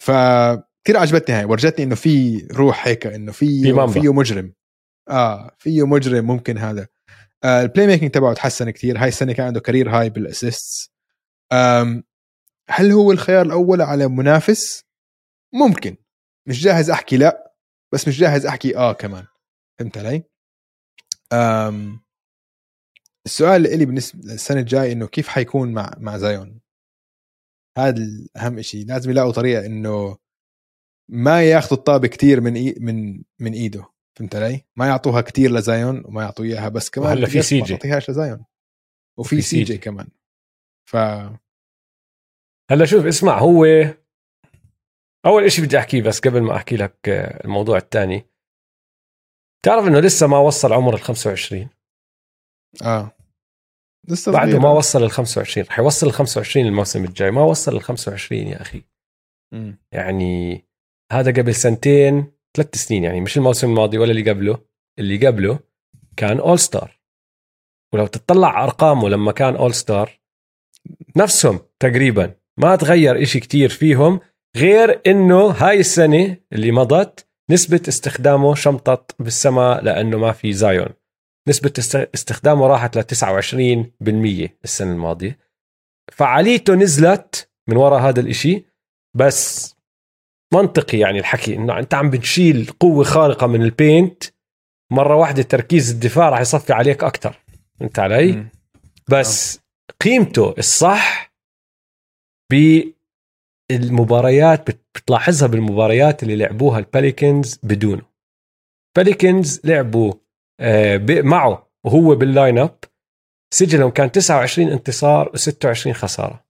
ف 0.04 0.12
كثير 0.86 0.98
عجبتني 0.98 1.36
هاي. 1.36 1.46
ورجتني 1.46 1.86
إنه 1.86 1.96
في 1.96 2.48
روح 2.52 2.88
هيك 2.88 3.08
إنه 3.08 3.32
في 3.32 3.64
فيه 3.94 4.14
مجرم. 4.14 4.54
آه 5.10 5.56
فيه 5.60 5.88
مجرم 5.88 6.26
ممكن 6.26 6.58
هذا. 6.58 6.88
آه 7.44 7.62
ال 7.62 7.88
playmaking 7.88 8.12
تبعه 8.12 8.34
تحسن 8.34 8.70
كثير 8.70 8.98
هاي 8.98 9.08
السنة 9.08 9.34
كان 9.34 9.46
عنده 9.46 9.60
career 9.60 9.90
high 9.90 10.10
بال 10.10 10.29
assists 10.29 10.95
هل 12.70 12.92
هو 12.92 13.12
الخيار 13.12 13.46
الأول 13.46 13.82
على 13.82 14.08
منافس؟ 14.08 14.84
ممكن. 15.54 15.98
مش 16.48 16.64
جاهز 16.64 16.90
أحكي 16.90 17.18
لا 17.18 17.56
بس 17.94 18.08
مش 18.08 18.20
جاهز 18.20 18.46
أحكي 18.46 18.78
آه 18.78 18.94
كمان. 18.94 19.26
فهمت 19.80 19.98
علي؟ 19.98 20.24
أم 21.34 22.06
السؤال 23.26 23.68
اللي 23.68 23.86
بالنسبة 23.86 24.20
للسنة 24.24 24.60
الجاي 24.60 24.92
إنه 24.92 25.08
كيف 25.08 25.28
حيكون 25.28 25.74
مع 25.74 25.94
مع 25.98 26.18
زايون؟ 26.18 26.62
هذا 27.78 28.04
اهم 28.36 28.62
شيء 28.62 28.86
لازم 28.86 29.12
يلاقوا 29.12 29.32
طريقة 29.32 29.66
إنه 29.66 30.18
ما 31.10 31.44
ياخذوا 31.44 31.78
الطابة 31.78 32.08
كثير 32.08 32.42
من 32.42 32.56
إي 32.56 32.76
من 32.80 33.24
من 33.40 33.54
إيده. 33.54 33.90
فهمت 34.18 34.36
علي؟ 34.36 34.66
ما 34.76 34.88
يعطوها 34.88 35.22
كثير 35.22 35.52
لزايون 35.52 36.06
وما 36.06 36.22
يعطوا 36.22 36.46
إياها 36.46 36.70
بس 36.70 36.90
كمان 36.90 37.18
هلا 37.18 37.28
في 37.28 37.42
سي 37.42 37.56
جي. 37.56 37.74
ما 37.74 37.80
تعطيهاش 37.80 38.10
لزايون. 38.10 38.46
وفي 39.20 39.42
سي 39.42 39.64
جي. 39.64 39.78
كمان. 39.78 40.08
ف 40.90 40.96
هلا 42.72 42.86
شوف 42.86 43.06
اسمع 43.06 43.40
هو 43.40 43.66
أول 45.26 45.52
شيء 45.52 45.66
بدي 45.66 45.78
أحكيه 45.78 46.02
بس 46.02 46.20
قبل 46.20 46.42
ما 46.42 46.56
أحكي 46.56 46.76
لك 46.76 47.10
الموضوع 47.46 47.78
الثاني 47.78 48.26
تعرف 49.66 49.88
إنه 49.88 50.00
لسه 50.00 50.28
ما 50.28 50.38
وصل 50.38 50.74
عمر 50.74 50.94
ال 50.94 51.02
25 51.02 51.70
آه. 52.84 53.12
لسه 54.10 54.32
بعده 54.32 54.60
ما 54.60 54.70
وصل 54.72 55.04
ال 55.04 55.12
25 55.12 55.68
رح 55.68 55.80
يوصل 55.80 56.08
ال 56.08 56.14
25 56.14 56.66
الموسم 56.66 57.06
الجاي 57.06 57.32
ما 57.32 57.42
وصل 57.42 57.76
ال 57.76 57.82
25 57.82 58.42
يا 58.42 58.62
أخي. 58.62 58.84
م. 59.54 59.74
يعني 59.92 60.66
هذا 61.12 61.42
قبل 61.42 61.56
سنتين 61.56 62.34
ثلاث 62.58 62.76
سنين 62.76 63.04
يعني 63.04 63.22
مش 63.22 63.38
الموسم 63.38 63.70
الماضي 63.70 63.98
ولا 63.98 64.12
اللي 64.12 64.32
قبله. 64.32 64.66
اللي 65.00 65.28
قبله 65.28 65.60
كان 66.18 66.40
اول 66.40 66.60
ستار 66.60 67.00
ولو 67.94 68.08
تطلع 68.08 68.64
أرقامه 68.64 69.10
لما 69.10 69.32
كان 69.32 69.56
اول 69.56 69.74
ستار 69.74 70.20
نفسهم 71.18 71.60
تقريبا. 71.80 72.34
ما 72.58 72.76
تغير 72.76 73.22
إشي 73.22 73.40
كتير 73.40 73.70
فيهم 73.70 74.20
غير 74.58 75.02
إنه 75.08 75.46
هاي 75.48 75.80
السنة 75.80 76.38
اللي 76.54 76.72
مضت 76.72 77.28
نسبة 77.52 77.82
استخدامه 77.88 78.56
شمطت 78.56 79.16
بالسماء 79.20 79.84
لأنه 79.84 80.18
ما 80.18 80.32
في 80.32 80.54
زايون. 80.54 80.90
نسبة 81.50 81.74
استخدامه 82.16 82.68
راحت 82.68 82.98
ل 82.98 83.04
29% 83.04 84.50
السنة 84.64 84.92
الماضية. 84.92 85.40
فعاليته 86.12 86.76
نزلت 86.76 87.50
من 87.70 87.78
وراء 87.78 88.00
هذا 88.02 88.20
الإشي 88.20 88.66
بس 89.16 89.76
منطقي 90.54 90.98
يعني 90.98 91.20
الحكي 91.20 91.56
إنه 91.56 91.80
أنت 91.80 91.94
عم 91.94 92.10
بتشيل 92.10 92.72
قوة 92.80 93.04
خارقة 93.04 93.48
من 93.48 93.62
ال 93.62 93.72
paint 93.72 94.24
مرة 94.92 95.16
واحدة 95.16 95.44
تركيز 95.44 95.92
الدفاع 95.92 96.30
راح 96.30 96.40
يصفي 96.42 96.74
عليك 96.74 97.04
أكثر 97.04 97.40
فهمت 97.80 98.00
علي؟ 98.00 98.46
بس 99.10 99.60
قيمته 100.02 100.56
الصح 100.58 101.34
بالمباريات 103.72 104.70
بتلاحظها 104.96 105.48
بالمباريات 105.48 106.24
اللي 106.24 106.36
لعبوها 106.36 106.80
الباليكنز 106.80 107.60
بدونه. 107.64 108.02
باليكنز 108.98 109.62
لعبوا 109.66 110.14
آه، 110.60 111.06
معه 111.24 111.72
وهو 111.86 112.16
بال 112.16 112.30
line 112.30 112.58
up 112.58 112.80
سجلهم 113.54 113.90
كان 113.90 114.12
29 114.12 114.72
انتصار 114.72 115.32
و26 115.38 115.92
خسارة. 115.92 116.46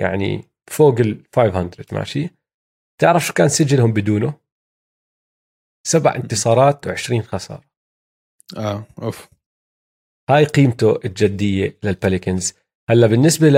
يعني 0.00 0.44
فوق 0.70 1.00
ال 1.00 1.22
500 1.34 1.70
ماشي؟ 1.92 2.28
تعرف 3.00 3.26
شو 3.26 3.32
كان 3.32 3.48
سجلهم 3.48 3.92
بدونه؟ 3.92 4.34
سبع 5.86 6.14
انتصارات 6.14 6.88
و20 6.88 7.20
خسارة. 7.20 7.64
آه 8.56 8.86
أوف. 9.02 9.28
هاي 10.30 10.44
قيمته 10.44 10.98
الجدية 11.04 11.78
للباليكنز 11.82 12.54
هلا 12.90 13.06
بالنسبة 13.06 13.48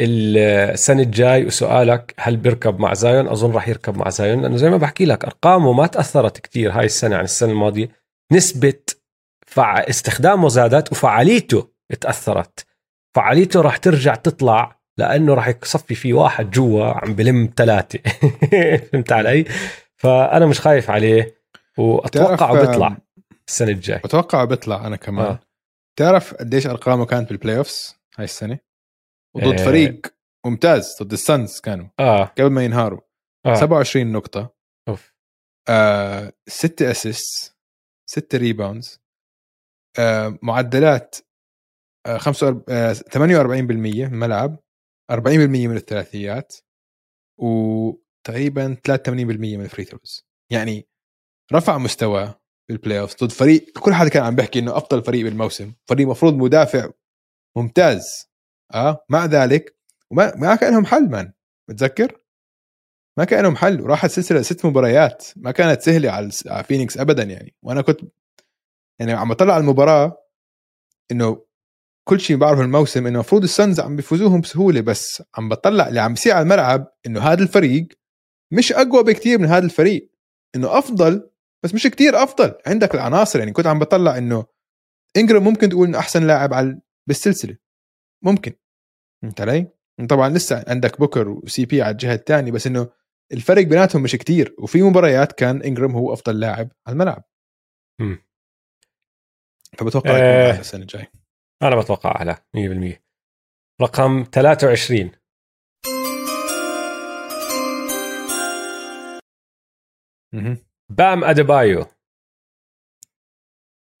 للسنة 0.00 1.02
الجاي 1.02 1.46
وسؤالك 1.46 2.14
هل 2.18 2.36
بيركب 2.36 2.80
مع 2.80 2.94
زايون؟ 2.94 3.28
أظن 3.28 3.52
راح 3.52 3.68
يركب 3.68 3.96
مع 3.96 4.08
زايون 4.08 4.42
لأنه 4.42 4.56
زي 4.56 4.70
ما 4.70 4.76
بحكي 4.76 5.04
لك 5.04 5.24
أرقامه 5.24 5.72
ما 5.72 5.86
تأثرت 5.86 6.38
كثير 6.38 6.72
هاي 6.72 6.84
السنة 6.84 7.16
عن 7.16 7.24
السنة 7.24 7.52
الماضية. 7.52 7.88
نسبة 8.32 8.80
فع... 9.46 9.78
استخدامه 9.78 10.48
زادت 10.48 10.92
وفعاليته 10.92 11.68
تأثرت. 12.00 12.66
فعاليته 13.16 13.60
راح 13.60 13.76
ترجع 13.76 14.14
تطلع 14.14 14.80
لأنه 14.98 15.34
راح 15.34 15.48
يصفي 15.48 15.94
في 15.94 16.12
واحد 16.12 16.50
جوا 16.50 16.84
عم 16.84 17.14
بلم 17.14 17.52
ثلاثة. 17.56 17.98
فهمت 18.92 19.12
علي؟ 19.12 19.44
فأنا 19.96 20.46
مش 20.46 20.60
خايف 20.60 20.90
عليه 20.90 21.36
وأتوقع 21.78 22.60
بيطلع 22.60 22.96
السنة 23.48 23.70
الجاي. 23.70 24.00
أتوقع 24.04 24.44
بيطلع 24.44 24.86
أنا 24.86 24.96
كمان. 24.96 25.26
آه. 25.26 25.45
تعرف 25.98 26.34
قديش 26.34 26.66
أرقامه 26.66 27.06
كانت 27.06 27.28
بال 27.28 27.58
playoffs 27.58 27.96
هاي 28.16 28.24
السنة؟ 28.24 28.58
وضد 29.36 29.60
آه. 29.60 29.64
فريق 29.64 30.06
ممتاز 30.46 30.96
ضد 31.02 31.12
السانز 31.12 31.60
كانوا 31.60 31.88
آه. 32.00 32.24
قبل 32.24 32.50
ما 32.50 32.64
ينهاروا. 32.64 33.00
آه. 33.46 33.54
27 33.54 34.12
نقطة. 34.12 34.54
أوف. 34.88 35.14
آه 35.68 36.32
6 36.48 36.90
assist 36.90 37.56
6 38.10 38.38
rebounds 38.38 39.00
آه 39.98 40.38
معدلات 40.42 41.16
آه 42.06 42.18
48% 42.18 42.70
من 43.18 44.04
الملعب 44.04 44.58
40% 45.12 45.16
من 45.68 45.76
الثلاثيات 45.76 46.52
وتقريبا 47.40 48.76
83% 48.88 49.08
من 49.08 49.60
ال 49.60 49.65
free 49.65 49.84
throws 49.84 50.26
يعني 50.52 50.88
رفع 51.52 51.78
مستواه 51.78 52.40
بال 52.68 53.00
playoff 53.00 53.24
ضد 53.24 53.32
فريق 53.32 53.78
كل 53.78 53.94
حدا 53.94 54.08
كان 54.08 54.22
عم 54.22 54.34
بيحكي 54.34 54.58
إنه 54.58 54.76
افضل 54.76 55.04
فريق 55.04 55.24
بالموسم 55.24 55.72
فريق 55.86 56.08
مفروض 56.08 56.34
مدافع 56.34 56.90
ممتاز 57.56 58.04
آه 58.74 59.04
مع 59.08 59.24
ذلك 59.24 59.76
وما 60.10 60.36
ما 60.36 60.54
كان 60.54 60.72
لهم 60.72 60.86
حل 60.86 61.10
مان 61.10 61.32
بتذكر 61.68 62.26
ما 63.18 63.24
كان 63.24 63.42
لهم 63.42 63.56
حل 63.56 63.80
وراحت 63.80 64.10
سلسلة 64.10 64.42
ست 64.42 64.66
مباريات 64.66 65.26
ما 65.36 65.50
كانت 65.50 65.80
سهلة 65.80 66.10
على 66.10 66.30
فينيكس 66.64 66.98
ابدا 66.98 67.22
يعني. 67.22 67.54
وأنا 67.62 67.82
كنت 67.82 68.00
يعني 68.98 69.12
عم 69.12 69.28
بطلع 69.28 69.54
على 69.54 69.60
المباراة 69.60 70.22
إنه 71.10 71.46
كل 72.08 72.20
شيء 72.20 72.36
بعرفه 72.36 72.62
الموسم 72.62 73.06
إنه 73.06 73.14
المفروض 73.14 73.42
السنز 73.42 73.80
عم 73.80 73.96
بيفوزوهم 73.96 74.40
بسهولة 74.40 74.80
بس 74.80 75.22
عم 75.34 75.48
بطلع 75.48 75.88
اللي 75.88 76.00
عم 76.00 76.14
بيصير 76.14 76.32
على 76.32 76.42
الملعب 76.42 76.92
إنه 77.06 77.20
هذا 77.20 77.42
الفريق 77.42 77.88
مش 78.52 78.72
أقوى 78.72 79.02
بكثير 79.02 79.38
من 79.38 79.46
هذا 79.46 79.64
الفريق 79.64 80.10
إنه 80.54 80.78
أفضل 80.78 81.30
بس 81.66 81.74
مش 81.74 81.82
كتير 81.86 82.22
أفضل. 82.22 82.54
عندك 82.66 82.94
العناصر 82.94 83.38
يعني 83.38 83.52
كنت 83.52 83.66
عم 83.66 83.78
بطلع 83.78 84.18
إنه 84.18 84.46
انجرام 85.16 85.44
ممكن 85.44 85.68
تقول 85.68 85.88
إنه 85.88 85.98
أحسن 85.98 86.26
لاعب 86.26 86.54
على 86.54 86.80
بالسلسلة. 87.08 87.56
ممكن. 88.24 88.52
فهمت 89.22 89.40
علي؟ 89.40 89.68
طبعا 90.08 90.28
لسه 90.28 90.64
عندك 90.68 90.98
بوكر 90.98 91.28
وسي 91.28 91.66
بي 91.66 91.82
على 91.82 91.92
الجهة 91.92 92.14
الثانية 92.14 92.52
بس 92.52 92.66
إنه 92.66 92.88
الفرق 93.32 93.62
بيناتهم 93.62 94.02
مش 94.02 94.12
كتير 94.12 94.54
وفي 94.58 94.82
مباريات 94.82 95.32
كان 95.32 95.62
انجرام 95.62 95.92
هو 95.92 96.12
أفضل 96.12 96.40
لاعب 96.40 96.68
على 96.86 96.92
الملعب. 96.94 97.24
م. 98.00 98.16
فبتوقع 99.78 100.10
آه. 100.10 100.60
السنة 100.60 100.82
الجاي 100.82 101.06
أنا 101.62 101.80
بتوقع 101.80 102.10
اعلى 102.10 102.36
100% 102.56 103.02
رقم 103.82 104.24
23 104.32 105.10
بام 110.90 111.24
أديبايو. 111.24 111.86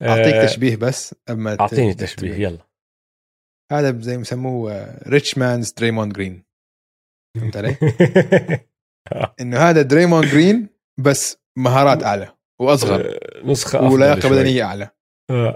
أعطيك 0.02 0.34
آه 0.34 0.46
تشبيه 0.46 0.76
بس 0.76 1.14
أما 1.30 1.56
أعطيني 1.60 1.94
تشبيه 1.94 2.34
يلا. 2.34 2.58
هذا 3.72 4.00
زي 4.00 4.16
ما 4.16 4.22
يسموه 4.22 4.98
rich 5.08 5.38
man's 5.38 5.72
دريمون 5.72 6.08
جرين 6.08 6.44
فهمت 7.36 7.56
علي؟ 7.56 7.76
إنه 9.40 9.58
هذا 9.58 9.82
دريمون 9.82 10.26
جرين 10.26 10.68
بس 10.98 11.38
مهارات 11.58 12.02
أعلى 12.08 12.32
وأصغر 12.60 13.00
آه، 13.14 13.42
نسخة 13.44 13.82
ولياقة 13.82 14.28
بدنية 14.30 14.62
أعلى. 14.62 14.90
آه. 15.30 15.54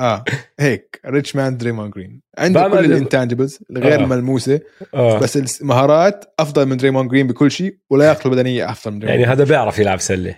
آه. 0.00 0.24
هيك 0.60 1.00
rich 1.06 1.36
man 1.36 1.56
دريمون 1.56 1.90
جرين 1.90 2.20
عنده 2.38 2.68
كل 2.68 2.84
ال 2.84 2.90
intangibles 2.90 3.58
الغير 3.70 4.00
آه. 4.00 4.04
الملموسه 4.04 4.60
آه. 4.94 5.18
بس 5.18 5.60
المهارات 5.62 6.24
أفضل 6.38 6.66
من 6.66 6.76
دريمون 6.76 7.08
جرين 7.08 7.26
بكل 7.26 7.50
شيء 7.50 7.76
ولياقته 7.90 8.26
البدنيه 8.26 8.70
أفضل 8.70 8.92
من 8.92 8.98
دريمون 8.98 9.20
يعني 9.20 9.32
هذا 9.32 9.44
بيعرف 9.44 9.78
يلعب 9.78 10.00
سلة. 10.00 10.34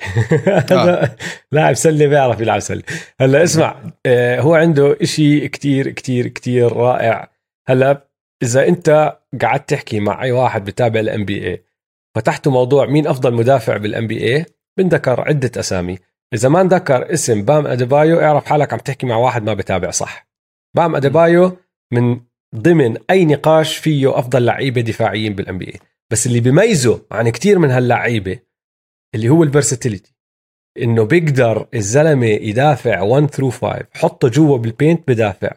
هذا 0.47 1.03
آه. 1.03 1.17
لاعب 1.53 1.75
سلة 1.75 2.07
بيعرف 2.07 2.41
يلعب 2.41 2.61
سلة. 2.61 2.83
هلأ 3.21 3.43
اسمع 3.43 3.77
آه 4.07 4.41
هو 4.41 4.55
عنده 4.55 4.97
إشي 5.03 5.49
كتير 5.49 5.91
كتير 5.91 6.29
كتير 6.29 6.73
رائع. 6.73 7.31
هلأ 7.69 8.09
إذا 8.43 8.69
أنت 8.69 9.19
قعدت 9.43 9.69
تحكي 9.69 10.01
مع 10.01 10.23
أي 10.23 10.33
واحد 10.33 10.65
بتابع 10.65 11.01
ال 11.01 11.25
NBA 11.25 11.65
فتحته 12.15 12.51
موضوع 12.51 12.87
مين 12.87 13.07
أفضل 13.07 13.35
مدافع 13.35 13.77
بال 13.77 14.07
NBA 14.07 14.45
بنذكر 14.79 15.21
عدة 15.21 15.51
أسامي. 15.57 15.99
إذا 16.35 16.49
ما 16.49 16.61
انذكر 16.61 17.13
اسم 17.13 17.43
بام 17.43 17.67
أديبايو 17.67 18.21
اعرف 18.21 18.45
حالك 18.45 18.73
عم 18.73 18.79
تحكي 18.79 19.07
مع 19.07 19.17
واحد 19.17 19.43
ما 19.43 19.55
بتابع 19.55 19.91
صح. 19.91 20.29
بام 20.77 20.97
أديبايو 20.97 21.57
من 21.93 22.21
ضمن 22.55 22.97
أي 23.11 23.25
نقاش 23.25 23.77
فيه 23.77 24.19
أفضل 24.19 24.45
لعيبة 24.45 24.81
دفاعيين 24.81 25.35
بال 25.35 25.59
NB 25.59 25.81
بس 26.11 26.27
اللي 26.27 26.41
بيميزه 26.41 27.03
عن 27.11 27.29
كتير 27.29 27.59
من 27.59 27.71
هاللعيبة 27.71 28.39
اللي 29.15 29.29
هو 29.29 29.43
ال 29.43 29.49
versatility 29.49 30.15
إنه 30.79 31.05
بيقدر 31.05 31.69
الزلمة 31.75 32.27
يدافع 32.27 33.01
1 33.01 33.27
through 33.27 33.51
5 33.51 33.87
حطه 33.93 34.29
جوا 34.29 34.59
بال 34.59 34.73
paint 34.73 35.09
بدافع 35.09 35.53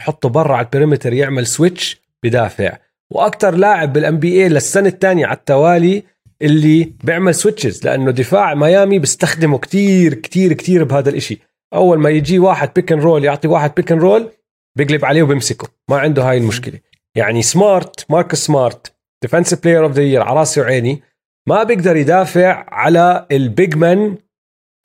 حطه 0.00 0.28
برا 0.28 0.56
على 0.56 0.64
ال 0.66 0.71
perimeter 0.71 1.12
يعمل 1.12 1.46
switch 1.46 2.02
بدافع 2.22 2.78
وأكثر 3.10 3.54
لاعب 3.54 3.92
بال 3.92 4.18
NBA 4.18 4.48
للسنة 4.48 4.88
الثانية 4.88 5.26
على 5.26 5.36
التوالي 5.36 6.02
اللي 6.42 6.92
بيعمل 7.04 7.34
switches 7.34 7.86
لأنه 7.86 8.10
دفاع 8.10 8.54
ميامي 8.54 8.98
بيستخدمه 8.98 9.58
كتير 9.58 10.14
كتير 10.14 10.52
كتير 10.52 10.84
بهذا 10.84 11.10
الإشي. 11.10 11.40
أول 11.74 11.98
ما 11.98 12.10
يجي 12.10 12.38
واحد 12.38 12.70
pick 12.74 12.92
roll 12.92 13.24
يعطي 13.24 13.48
واحد 13.48 13.74
pick 13.74 13.92
roll 13.92 14.30
بيقلب 14.76 15.04
عليه 15.04 15.22
وبيمسكه. 15.22 15.68
ما 15.90 15.98
عنده 15.98 16.22
هاي 16.22 16.38
المشكلة. 16.38 16.80
يعني 17.14 17.42
سمارت 17.42 18.10
مارك 18.10 18.34
سمارت 18.34 18.96
Defensive 19.22 19.62
Player 19.62 19.84
of 19.84 19.92
the 19.92 20.02
Year 20.02 20.22
على 20.22 20.38
راسي 20.38 20.60
وعيني. 20.60 21.02
ما 21.48 21.62
بيقدر 21.62 21.96
يدافع 21.96 22.66
على 22.68 23.26
ال 23.32 23.43
big 23.43 23.76
man 23.76 24.16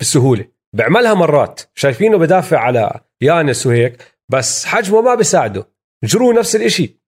بسهولة. 0.02 0.46
بيعملها 0.76 1.14
مرات. 1.14 1.62
شايفينه 1.76 2.18
بدافع 2.18 2.60
على 2.60 3.00
يانس 3.22 3.68
وهيك 3.68 4.04
بس 4.30 4.66
حجمه 4.66 5.02
ما 5.02 5.16
بيساعده. 5.16 5.68
جرو 6.04 6.32
نفس 6.32 6.56
الإشي. 6.56 7.00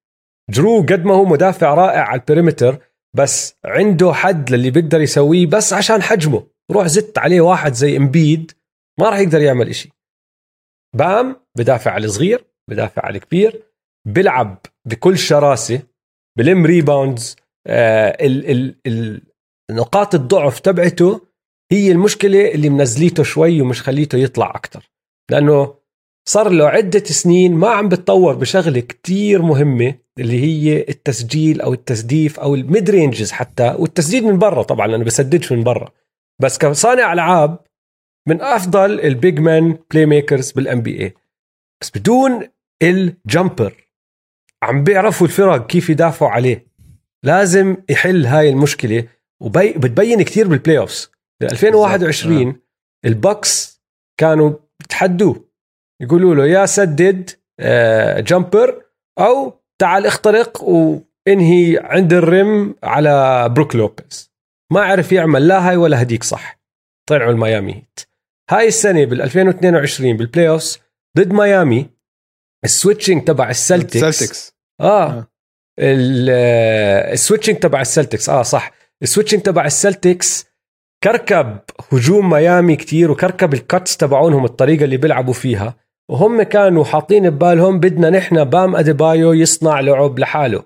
جرو 0.50 0.82
قد 0.82 1.06
ما 1.06 1.14
هو 1.14 1.26
مدافع 1.26 1.74
رائع 1.74 2.02
على 2.02 2.20
ال 2.20 2.26
perimeter 2.26 2.80
بس 3.16 3.56
عنده 3.66 4.14
حد 4.14 4.50
للي 4.52 4.72
بيقدر 4.72 5.02
يسويه 5.02 5.46
بس 5.46 5.74
عشان 5.74 6.02
حجمه. 6.02 6.48
روح 6.72 6.88
زت 6.88 7.18
عليه 7.18 7.42
واحد 7.42 7.74
زي 7.74 7.98
إمبيد 7.98 8.52
ما 9.00 9.10
راح 9.10 9.20
يقدر 9.20 9.42
يعمل 9.42 9.70
إشي. 9.70 9.90
بام 10.96 11.36
بدافع 11.58 11.92
على 11.92 12.06
الصغير 12.06 12.46
بدافع 12.70 13.06
على 13.06 13.18
الكبير 13.18 13.64
بيلعب 14.08 14.58
بكل 14.88 15.18
شراسة 15.18 15.82
بلم 16.38 16.66
rebounds 16.66 17.36
آه 17.68 18.26
ال 18.26 18.52
ال 18.52 18.76
ال 18.88 19.22
نقاط 19.72 20.16
الضعف 20.16 20.60
تبعته 20.60 21.28
هي 21.72 21.92
المشكلة 21.92 22.52
اللي 22.52 22.70
منزليته 22.70 23.24
شوي 23.24 23.62
ومش 23.62 23.82
خليته 23.82 24.18
يطلع 24.18 24.50
أكثر 24.50 24.90
لأنه 25.32 25.76
صار 26.28 26.50
له 26.50 26.68
عدة 26.68 27.04
سنين 27.04 27.54
ما 27.56 27.70
عم 27.70 27.90
بتطور 27.90 28.36
بشغلة 28.36 28.80
كتير 28.80 29.42
مهمة 29.42 29.96
اللي 30.20 30.42
هي 30.44 30.86
التسجيل 30.90 31.62
أو 31.62 31.74
التسديف 31.74 32.40
أو 32.40 32.56
ال 32.56 32.64
mid 32.64 32.90
ranges 32.90 33.32
حتى 33.32 33.76
والتسديد 33.80 34.24
من 34.24 34.38
برا 34.38 34.64
طبعا 34.64 34.88
لأنه 34.88 35.04
بسددش 35.04 35.52
من 35.52 35.64
برا. 35.64 35.92
بس 36.42 36.58
كصانع 36.58 37.14
ألعاب 37.14 37.60
من 38.28 38.42
أفضل 38.42 39.00
ال 39.00 39.40
big 39.40 39.78
man 39.92 40.06
playmakers 40.06 40.52
بال 40.52 40.82
NBA 40.82 41.14
بس 41.82 41.92
بدون 41.98 42.48
ال 42.84 42.96
jumper 42.96 43.74
عم 44.64 44.84
بيعرفوا 44.84 45.28
الفرق 45.28 45.68
كيف 45.68 45.90
يدافعوا 45.90 46.32
عليه. 46.32 46.68
لازم 47.24 47.78
يحل 47.90 48.26
هاي 48.26 48.50
المشكلة 48.50 49.08
وبتبين 49.42 50.22
كتير 50.22 50.48
بال 50.48 50.78
playoffs 50.78 51.12
2021 51.42 52.56
البوكس 53.06 53.82
كانوا 54.20 54.54
بتحدوه 54.80 55.47
يقولوا 56.02 56.36
له 56.36 56.46
يا 56.46 56.66
سدد 56.66 57.30
آه، 57.60 58.20
jumper 58.20 58.84
أو 59.20 59.62
تعال 59.82 60.06
اخترق 60.06 60.64
وانهي 60.64 61.80
عند 61.84 62.14
ال 62.14 62.29
rim 62.29 62.76
على 62.84 63.50
بروك 63.50 63.76
لوبيز. 63.76 64.32
ما 64.72 64.82
عرف 64.82 65.12
يعمل 65.12 65.48
لا 65.48 65.70
هاي 65.70 65.78
ولا 65.78 66.02
هديك 66.02 66.24
صح. 66.24 66.60
طلعوا 67.10 67.32
الميامي 67.32 67.74
هيت. 67.74 68.00
هاي 68.50 68.68
السنة 68.68 69.06
بال 69.06 69.22
2022 69.22 70.18
بال 70.18 70.50
playoff 70.50 70.78
ضد 71.18 71.34
ميامي 71.34 71.90
ال 72.64 72.70
switching 72.70 73.24
تبع 73.24 73.50
السلتكس. 73.50 74.54
آه, 74.82 75.10
آه. 75.10 75.28
ال 77.14 77.18
switching 77.18 77.58
تبع 77.58 77.82
السلتكس. 77.82 78.30
آه 78.30 78.44
صح. 78.44 78.72
ال 79.04 79.07
switching 79.07 79.42
تبع 79.42 79.66
السلتكس 79.66 80.46
كركب 81.04 81.60
هجوم 81.92 82.30
ميامي 82.30 82.76
كتير 82.76 83.12
وكركب 83.12 83.54
ال 83.54 83.62
cuts 83.62 83.98
تبعونهم 83.98 84.46
الطريقة 84.46 84.84
اللي 84.84 84.98
بيلعبوا 84.98 85.34
فيها. 85.34 85.76
وهم 86.12 86.44
كانوا 86.44 86.84
حاطين 86.84 87.30
ببالهم 87.30 87.80
بدنا 87.80 88.10
نحن 88.10 88.44
بام 88.44 88.76
أديبايو 88.76 89.34
يصنع 89.34 89.80
لعب 89.80 90.20
لحاله. 90.20 90.64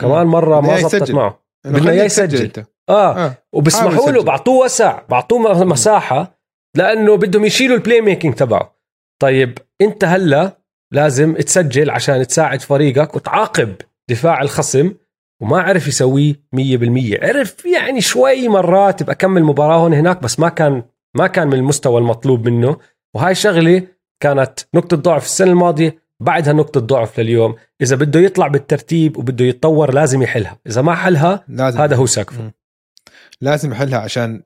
كمان 0.00 0.26
مرة 0.26 0.60
ما 0.60 0.76
زبطت 0.76 1.10
معه. 1.10 1.42
بدنا 1.64 1.90
اياه 1.90 2.04
يسجل. 2.04 2.64
آه, 2.88 3.26
آه. 3.26 3.34
وبسمحوا 3.52 4.10
له 4.10 4.22
بعطوه 4.22 4.64
وسع 4.64 5.02
بعطوه 5.08 5.64
مساحة 5.64 6.38
لأنه 6.76 7.16
بدهم 7.16 7.44
يشيلوا 7.44 7.76
ال 7.76 8.00
playmaking 8.00 8.34
تبعه. 8.34 8.76
طيب 9.22 9.58
أنت 9.80 10.04
هلا 10.04 10.58
لازم 10.92 11.34
تسجل 11.34 11.90
عشان 11.90 12.26
تساعد 12.26 12.60
فريقك 12.60 13.16
وتعاقب 13.16 13.74
دفاع 14.10 14.42
الخصم 14.42 14.92
وما 15.42 15.60
عرف 15.60 15.88
يسويه 15.88 16.34
100% 16.56 17.22
عرف 17.22 17.64
يعني 17.64 18.00
شوي 18.00 18.48
مرات 18.48 19.00
يبقى 19.00 19.14
كمل 19.14 19.44
مباراة 19.44 19.76
هون 19.76 19.94
هناك 19.94 20.22
بس 20.22 20.40
ما 20.40 20.48
كان 20.48 20.82
ما 21.16 21.26
كان 21.26 21.48
من 21.48 21.54
المستوى 21.54 21.98
المطلوب 22.00 22.48
منه. 22.48 22.76
وهاي 23.14 23.34
شغلة 23.34 23.82
كانت 24.22 24.60
نقطة 24.74 24.96
ضعف 24.96 25.24
السنة 25.24 25.50
الماضية 25.50 26.02
بعدها 26.20 26.52
نقطة 26.52 26.80
ضعف 26.80 27.20
لليوم. 27.20 27.56
إذا 27.80 27.96
بده 27.96 28.20
يطلع 28.20 28.48
بالترتيب 28.48 29.16
وبده 29.16 29.44
يتطور 29.44 29.94
لازم 29.94 30.22
يحلها. 30.22 30.58
إذا 30.66 30.82
ما 30.82 30.94
حلها 30.94 31.44
لازم. 31.48 31.80
هذا 31.80 31.96
هو 31.96 32.06
سقفه. 32.06 32.52
لازم 33.40 33.72
يحلها 33.72 33.98
عشان 33.98 34.42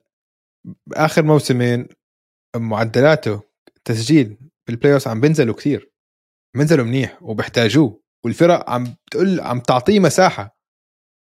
آخر 0.93 1.23
موسمين 1.23 1.87
معدلاته 2.55 3.41
تسجيل 3.85 4.37
بال 4.67 4.73
playoffs 4.73 4.99
عم 5.05 5.21
بينزلوا 5.21 5.55
كثير. 5.55 5.91
بينزلوا 6.55 6.85
منيح 6.85 7.23
وبحتاجوه 7.23 8.01
والفرق 8.25 8.69
عم 8.69 8.95
بتقول 9.07 9.39
عم 9.39 9.59
تعطيه 9.59 9.99
مساحة 9.99 10.57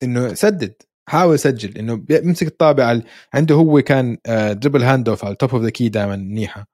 إنه 0.03 0.35
سدد 0.35 0.75
حاول 1.09 1.39
سجل 1.39 1.79
إنه 1.79 1.95
بيمسك 1.95 2.47
الطابة 2.47 3.01
عنده 3.35 3.55
هو 3.55 3.83
كان 3.83 4.19
dribble 4.53 4.83
hand-off 4.83 5.25
على 5.25 5.33
ال 5.33 5.37
top 5.37 5.51
of 5.51 5.63
the 5.63 5.71
key 5.71 5.89
دائما 5.89 6.17
منيحة. 6.17 6.73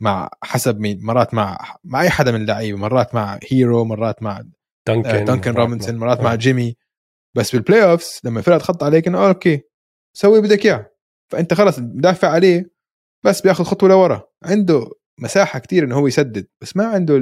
مع 0.00 0.30
حسب 0.42 0.78
مين 0.78 0.98
مرات 1.02 1.34
مع 1.34 1.76
مع 1.84 2.02
أي 2.02 2.10
حدا 2.10 2.32
من 2.32 2.40
اللعيبة 2.40 2.78
مرات 2.78 3.14
مع 3.14 3.38
هيرو 3.50 3.84
مرات 3.84 4.22
مع 4.22 4.42
دانكن 4.86 5.24
دانكن 5.24 5.50
روبنسون 5.50 5.96
مرات 5.96 6.20
مع 6.20 6.34
جيمي 6.34 6.76
بس 7.36 7.52
بال 7.52 7.84
playoffs 7.84 8.20
لما 8.24 8.38
الفرقه 8.38 8.58
تخط 8.58 8.82
عليك 8.82 9.08
إنه 9.08 9.28
okay 9.28 9.62
سوي 10.16 10.40
بدك 10.40 10.66
إياه. 10.66 10.90
فأنت 11.32 11.54
خلص 11.54 11.78
مدافع 11.78 12.28
عليه 12.28 12.70
بس 13.24 13.40
بياخذ 13.40 13.64
خطوة 13.64 13.88
لورا. 13.88 14.28
عنده 14.44 14.90
مساحة 15.20 15.58
كتير 15.58 15.84
إنه 15.84 15.96
هو 15.96 16.06
يسدد 16.06 16.48
بس 16.60 16.76
ما 16.76 16.86
عنده 16.86 17.16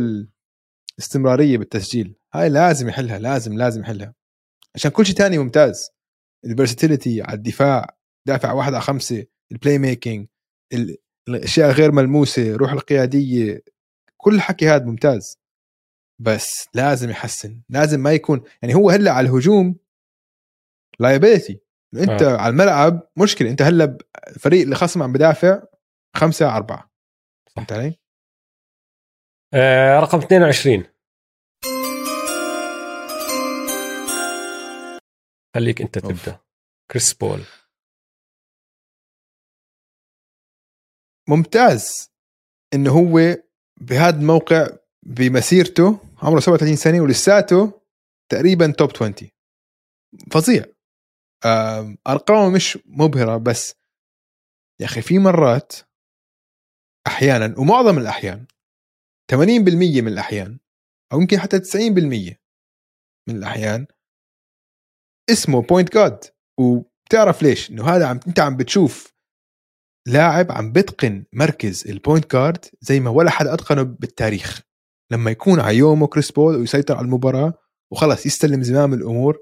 الاستمرارية 0.98 1.58
بالتسجيل. 1.58 2.16
هاي 2.34 2.48
لازم 2.48 2.88
يحلها 2.88 3.18
لازم 3.18 3.58
لازم 3.58 3.80
يحلها. 3.80 4.14
عشان 4.74 4.90
كل 4.90 5.06
شيء 5.06 5.16
تاني 5.16 5.38
ممتاز. 5.38 5.90
ال 6.44 6.51
versatility 6.51 7.22
على 7.22 7.34
الدفاع 7.34 7.96
دافع 8.26 8.52
واحد 8.52 8.74
على 8.74 8.82
خمسة 8.82 9.24
ال 9.52 9.78
playmaking 9.78 10.28
الأشياء 11.28 11.70
غير 11.70 11.92
ملموسة 11.92 12.56
روح 12.56 12.72
القيادية 12.72 13.62
كل 14.16 14.34
الحكي 14.34 14.68
هذا 14.68 14.84
ممتاز. 14.84 15.38
بس 16.18 16.68
لازم 16.74 17.10
يحسن 17.10 17.62
لازم 17.68 18.00
ما 18.00 18.12
يكون 18.12 18.42
يعني 18.62 18.74
هو 18.74 18.90
هلأ 18.90 19.12
على 19.12 19.28
الهجوم 19.28 19.76
liability 21.00 21.60
أنت 21.94 22.22
آه. 22.22 22.36
على 22.36 22.50
الملعب 22.50 23.08
مشكلة 23.16 23.50
أنت 23.50 23.62
هلأ 23.62 23.98
الفريق 24.28 24.62
اللي 24.62 24.74
خصم 24.74 25.02
عم 25.02 25.12
بدافع 25.12 25.62
خمسة 26.16 26.56
أربعة. 26.56 26.90
فهمت 27.56 27.72
علي؟ 27.72 27.98
آه 29.54 30.00
رقم 30.00 30.18
22 30.18 30.84
خليك 35.54 35.80
أنت 35.82 35.98
تبدأ. 35.98 36.40
كريس 36.90 37.14
بول 37.14 37.40
ممتاز 41.28 42.10
إنه 42.74 42.90
هو 42.90 43.36
بهذا 43.80 44.16
الموقع 44.16 44.68
بمسيرته 45.06 45.98
عمره 46.22 46.40
37 46.40 46.76
سنة 46.76 47.00
ولساته 47.00 47.80
تقريبا 48.28 48.72
توب 48.78 48.90
20 48.94 49.14
فظيع. 50.32 50.64
أرقامه 52.06 52.50
مش 52.54 52.78
مبهرة 52.86 53.36
بس 53.36 53.74
يا 54.80 54.86
أخي 54.86 55.02
في 55.02 55.18
مرات 55.18 55.72
أحيانا 57.06 57.54
ومعظم 57.58 57.98
الأحيان 57.98 58.46
80% 59.32 59.36
من 60.02 60.08
الأحيان 60.08 60.58
أو 61.12 61.20
يمكن 61.20 61.38
حتى 61.38 61.58
90% 61.58 62.36
من 63.28 63.36
الأحيان 63.36 63.86
اسمه 65.30 65.62
بوينت 65.62 65.94
جارد 65.94 66.24
وبتعرف 66.60 67.42
ليش؟ 67.42 67.70
إنه 67.70 67.88
هذا 67.88 68.06
عم 68.06 68.20
أنت 68.26 68.40
عم 68.40 68.56
بتشوف 68.56 69.11
لاعب 70.06 70.52
عم 70.52 70.72
بتقن 70.72 71.24
مركز 71.32 71.88
ال 71.88 71.96
point 71.96 72.32
guard 72.32 72.64
زي 72.80 73.00
ما 73.00 73.10
ولا 73.10 73.30
حدا 73.30 73.54
أتقنه 73.54 73.82
بالتاريخ. 73.82 74.60
لما 75.12 75.30
يكون 75.30 75.60
على 75.60 75.76
يومه 75.76 76.06
كريس 76.06 76.32
بول 76.32 76.56
ويسيطر 76.56 76.96
على 76.96 77.04
المباراة 77.04 77.54
وخلص 77.92 78.26
يستلم 78.26 78.62
زمام 78.62 78.94
الأمور 78.94 79.38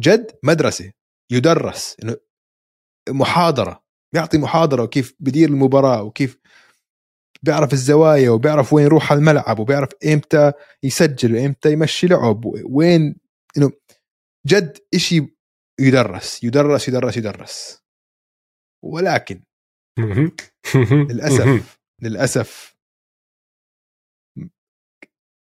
جد 0.00 0.30
مدرسة 0.42 0.92
يدرس 1.30 1.96
إنه 2.02 2.16
محاضرة 3.10 3.84
بيعطي 4.14 4.38
محاضرة 4.38 4.82
وكيف 4.82 5.14
بدير 5.20 5.48
المباراة 5.48 6.02
وكيف 6.02 6.38
بيعرف 7.42 7.72
الزوايا 7.72 8.30
وبيعرف 8.30 8.72
وين 8.72 8.84
يروح 8.84 9.12
على 9.12 9.18
الملعب 9.18 9.58
وبيعرف 9.58 9.90
إمتى 10.06 10.52
يسجل 10.82 11.34
وإمتى 11.34 11.72
يمشي 11.72 12.06
لعب 12.06 12.44
وين 12.44 13.16
إنه 13.56 13.72
جد 14.46 14.78
إشي 14.94 15.36
يدرس 15.80 16.44
يدرس 16.44 16.88
يدرس 16.88 17.16
يدرس. 17.16 17.82
ولكن 18.84 19.42
للأسف. 21.10 21.78
للأسف. 22.02 22.76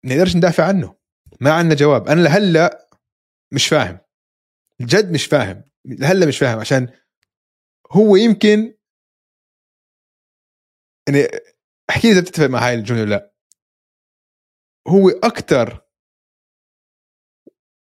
نقدرش 0.05 0.35
ندافع 0.35 0.67
عنه. 0.67 0.95
ما 1.41 1.53
عندنا 1.53 1.75
جواب. 1.75 2.07
أنا 2.07 2.21
لهلأ 2.21 2.89
مش 3.53 3.67
فاهم. 3.67 3.99
جد 4.81 5.11
مش 5.11 5.25
فاهم. 5.25 5.63
لهلأ 5.85 6.27
مش 6.27 6.39
فاهم. 6.39 6.59
عشان 6.59 6.93
هو 7.91 8.15
يمكن 8.15 8.77
يعني 11.07 11.19
أحكي 11.89 12.07
لي 12.07 12.13
إذا 12.13 12.21
بتتفق 12.21 12.45
مع 12.45 12.67
هاي 12.67 12.73
الجملة 12.73 13.03
لأ. 13.03 13.33
هو 14.87 15.09
أكثر 15.09 15.87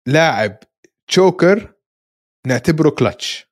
لاعب 0.07 0.59
choker 1.07 1.75
نعتبره 2.47 2.89
كلتش 2.89 3.44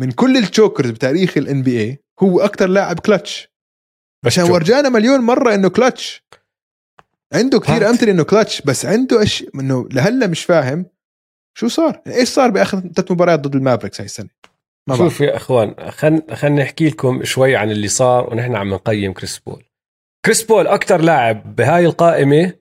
من 0.00 0.10
كل 0.10 0.36
ال 0.36 0.43
chokers 0.43 0.90
بتاريخ 0.90 1.36
ال 1.36 1.62
NBA 1.62 1.98
هو 2.22 2.40
أكثر 2.40 2.66
لاعب 2.66 2.98
كلتش 2.98 3.48
عشان 4.26 4.50
ورجانا 4.50 4.88
مليون 4.88 5.20
مرة 5.20 5.54
إنه 5.54 5.68
كلتش 5.68 6.24
عنده 7.34 7.60
كثير 7.60 7.90
أمثلة 7.90 8.10
إنه 8.10 8.22
كلتش 8.22 8.62
بس 8.62 8.86
عنده 8.86 9.20
إيش 9.20 9.44
إنه 9.54 9.88
لهلا 9.88 10.26
مش 10.26 10.44
فاهم 10.44 10.86
شو 11.58 11.68
صار؟ 11.68 12.02
إيش 12.06 12.28
صار 12.28 12.50
بآخر 12.50 12.80
ثلاث 12.80 13.10
مباريات 13.10 13.40
ضد 13.40 13.54
ال 13.54 13.59
Mavericks 13.59 14.00
هاي 14.00 14.04
السنة؟ 14.04 14.28
ما 14.88 14.96
شوف 14.96 15.20
يا 15.20 15.36
إخوان 15.36 15.90
خلينا 15.90 16.34
خل 16.34 16.52
نحكي 16.52 16.88
لكم 16.88 17.24
شوي 17.24 17.56
عن 17.56 17.70
اللي 17.70 17.88
صار 17.88 18.30
ونحن 18.30 18.56
عم 18.56 18.74
نقيم 18.74 19.12
كريس 19.12 19.38
بول. 19.38 19.64
كريس 20.26 20.42
بول 20.42 20.66
أكثر 20.66 21.00
لاعب 21.00 21.56
بهاي 21.56 21.86
القائمة 21.86 22.52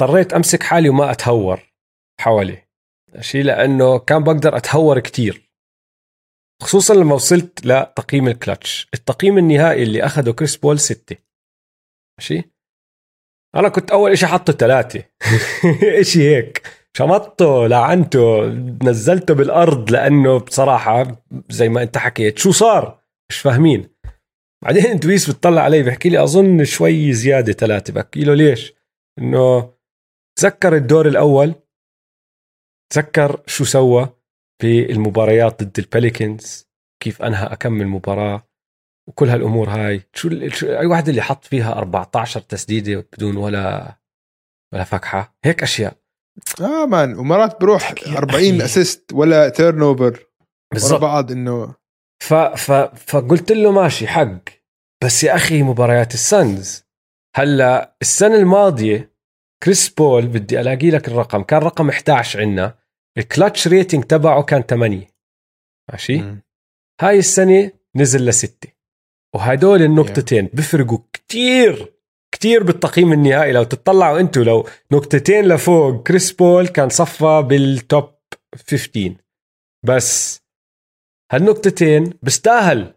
اضطريت 0.00 0.32
أمسك 0.32 0.62
حالي 0.62 0.88
وما 0.88 1.10
أتهور 1.10 1.72
حواليه. 2.20 2.68
ماشي؟ 3.14 3.42
لأنه 3.42 3.98
كان 3.98 4.24
بقدر 4.24 4.56
أتهور 4.56 4.98
كتير. 5.00 5.51
خصوصا 6.62 6.94
لما 6.94 7.14
وصلت 7.14 7.66
لتقييم 7.66 8.28
الكلتش 8.28 8.88
التقييم 8.94 9.38
النهائي 9.38 9.82
اللي 9.82 10.06
اخذه 10.06 10.30
كريس 10.30 10.56
بول 10.56 10.80
ستة. 10.80 11.16
ماشي؟ 12.18 12.42
أنا 13.56 13.68
كنت 13.68 13.90
أول 13.90 14.10
إشي 14.10 14.26
حطه 14.26 14.52
ثلاثة. 14.52 15.04
إشي 16.00 16.36
هيك. 16.36 16.62
شمطته 16.96 17.66
لعنته 17.66 18.46
نزلته 18.82 19.34
بالأرض 19.34 19.90
لأنه 19.90 20.38
بصراحة 20.38 21.24
زي 21.50 21.68
ما 21.68 21.82
أنت 21.82 21.98
حكيت. 21.98 22.38
شو 22.38 22.52
صار؟ 22.52 23.02
مش 23.30 23.38
فاهمين. 23.38 23.88
بعدين 24.64 24.98
دويس 24.98 25.30
بتطلع 25.30 25.62
علي 25.62 25.82
بحكي 25.82 26.08
لي 26.08 26.22
أظن 26.22 26.64
شوي 26.64 27.12
زيادة 27.12 27.52
ثلاثة. 27.52 27.92
بحكي 27.92 28.24
له 28.24 28.34
ليش؟ 28.34 28.74
إنه 29.18 29.74
تذكر 30.38 30.76
الدور 30.76 31.08
الأول؟ 31.08 31.54
تذكر 32.92 33.42
شو 33.46 33.64
سوى؟ 33.64 34.21
في 34.62 34.92
المباريات 34.92 35.62
ضد 35.62 35.78
ال 35.78 35.88
Pelicans 35.88 36.68
كيف 37.02 37.22
أنهى 37.22 37.46
اكمل 37.46 37.86
مباراة 37.86 38.48
وكل 39.08 39.28
هالأمور 39.28 39.70
هاي. 39.70 40.02
شو, 40.14 40.28
أي 40.62 40.86
واحد 40.86 41.08
اللي 41.08 41.22
حط 41.22 41.44
فيها 41.44 41.72
14 41.78 42.40
تسديدة 42.40 43.08
بدون 43.12 43.36
ولا 43.36 43.96
ولا 44.74 44.84
فكحه 44.84 45.36
هيك 45.44 45.62
أشياء. 45.62 45.96
آه 46.60 46.86
man 46.86 47.18
ومرات 47.18 47.60
بروح 47.60 47.94
40 48.16 48.60
assist 48.60 49.12
ولا 49.12 49.48
turnover 49.48 50.26
بالضبط. 50.72 51.00
بعض 51.00 51.32
إنه 51.32 51.74
ف 52.22 52.34
ف 52.34 52.72
فقلت 53.10 53.52
له 53.52 53.72
ماشي 53.72 54.06
حق. 54.06 54.38
بس 55.04 55.24
يا 55.24 55.34
أخي 55.36 55.62
مباريات 55.62 56.14
ال 56.14 56.28
Suns 56.28 56.84
هلأ 57.36 57.96
السنة 58.02 58.34
الماضية 58.34 59.12
كريس 59.62 59.88
بول 59.88 60.26
بدي 60.26 60.60
ألاقي 60.60 60.90
لك 60.90 61.08
الرقم. 61.08 61.42
كان 61.42 61.62
رقم 61.62 61.88
11 61.88 62.40
عندنا. 62.40 62.81
ال 63.18 63.25
clutch 63.25 63.68
rating 63.68 64.04
تبعه 64.04 64.42
كان 64.42 64.62
8 64.62 65.06
ماشي؟ 65.92 66.18
م. 66.18 66.42
هاي 67.00 67.18
السنة 67.18 67.70
نزل 67.96 68.26
لستة. 68.26 68.68
وهدول 69.34 69.82
النقطتين. 69.82 70.50
بفرقوا 70.52 70.98
كتير 71.12 71.92
كتير 72.34 72.62
بالتقييم 72.62 73.12
النهائي. 73.12 73.52
لو 73.52 73.62
تطلعوا 73.62 74.20
أنتم 74.20 74.42
لو 74.42 74.68
نقطتين 74.92 75.48
لفوق 75.48 76.02
كريس 76.02 76.32
بول 76.32 76.68
كان 76.68 76.88
صفى 76.88 77.42
بال 77.48 77.73
top 77.73 78.10
15 78.68 79.14
بس 79.84 80.40
هالنقطتين 81.32 82.14
بيستاهل 82.22 82.94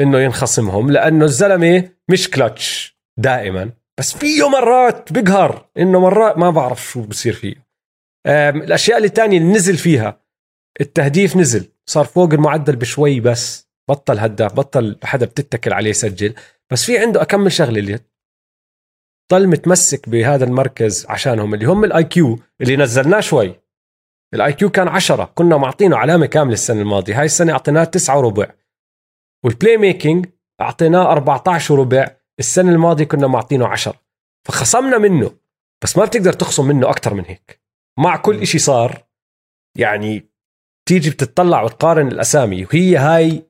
إنه 0.00 0.18
ينخصمهم 0.20 0.90
لأنه 0.90 1.24
الزلمة 1.24 1.90
مش 2.08 2.30
كلتش 2.30 2.98
دائما. 3.18 3.70
بس 3.98 4.16
فيه 4.16 4.48
مرات 4.48 5.12
بقهر 5.12 5.68
إنه 5.78 6.00
مرات 6.00 6.38
ما 6.38 6.50
بعرف 6.50 6.90
شو 6.90 7.02
بصير 7.02 7.32
فيه. 7.32 7.71
الأشياء 8.26 8.98
اللي 8.98 9.08
تانية 9.08 9.38
اللي 9.38 9.52
نزل 9.52 9.76
فيها 9.76 10.20
التهديف 10.80 11.36
نزل 11.36 11.68
صار 11.86 12.04
فوق 12.04 12.32
المعدل 12.32 12.76
بشوي 12.76 13.20
بس 13.20 13.68
بطل 13.90 14.18
هداف 14.18 14.54
بطل 14.54 14.98
حدا 15.04 15.26
بتتكل 15.26 15.72
عليه 15.72 15.90
يسجل 15.90 16.34
بس 16.70 16.84
في 16.84 16.98
عنده 16.98 17.22
أكمل 17.22 17.52
شغلة 17.52 17.78
اللي 17.78 17.98
ضل 19.32 19.46
متمسك 19.48 20.08
بهذا 20.08 20.44
المركز 20.44 21.06
عشانهم 21.08 21.54
اللي 21.54 21.64
هم 21.66 21.84
ال 21.84 22.04
IQ 22.04 22.38
اللي 22.60 22.76
نزلناه 22.76 23.20
شوي. 23.20 23.60
ال 24.34 24.52
IQ 24.52 24.70
كان 24.70 24.88
10 24.88 25.24
كنا 25.24 25.56
معطينه 25.56 25.96
علامة 25.96 26.26
كاملة 26.26 26.52
السنة 26.52 26.80
الماضية 26.80 27.18
هاي 27.18 27.24
السنة 27.24 27.52
أعطيناه 27.52 27.84
9 27.84 28.18
وربع. 28.18 28.50
وال 29.44 29.76
playmaking 29.76 30.26
أعطيناه 30.60 31.12
14 31.12 31.74
وربع 31.74 32.16
السنة 32.38 32.72
الماضية 32.72 33.04
كنا 33.04 33.26
معطينه 33.26 33.68
10 33.68 33.94
فخصمنا 34.46 34.98
منه 34.98 35.30
بس 35.84 35.96
ما 35.98 36.04
بتقدر 36.04 36.32
تخصم 36.32 36.68
منه 36.68 36.90
أكثر 36.90 37.14
من 37.14 37.24
هيك. 37.26 37.61
مع 37.98 38.16
كل 38.16 38.40
إشي 38.42 38.58
صار 38.58 39.04
يعني 39.78 40.32
تيجي 40.88 41.10
بتطلع 41.10 41.62
وتقارن 41.62 42.08
الأسامي. 42.08 42.64
وهي 42.64 42.96
هاي 42.96 43.46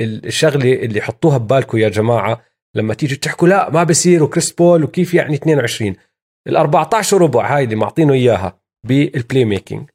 الشغلة 0.00 0.72
اللي 0.72 1.00
حطوها 1.00 1.38
ببالكم 1.38 1.78
يا 1.78 1.88
جماعة 1.88 2.42
لما 2.76 2.94
تيجي 2.94 3.16
تحكوا 3.16 3.48
لا 3.48 3.70
ما 3.70 3.84
بصير 3.84 4.22
وكريس 4.22 4.52
بول 4.52 4.84
وكيف 4.84 5.14
يعني 5.14 5.34
22 5.34 5.96
ال 6.48 6.56
14 6.56 7.22
ربع 7.22 7.56
هاي 7.56 7.64
اللي 7.64 7.76
معطينه 7.76 8.12
إياها 8.12 8.60
بال 8.86 9.44
playmaking 9.44 9.90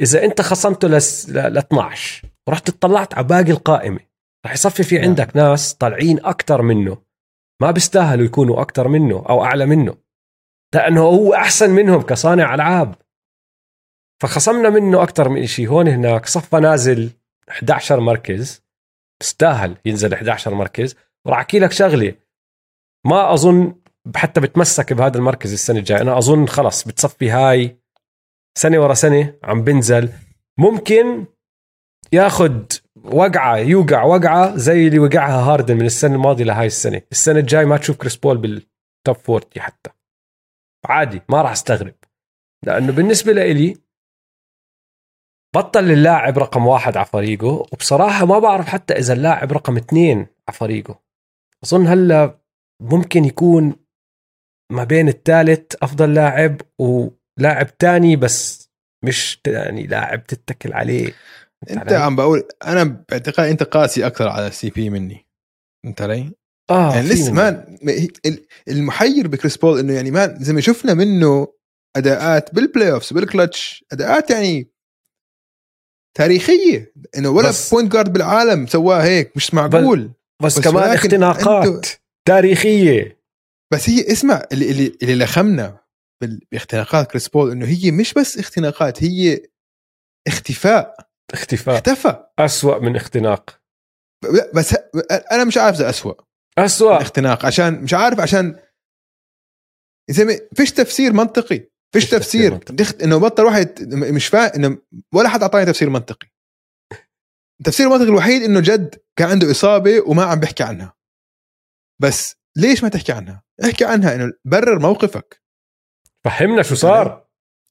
إذا 0.00 0.24
أنت 0.24 0.40
خصمته 0.40 0.88
ل 0.88 0.94
12 0.94 2.28
ورحت 2.48 2.68
اطلعت 2.68 3.14
على 3.14 3.26
باقي 3.26 3.50
القائمة. 3.50 4.00
رح 4.46 4.52
يصفي 4.52 4.82
في 4.82 4.98
نعم. 4.98 5.04
عندك 5.04 5.36
ناس 5.36 5.74
طالعين 5.74 6.24
أكثر 6.24 6.62
منه. 6.62 6.98
ما 7.62 7.70
بيستاهلوا 7.70 8.24
يكونوا 8.24 8.60
أكثر 8.60 8.88
منه 8.88 9.24
أو 9.28 9.44
أعلى 9.44 9.66
منه. 9.66 9.96
لأنه 10.74 11.00
هو 11.00 11.34
أحسن 11.34 11.70
منهم 11.70 12.02
كصانع 12.02 12.54
ألعاب. 12.54 12.94
فخصمنا 14.22 14.70
منه 14.70 15.02
أكثر 15.02 15.28
من 15.28 15.46
شيء 15.46 15.68
هون 15.68 15.88
هناك 15.88 16.26
صفى 16.26 16.56
نازل 16.56 17.10
11 17.50 18.00
مركز. 18.00 18.62
بيستاهل 19.20 19.76
ينزل 19.84 20.14
11 20.14 20.54
مركز. 20.54 20.96
وراح 21.26 21.38
أحكي 21.38 21.58
لك 21.58 21.72
شغلة. 21.72 22.14
ما 23.06 23.34
أظن 23.34 23.74
حتى 24.16 24.40
بتمسك 24.40 24.92
بهذا 24.92 25.18
المركز 25.18 25.52
السنة 25.52 25.78
الجاية. 25.78 26.00
أنا 26.00 26.18
أظن 26.18 26.46
خلص 26.46 26.84
بتصفي 26.84 27.30
هاي 27.30 27.76
سنة 28.58 28.78
ورا 28.78 28.94
سنة 28.94 29.34
عم 29.44 29.64
بنزل. 29.64 30.12
ممكن 30.58 31.26
ياخذ 32.12 32.62
وقعة 33.04 33.56
يوقع 33.56 34.02
وقعة 34.02 34.56
زي 34.56 34.86
اللي 34.86 34.98
وقعها 34.98 35.40
هاردن 35.52 35.76
من 35.76 35.86
السنة 35.86 36.14
الماضية 36.14 36.44
لهاي 36.44 36.66
السنة. 36.66 37.02
السنة 37.12 37.38
الجاي 37.38 37.64
ما 37.64 37.76
تشوف 37.76 37.96
كريس 37.96 38.16
بول 38.16 38.38
بال 38.38 38.69
top 38.69 39.16
40 39.30 39.42
حتى. 39.58 39.90
عادي 40.86 41.22
ما 41.28 41.42
راح 41.42 41.50
أستغرب. 41.50 41.94
لأنه 42.64 42.92
بالنسبة 42.92 43.32
لإلي 43.32 43.85
بطل 45.56 45.90
اللاعب 45.90 46.38
رقم 46.38 46.66
واحد 46.66 46.96
على 46.96 47.06
فريقه 47.06 47.46
وبصراحة 47.46 48.26
ما 48.26 48.38
بعرف 48.38 48.66
حتى 48.66 48.94
إذا 48.94 49.12
اللاعب 49.12 49.52
رقم 49.52 49.76
اثنين 49.76 50.18
على 50.18 50.58
فريقه 50.58 51.00
أظن 51.64 51.86
هلا 51.86 52.38
ممكن 52.82 53.24
يكون 53.24 53.76
ما 54.72 54.84
بين 54.84 55.08
الثالث 55.08 55.74
أفضل 55.82 56.14
لاعب 56.14 56.60
ولاعب 56.78 57.78
تاني 57.78 58.16
بس 58.16 58.70
مش 59.04 59.40
يعني 59.46 59.86
لاعب 59.86 60.26
تتكل 60.26 60.72
عليه 60.72 61.12
أنت 61.70 61.92
علي؟ 61.92 61.96
عم 61.96 62.16
بقول 62.16 62.48
أنا 62.66 62.84
باعتقادي 63.10 63.50
أنت 63.50 63.62
قاسي 63.62 64.06
أكثر 64.06 64.28
على 64.28 64.46
ال 64.46 64.70
CP 64.70 64.90
مني 64.90 65.26
انت 65.84 66.02
علي؟ 66.02 66.32
آه 66.70 66.94
يعني 66.94 67.08
لسه 67.08 67.32
ما 67.32 67.76
المحير 68.68 69.28
بكريس 69.28 69.56
بول 69.56 69.78
إنه 69.78 69.92
يعني 69.92 70.10
ما 70.10 70.34
زي 70.38 70.52
ما 70.52 70.60
شفنا 70.60 70.94
منه 70.94 71.48
أداءات 71.96 72.54
بال 72.54 72.92
playoffs 72.92 73.12
بالكلتش 73.12 73.84
أداءات 73.92 74.30
يعني 74.30 74.75
تاريخية. 76.16 76.92
إنه 77.18 77.28
ولا 77.28 77.52
point 77.72 77.92
guard 77.92 78.12
بالعالم 78.12 78.66
سواها 78.66 79.04
هيك 79.04 79.36
مش 79.36 79.54
معقول. 79.54 80.10
بس, 80.42 80.58
بس 80.58 80.64
كمان 80.68 80.90
اختناقات 80.90 81.86
تاريخية. 82.28 83.20
بس 83.72 83.90
هي 83.90 84.12
اسمع 84.12 84.42
اللي 84.52 84.70
اللي 84.70 84.98
اللي 85.02 85.24
لخمنا 85.24 85.78
باختناقات 86.52 87.10
كريس 87.10 87.28
بول 87.28 87.50
إنه 87.50 87.66
هي 87.66 87.90
مش 87.90 88.14
بس 88.14 88.38
اختناقات 88.38 89.02
هي 89.04 89.40
اختفاء. 90.28 90.96
اختفاء. 91.32 91.74
اختفى. 91.74 92.26
أسوأ 92.38 92.78
من 92.78 92.96
اختناق. 92.96 93.60
بس 94.54 94.74
أنا 95.32 95.44
مش 95.44 95.56
عارف 95.58 95.76
إذا 95.76 95.90
اسوء 95.90 96.20
اسوء 96.58 97.00
اختناق 97.00 97.46
عشان 97.46 97.82
مش 97.82 97.94
عارف 97.94 98.20
عشان 98.20 98.60
زي 100.10 100.48
فيش 100.54 100.72
تفسير 100.72 101.12
منطقي. 101.12 101.68
فيش 101.96 102.10
تفسير 102.10 102.56
دخت 102.56 103.02
إنه 103.02 103.18
بطل 103.18 103.44
واحد 103.44 103.94
مش 103.94 104.26
فاهم 104.26 104.50
إنه 104.54 104.78
ولا 105.14 105.28
حد 105.28 105.42
أعطاني 105.42 105.64
تفسير 105.64 105.90
منطقي. 105.90 106.28
التفسير 107.60 107.86
المنطقي 107.86 108.08
الوحيد 108.08 108.42
إنه 108.42 108.60
جد 108.60 109.02
كان 109.16 109.28
عنده 109.28 109.50
إصابة 109.50 110.00
وما 110.06 110.24
عم 110.24 110.40
بيحكي 110.40 110.62
عنها. 110.62 110.96
بس 112.02 112.36
ليش 112.56 112.82
ما 112.82 112.88
تحكي 112.88 113.12
عنها؟ 113.12 113.42
احكي 113.64 113.84
عنها 113.84 114.14
إنه 114.14 114.32
برر 114.44 114.78
موقفك. 114.78 115.42
فهمنا 116.24 116.62
شو 116.62 116.74
صار. 116.74 117.28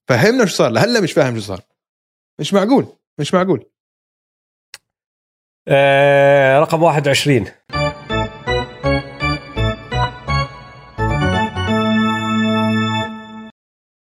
فهمنا 0.09 0.45
شو 0.45 0.55
صار. 0.55 0.69
لهلا 0.69 1.01
مش 1.01 1.13
فاهم 1.13 1.35
شو 1.35 1.41
صار. 1.41 1.61
مش 2.39 2.53
معقول. 2.53 2.97
مش 3.19 3.33
معقول. 3.33 3.71
آه 5.67 6.59
رقم 6.59 6.83
21 6.83 7.51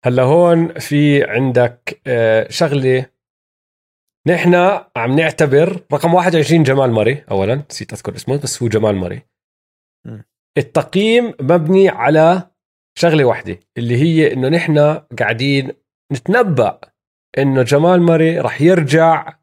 هلا 0.05 0.23
هون 0.23 0.79
في 0.79 1.25
عندك 1.25 2.01
آه 2.07 2.49
شغلة. 2.51 3.07
نحن 4.27 4.55
عم 4.97 5.17
نعتبر 5.17 5.85
رقم 5.93 6.15
21 6.15 6.63
جمال 6.63 6.91
مري 6.91 7.25
اولا 7.31 7.65
نسيت 7.71 7.93
أذكر 7.93 8.17
اسمه 8.17 8.37
بس 8.37 8.63
هو 8.63 8.69
جمال 8.69 8.97
مري. 8.97 9.23
التقييم 10.59 11.35
مبني 11.41 11.89
على 11.89 12.51
شغلة 12.99 13.25
واحدة 13.25 13.59
اللي 13.79 13.97
هي 13.97 14.33
إنه 14.33 14.49
نحن 14.49 14.79
قاعدين 15.19 15.73
نتنبأ 16.13 16.81
إنه 17.39 17.63
جمال 17.63 18.03
مري 18.03 18.39
رح 18.39 18.61
يرجع 18.61 19.39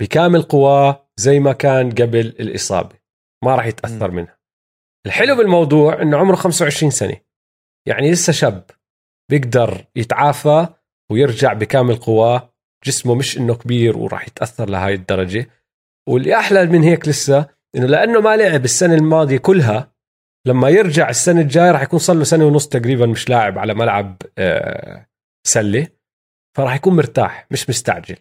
بكامل 0.00 0.42
قواه 0.42 1.08
زي 1.16 1.40
ما 1.40 1.52
كان 1.52 1.90
قبل 1.90 2.26
الإصابة. 2.26 2.96
ما 3.44 3.54
راح 3.54 3.66
يتأثر 3.66 4.10
منها. 4.10 4.38
الحلو 5.06 5.36
بالموضوع 5.36 6.02
إنه 6.02 6.16
عمره 6.16 6.36
25 6.36 6.90
سنة. 6.90 7.16
يعني 7.88 8.10
لسه 8.10 8.32
شاب. 8.32 8.70
بيقدر 9.30 9.84
يتعافى 9.96 10.66
ويرجع 11.10 11.52
بكامل 11.52 11.96
قواه. 11.96 12.52
جسمه 12.84 13.14
مش 13.14 13.38
إنه 13.38 13.54
كبير 13.54 13.98
وراح 13.98 14.28
يتأثر 14.28 14.70
لهاي 14.70 14.94
الدرجة. 14.94 15.50
واللي 16.08 16.36
أحلى 16.36 16.66
من 16.66 16.82
هيك 16.82 17.08
لسه 17.08 17.46
إنه 17.76 17.86
لأنه 17.86 18.20
ما 18.20 18.36
لعب 18.36 18.64
السنة 18.64 18.94
الماضية 18.94 19.38
كلها 19.38 19.92
لما 20.46 20.68
يرجع 20.68 21.08
السنة 21.08 21.40
الجاية 21.40 21.70
راح 21.70 21.82
يكون 21.82 21.98
صار 21.98 22.16
له 22.16 22.24
سنة 22.24 22.44
ونص 22.46 22.68
تقريبا 22.68 23.06
مش 23.06 23.28
لاعب 23.28 23.58
على 23.58 23.74
ملعب 23.74 24.22
آه، 24.38 25.06
سلة. 25.46 25.88
فراح 26.56 26.74
يكون 26.74 26.96
مرتاح 26.96 27.46
مش 27.50 27.70
مستعجل. 27.70 28.16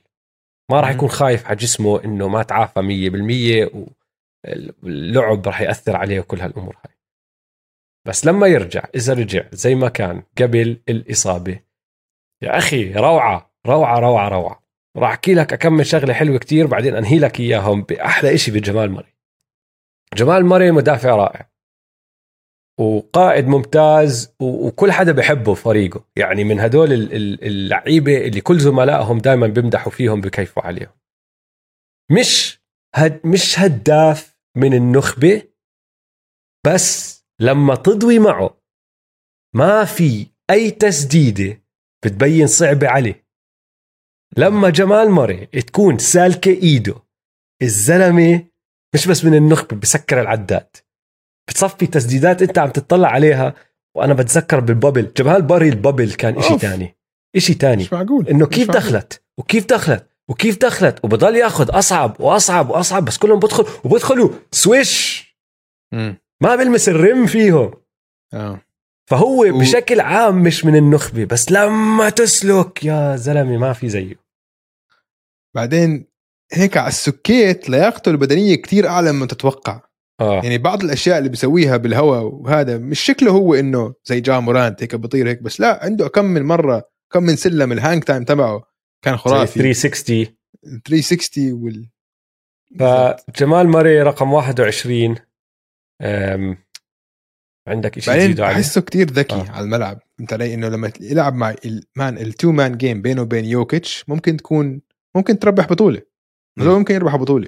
ما 0.71 0.79
راح 0.79 0.89
يكون 0.89 1.09
خايف 1.09 1.45
على 1.45 1.55
جسمه 1.55 2.03
إنه 2.03 2.27
ما 2.27 2.43
تعافى 2.43 2.81
100% 2.81 3.85
واللعب 4.83 5.47
راح 5.47 5.61
يأثر 5.61 5.95
عليه 5.95 6.19
وكل 6.19 6.39
هالأمور 6.39 6.77
هاي. 6.85 6.94
بس 8.07 8.25
لما 8.25 8.47
يرجع 8.47 8.83
إذا 8.95 9.13
رجع 9.13 9.43
زي 9.51 9.75
ما 9.75 9.89
كان 9.89 10.23
قبل 10.37 10.81
الإصابة 10.89 11.59
يا 12.41 12.57
أخي 12.57 12.93
روعة 12.93 13.55
روعة 13.67 13.99
روعة 13.99 14.29
روعة. 14.29 14.65
راح 14.97 15.09
أحكي 15.09 15.33
لك 15.33 15.53
أكمل 15.53 15.85
شغلة 15.85 16.13
حلوة 16.13 16.37
كتير 16.37 16.67
بعدين 16.67 16.95
أنهي 16.95 17.19
لك 17.19 17.39
إياهم 17.39 17.81
بأحلى 17.83 18.37
شيء 18.37 18.53
بجمال 18.53 18.91
مري 18.91 19.13
جمال 20.13 20.45
مري 20.45 20.71
مدافع 20.71 21.15
رائع. 21.15 21.49
وقائد 22.79 23.47
ممتاز 23.47 24.35
وكل 24.39 24.91
حدا 24.91 25.11
بحبه 25.11 25.53
فريقه. 25.53 26.05
يعني 26.15 26.43
من 26.43 26.59
هدول 26.59 26.93
اللعيبة 27.43 28.17
اللي 28.17 28.41
كل 28.41 28.59
زملائهم 28.59 29.17
دائما 29.17 29.47
بيمدحوا 29.47 29.91
فيهم 29.91 30.21
بكيفوا 30.21 30.63
عليهم. 30.63 30.93
مش 32.11 32.61
هد 32.95 33.27
مش 33.27 33.59
هداف 33.59 34.37
من 34.57 34.73
النخبة 34.73 35.41
بس 36.65 37.14
لما 37.41 37.75
تضوي 37.75 38.19
معه. 38.19 38.61
ما 39.55 39.85
في 39.85 40.27
أي 40.49 40.71
تسديده 40.71 41.63
بتبين 42.05 42.47
صعبة 42.47 42.87
عليه. 42.87 43.25
لما 44.37 44.69
جمال 44.69 45.11
مري 45.11 45.45
تكون 45.45 45.97
سالكة 45.97 46.51
إيده 46.51 46.95
الزلمة 47.61 48.45
مش 48.95 49.07
بس 49.07 49.25
من 49.25 49.35
النخبة 49.35 49.77
بسكر 49.77 50.21
العداد. 50.21 50.75
بتصفي 51.49 51.87
تسديدات 51.87 52.41
أنت 52.41 52.57
عم 52.57 52.69
تطلع 52.69 53.07
عليها 53.07 53.53
وأنا 53.95 54.13
بتذكر 54.13 54.59
بالبابل. 54.59 55.13
جمال 55.17 55.41
باري 55.41 55.69
البابل 55.69 56.13
كان 56.13 56.37
إشي 56.37 56.57
تاني 56.57 56.97
إشي 57.35 57.53
تاني. 57.53 57.83
مش 57.83 57.93
معقول. 57.93 58.27
إنه 58.27 58.47
كيف. 58.47 58.71
دخلت؟ 58.71 59.23
وكيف 59.37 59.65
دخلت؟ 59.65 60.09
وكيف 60.29 60.57
دخلت؟ 60.57 61.05
وبضل 61.05 61.35
ياخذ 61.35 61.77
أصعب 61.77 62.21
وأصعب 62.21 62.69
وأصعب 62.69 63.05
بس 63.05 63.17
كلهم 63.17 63.39
بدخل 63.39 63.65
وبدخلوا. 63.83 64.29
swish! 64.51 65.25
مم. 65.93 66.17
ما 66.41 66.55
بلمس 66.55 66.89
ال 66.89 66.98
rim 66.98 67.25
فيهم. 67.25 67.73
آه. 68.33 68.61
فهو 69.09 69.45
و- 69.45 69.59
بشكل 69.59 69.99
عام 69.99 70.43
مش 70.43 70.65
من 70.65 70.75
النخبة 70.75 71.25
بس 71.25 71.51
لما 71.51 72.09
تسلك 72.09 72.83
يا 72.83 73.15
زلمة 73.15 73.57
ما 73.57 73.73
في 73.73 73.89
زيه. 73.89 74.15
بعدين 75.55 76.07
هيك 76.53 76.77
على 76.77 76.87
السكيت 76.87 77.69
لياقته 77.69 78.09
البدنية 78.11 78.55
كتير 78.55 78.87
أعلى 78.87 79.11
مما 79.11 79.25
تتوقع. 79.25 79.81
آه. 80.21 80.33
يعني 80.43 80.57
بعض 80.57 80.83
الأشياء 80.83 81.17
اللي 81.17 81.29
بيسويها 81.29 81.77
بالهواء 81.77 82.23
وهذا 82.23 82.77
مش 82.77 82.99
شكله 82.99 83.31
هو 83.31 83.53
إنه 83.55 83.93
زي 84.05 84.19
جا 84.21 84.39
مورانت 84.39 84.83
هيك 84.83 84.95
بطير 84.95 85.27
هيك 85.29 85.41
بس 85.41 85.59
لا 85.59 85.83
عنده 85.85 86.07
كم 86.07 86.25
من 86.25 86.43
مرة 86.43 86.89
كم 87.13 87.23
من 87.23 87.35
slam 87.35 87.71
ال 87.71 87.78
hang 87.78 88.03
time 88.03 88.23
تبعه 88.23 88.63
كان 89.03 89.17
خرافي. 89.17 89.59
360 89.59 90.25
360 90.85 91.53
وال 91.53 91.89
فجمال 92.79 93.67
ماري 93.67 94.01
رقم 94.01 94.33
21 94.33 95.09
أم... 95.09 95.15
عندك 97.67 97.99
شيء 97.99 98.13
بعدين 98.13 98.25
تزيده 98.25 98.45
عليه؟ 98.45 98.55
بحسه 98.55 98.81
كتير 98.81 99.11
ذكي 99.11 99.35
آه. 99.35 99.49
على 99.49 99.63
الملعب. 99.65 99.99
أنت 100.19 100.33
علي 100.33 100.53
إنه 100.53 100.67
لما 100.67 100.91
يلعب 100.99 101.33
مع 101.33 101.55
ال 101.65 101.78
man 101.78 102.17
ال 102.17 102.26
two 102.26 102.51
man 102.51 102.77
game 102.77 103.01
بينه 103.01 103.21
وبين 103.21 103.45
يوكيتش 103.45 104.09
ممكن 104.09 104.37
تكون 104.37 104.81
ممكن 105.15 105.39
تربح 105.39 105.67
بطولة. 105.67 106.01
هذول 106.59 106.79
ممكن 106.79 106.95
يربحوا 106.95 107.19
بطولة. 107.19 107.47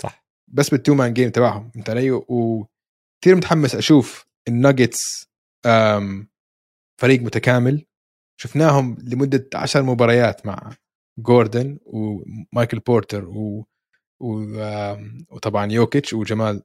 صح. 0.00 0.24
بس 0.48 0.70
بال 0.70 0.80
two 0.80 0.94
man 0.94 1.14
game 1.14 1.30
تبعهم. 1.30 1.72
أنت 1.76 1.90
علي 1.90 2.10
وكثير 2.10 3.36
متحمس 3.36 3.74
أشوف 3.74 4.26
الناجتس 4.48 5.28
فريق 7.00 7.22
متكامل. 7.22 7.84
شفناهم 8.40 8.96
لمدة 9.02 9.48
عشر 9.54 9.82
مباريات 9.82 10.46
مع 10.46 10.72
جوردن 11.18 11.78
ومايكل 11.86 12.78
بورتر 12.78 13.24
و... 13.24 13.66
و... 14.20 14.34
وطبعا 15.30 15.72
يوكيتش 15.72 16.12
وجمال. 16.12 16.62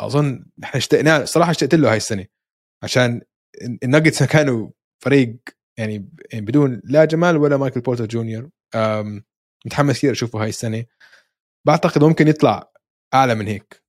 فاظن 0.00 0.46
إحنا 0.64 0.78
اشتقنا 0.78 1.24
صراحة 1.24 1.50
اشتقت 1.50 1.74
له 1.74 1.90
هاي 1.90 1.96
السنة 1.96 2.26
عشان 2.84 3.20
الناجتس 3.84 4.22
كانوا 4.34 4.70
فريق 5.04 5.36
يعني 5.78 6.08
يعني 6.32 6.46
بدون 6.46 6.80
لا 6.84 7.04
جمال 7.04 7.36
ولا 7.36 7.56
مايكل 7.56 7.80
بورتر 7.80 8.06
جونيور 8.06 8.50
متحمس 9.66 9.98
كثير 9.98 10.12
أشوفه 10.12 10.42
هاي 10.42 10.48
السنة. 10.48 10.84
بعتقد 11.66 12.04
ممكن 12.04 12.28
يطلع 12.28 12.72
أعلى 13.14 13.34
من 13.34 13.46
هيك. 13.46 13.82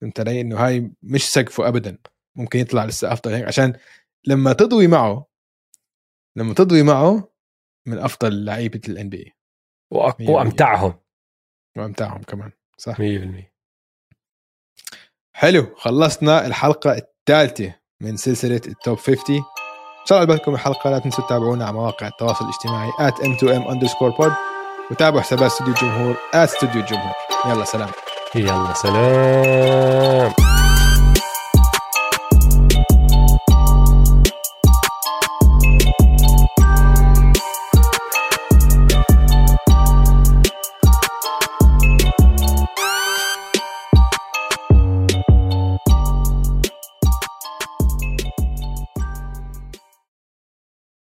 فهمت 0.00 0.20
علي؟ 0.20 0.40
إنه 0.40 0.66
هاي 0.66 0.90
مش 1.02 1.30
سقفه 1.30 1.68
ابدا. 1.68 1.98
ممكن 2.36 2.58
يطلع 2.58 2.84
لسه 2.84 3.12
أفضل 3.12 3.32
هيك 3.32 3.44
عشان 3.44 3.78
لما 4.26 4.52
تضوي 4.52 4.86
معه 4.86 5.26
لما 6.36 6.54
تضوي 6.54 6.82
معه 6.82 7.32
من 7.88 7.98
أفضل 7.98 8.44
لعيبة 8.44 8.80
ال 8.88 9.08
NBA 9.08 10.28
وأمتعهم. 10.28 11.00
وأمتعهم 11.78 12.22
كمان 12.22 12.52
صح؟ 12.78 12.96
100% 12.96 13.55
حلو 15.38 15.66
خلصنا 15.76 16.46
الحلقة 16.46 16.92
الثالثة 16.96 17.72
من 18.00 18.16
سلسلة 18.16 18.60
ال 18.66 18.74
top 18.74 18.98
50 18.98 19.16
إن 19.36 19.42
شاء 20.06 20.22
الله 20.22 20.32
عجبتكم 20.34 20.54
الحلقة 20.54 20.90
لا 20.90 20.98
تنسوا 20.98 21.24
تتابعونا 21.24 21.64
على 21.64 21.72
مواقع 21.74 22.06
التواصل 22.06 22.44
الاجتماعي 22.44 22.90
at 22.90 23.14
m2m 23.14 23.70
underscore 23.70 24.22
pod 24.24 24.32
وتابعوا 24.90 25.22
حسابات 25.22 25.50
استوديو 25.50 25.74
الجمهور 25.74 26.14
at 26.14 26.36
استوديو 26.36 26.80
الجمهور. 26.80 27.12
يلا 27.46 27.64
سلام. 27.64 27.90
يلا 28.34 28.72
سلام. 28.74 30.45